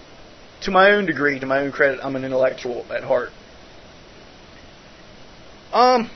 [0.61, 3.30] to my own degree, to my own credit, I'm an intellectual at heart.
[5.72, 6.10] Um,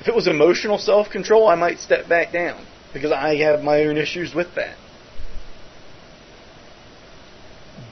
[0.00, 2.64] if it was emotional self control, I might step back down
[2.94, 4.78] because I have my own issues with that.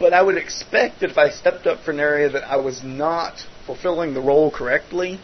[0.02, 2.82] But I would expect that if I stepped up for an area that I was
[2.82, 5.20] not fulfilling the role correctly,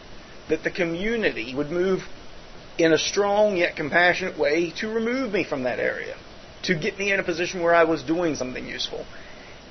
[0.47, 2.03] that the community would move
[2.77, 6.15] in a strong yet compassionate way to remove me from that area,
[6.63, 9.05] to get me in a position where I was doing something useful.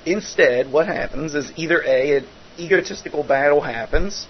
[0.05, 2.27] Instead, what happens is either A, an
[2.59, 4.27] egotistical battle happens,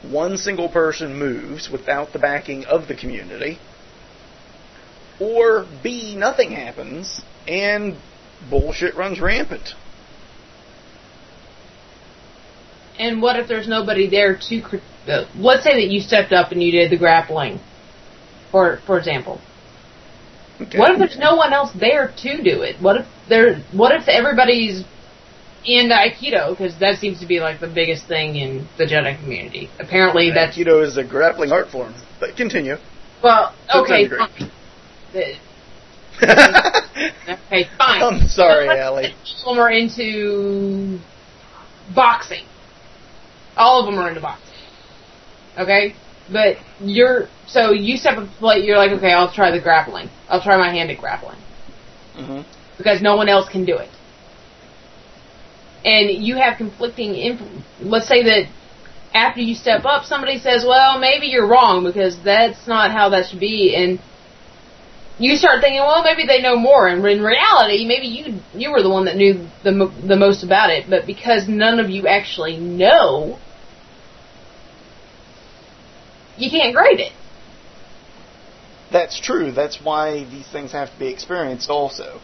[0.00, 3.58] one single person moves without the backing of the community,
[5.20, 7.98] or B, nothing happens and
[8.48, 9.74] bullshit runs rampant.
[12.98, 14.62] And what if there's nobody there to?
[15.08, 17.58] Uh, let's say that you stepped up and you did the grappling,
[18.50, 19.40] for for example.
[20.60, 20.78] Okay.
[20.78, 22.76] What if there's no one else there to do it?
[22.80, 23.56] What if there?
[23.72, 24.84] What if everybody's
[25.64, 26.50] in Aikido?
[26.50, 29.68] Because that seems to be like the biggest thing in the Jedi community.
[29.80, 31.94] Apparently, that's Aikido is a grappling art form.
[32.20, 32.76] But continue.
[33.22, 33.54] well.
[33.74, 34.18] Okay, degree.
[34.18, 34.50] fine.
[35.12, 35.34] The-
[36.22, 38.02] okay, fine.
[38.02, 39.02] I'm sorry, But let's Allie.
[39.04, 39.14] say
[39.44, 41.00] All of them are into
[41.92, 42.44] boxing.
[43.56, 44.40] All of them are in the box.
[45.58, 45.94] Okay,
[46.30, 48.64] but you're so you step up to the plate.
[48.64, 50.08] You're like, okay, I'll try the grappling.
[50.28, 51.38] I'll try my hand at grappling
[52.14, 52.42] hmm
[52.76, 53.88] because no one else can do it.
[55.84, 57.14] And you have conflicting.
[57.14, 58.50] Inf- let's say that
[59.12, 63.26] after you step up, somebody says, "Well, maybe you're wrong because that's not how that
[63.28, 64.00] should be," and
[65.18, 68.82] you start thinking, "Well, maybe they know more." And in reality, maybe you you were
[68.82, 72.56] the one that knew the the most about it, but because none of you actually
[72.56, 73.38] know,
[76.36, 77.12] you can't grade it.
[78.92, 79.50] That's true.
[79.50, 82.20] That's why these things have to be experienced also.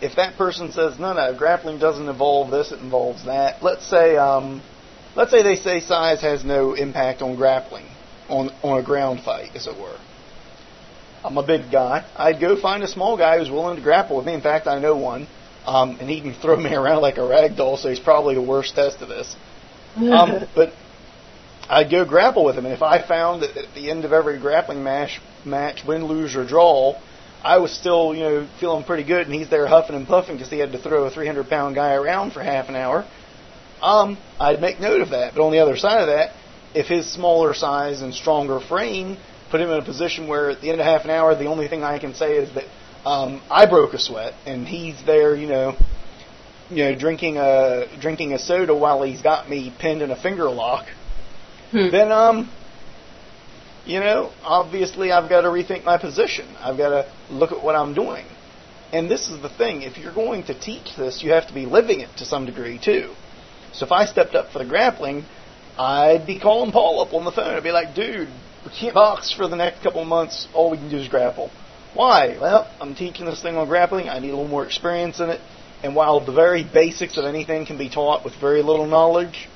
[0.00, 3.62] If that person says, no, no, grappling doesn't involve this, it involves that.
[3.62, 4.62] Let's say, um,
[5.16, 7.86] let's say they say size has no impact on grappling,
[8.28, 9.98] on, on a ground fight, as it were.
[11.24, 12.06] I'm a big guy.
[12.16, 14.34] I'd go find a small guy who's willing to grapple with me.
[14.34, 15.26] In fact, I know one.
[15.66, 18.42] Um, and he can throw me around like a rag doll, so he's probably the
[18.42, 19.34] worst test of this.
[19.96, 20.72] Um, but
[21.68, 24.38] I'd go grapple with him, and if I found that at the end of every
[24.38, 27.00] grappling match, match, win, lose, or draw,
[27.42, 30.50] I was still, you know, feeling pretty good, and he's there huffing and puffing because
[30.50, 33.06] he had to throw a 300 pound guy around for half an hour.
[33.82, 35.34] Um, I'd make note of that.
[35.34, 36.32] But on the other side of that,
[36.74, 39.18] if his smaller size and stronger frame
[39.50, 41.68] put him in a position where at the end of half an hour, the only
[41.68, 42.64] thing I can say is that
[43.06, 45.76] um, I broke a sweat, and he's there, you know,
[46.70, 50.50] you know, drinking a drinking a soda while he's got me pinned in a finger
[50.50, 50.86] lock
[51.74, 51.90] Hmm.
[51.90, 52.52] then um
[53.84, 56.46] you know obviously i've got to rethink my position.
[56.60, 58.26] I've got to look at what i'm doing.
[58.92, 61.66] And this is the thing if you're going to teach this you have to be
[61.66, 63.12] living it to some degree too.
[63.72, 65.24] So if i stepped up for the grappling
[65.76, 67.54] i'd be calling paul up on the phone.
[67.54, 68.28] I'd be like dude
[68.64, 70.46] we can't box for the next couple of months.
[70.54, 71.50] All we can do is grapple.
[71.92, 72.38] Why?
[72.40, 74.08] Well i'm teaching this thing on grappling.
[74.08, 75.40] I need a little more experience in it.
[75.82, 79.48] And while the very basics of anything can be taught with very little knowledge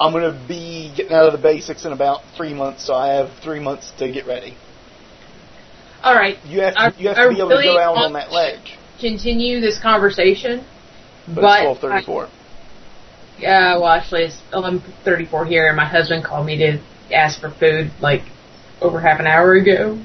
[0.00, 3.14] I'm going to be getting out of the basics in about three months, so I
[3.14, 4.56] have three months to get ready.
[6.02, 6.36] All right.
[6.44, 8.30] You have to, I- you have I to be able to go out on that
[8.30, 8.76] ledge.
[9.00, 10.64] Continue this conversation,
[11.26, 12.24] But, but it's 12:34.
[12.26, 12.30] Uh,
[13.80, 16.80] well, actually, it's 11:34 here, and my husband called me to
[17.12, 18.22] ask for food like
[18.80, 20.00] over half an hour ago.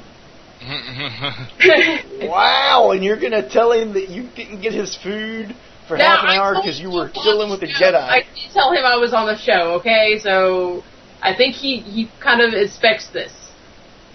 [2.28, 5.56] Wow, and you're going to tell him that you didn't get his food
[5.90, 7.90] for Now, half an I hour because you were chilling with the show.
[7.98, 9.74] I did tell him I was on the show.
[9.80, 10.84] Okay, so
[11.22, 13.34] I think he he kind of expects this.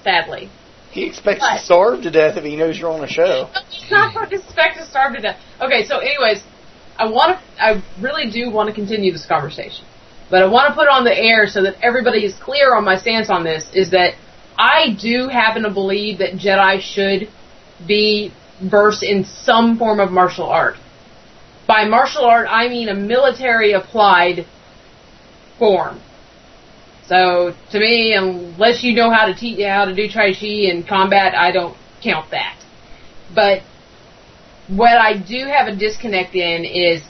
[0.03, 0.51] Sadly,
[0.93, 1.59] He expects What?
[1.59, 3.51] to starve to death if he knows you're on a show.
[3.71, 5.41] he's not going to expect to starve to death.
[5.61, 6.43] Okay, so anyways,
[6.97, 7.63] I want to.
[7.63, 9.85] I really do want to continue this conversation,
[10.31, 12.85] but I want to put it on the air so that everybody is clear on
[12.85, 13.69] my stance on this.
[13.75, 14.15] Is that
[14.57, 17.29] I do happen to believe that Jedi should
[17.87, 20.77] be versed in some form of martial art.
[21.67, 24.47] By martial art, I mean a military applied
[25.59, 26.01] form.
[27.07, 30.87] So to me, unless you know how to teach how to do Tai Chi and
[30.87, 32.59] combat, I don't count that.
[33.35, 33.63] But
[34.69, 37.03] what I do have a disconnect in is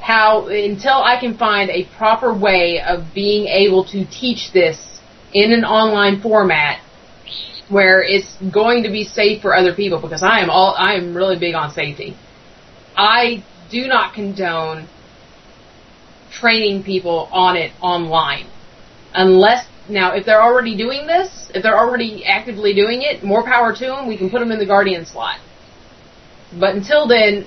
[0.00, 5.00] how until I can find a proper way of being able to teach this
[5.32, 6.80] in an online format
[7.68, 11.14] where it's going to be safe for other people because I am all I am
[11.14, 12.16] really big on safety.
[12.96, 14.88] I do not condone
[16.30, 18.46] training people on it online
[19.14, 23.74] unless now if they're already doing this, if they're already actively doing it, more power
[23.74, 24.08] to them.
[24.08, 25.38] We can put them in the guardian slot.
[26.58, 27.46] But until then,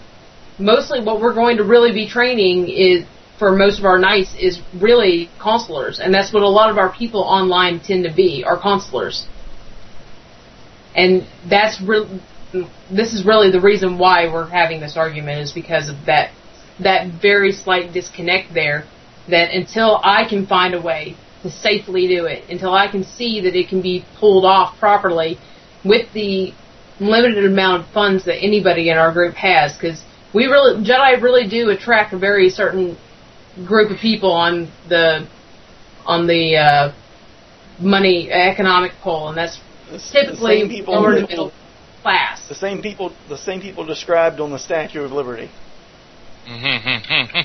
[0.60, 3.06] mostly what we're going to really be training is
[3.38, 6.92] for most of our knights is really consulars, and that's what a lot of our
[6.92, 9.26] people online tend to be are consulars.
[10.96, 12.22] And that's re-
[12.54, 16.32] this is really the reason why we're having this argument is because of that
[16.80, 18.86] that very slight disconnect there.
[19.30, 23.42] That until I can find a way to safely do it, until I can see
[23.42, 25.38] that it can be pulled off properly
[25.84, 26.54] with the
[27.00, 31.48] limited amount of funds that anybody in our group has, because we really Jedi really
[31.50, 32.98] do attract a very certain
[33.66, 35.28] group of people on the
[36.06, 36.94] on the uh,
[37.80, 39.60] money economic pole, and that's
[40.12, 41.52] typically same people
[42.06, 42.48] lower to that- middle class.
[42.48, 45.50] The same people, the same people described on the Statue of Liberty.
[46.48, 47.44] I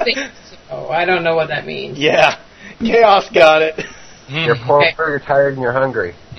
[0.04, 0.56] think so.
[0.70, 1.98] Oh, I don't know what that means.
[1.98, 2.40] Yeah,
[2.78, 3.84] Chaos got it.
[4.28, 6.14] You're poor, you're tired, and you're hungry.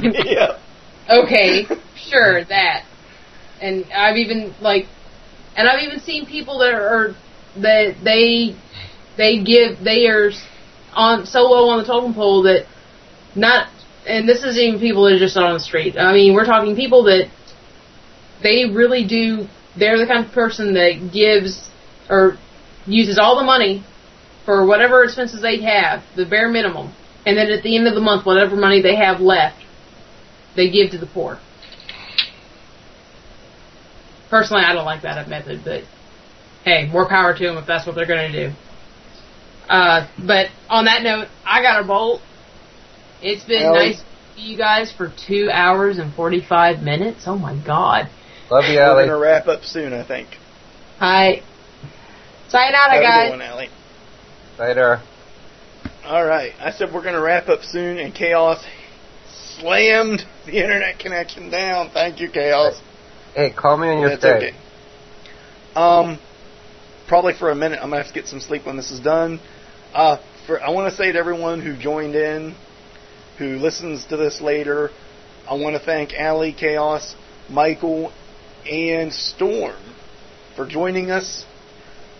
[0.00, 0.58] yeah.
[1.08, 1.64] Okay,
[1.96, 2.84] sure that.
[3.60, 4.86] And I've even like,
[5.56, 7.14] and I've even seen people that are
[7.56, 8.54] that they
[9.16, 10.30] they give they are
[10.92, 12.66] on so low on the totem pole that
[13.34, 13.68] not
[14.06, 15.96] and this isn't even people that are just on the street.
[15.98, 17.30] I mean, we're talking people that
[18.42, 19.48] they really do.
[19.78, 21.68] They're the kind of person that gives
[22.08, 22.38] or
[22.86, 23.84] uses all the money
[24.44, 26.94] for whatever expenses they have, the bare minimum,
[27.26, 29.60] and then at the end of the month, whatever money they have left,
[30.54, 31.40] they give to the poor.
[34.30, 35.82] Personally, I don't like that method, but
[36.64, 38.54] hey, more power to them if that's what they're going to do.
[39.68, 42.20] Uh, but on that note, I got a bolt.
[43.28, 43.88] It's been Ellie?
[43.90, 44.04] nice to
[44.36, 47.24] see you guys for two hours and 45 minutes.
[47.26, 48.08] Oh my god.
[48.48, 50.28] Love you, We're gonna wrap up soon, I think.
[51.00, 51.42] Hi.
[52.48, 53.30] Sayonara, Have a good guys.
[53.30, 53.68] one, Allie.
[54.60, 55.00] Later.
[56.04, 58.64] All right, I said we're gonna wrap up soon, and Chaos
[59.58, 61.90] slammed the internet connection down.
[61.92, 62.80] Thank you, Chaos.
[63.34, 64.36] Hey, call me on your That's stay.
[64.36, 64.56] okay.
[65.74, 66.20] Um,
[67.08, 67.80] probably for a minute.
[67.82, 69.40] I'm gonna have to get some sleep when this is done.
[69.92, 72.54] Uh, for I want to say to everyone who joined in,
[73.38, 74.90] who listens to this later,
[75.48, 77.14] I want to thank Allie, Chaos,
[77.48, 78.12] Michael,
[78.70, 79.76] and Storm
[80.56, 81.44] for joining us.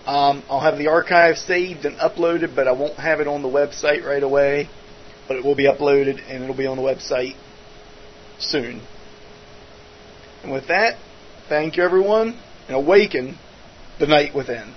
[0.06, 3.48] Um, I'll have the archive saved and uploaded, but I won't have it on the
[3.48, 4.68] website right away.
[5.26, 7.34] But it will be uploaded and it'll be on the website
[8.38, 8.80] soon.
[10.44, 10.96] And with that,
[11.48, 12.38] thank you everyone,
[12.68, 13.36] and awaken
[13.98, 14.75] the knight within.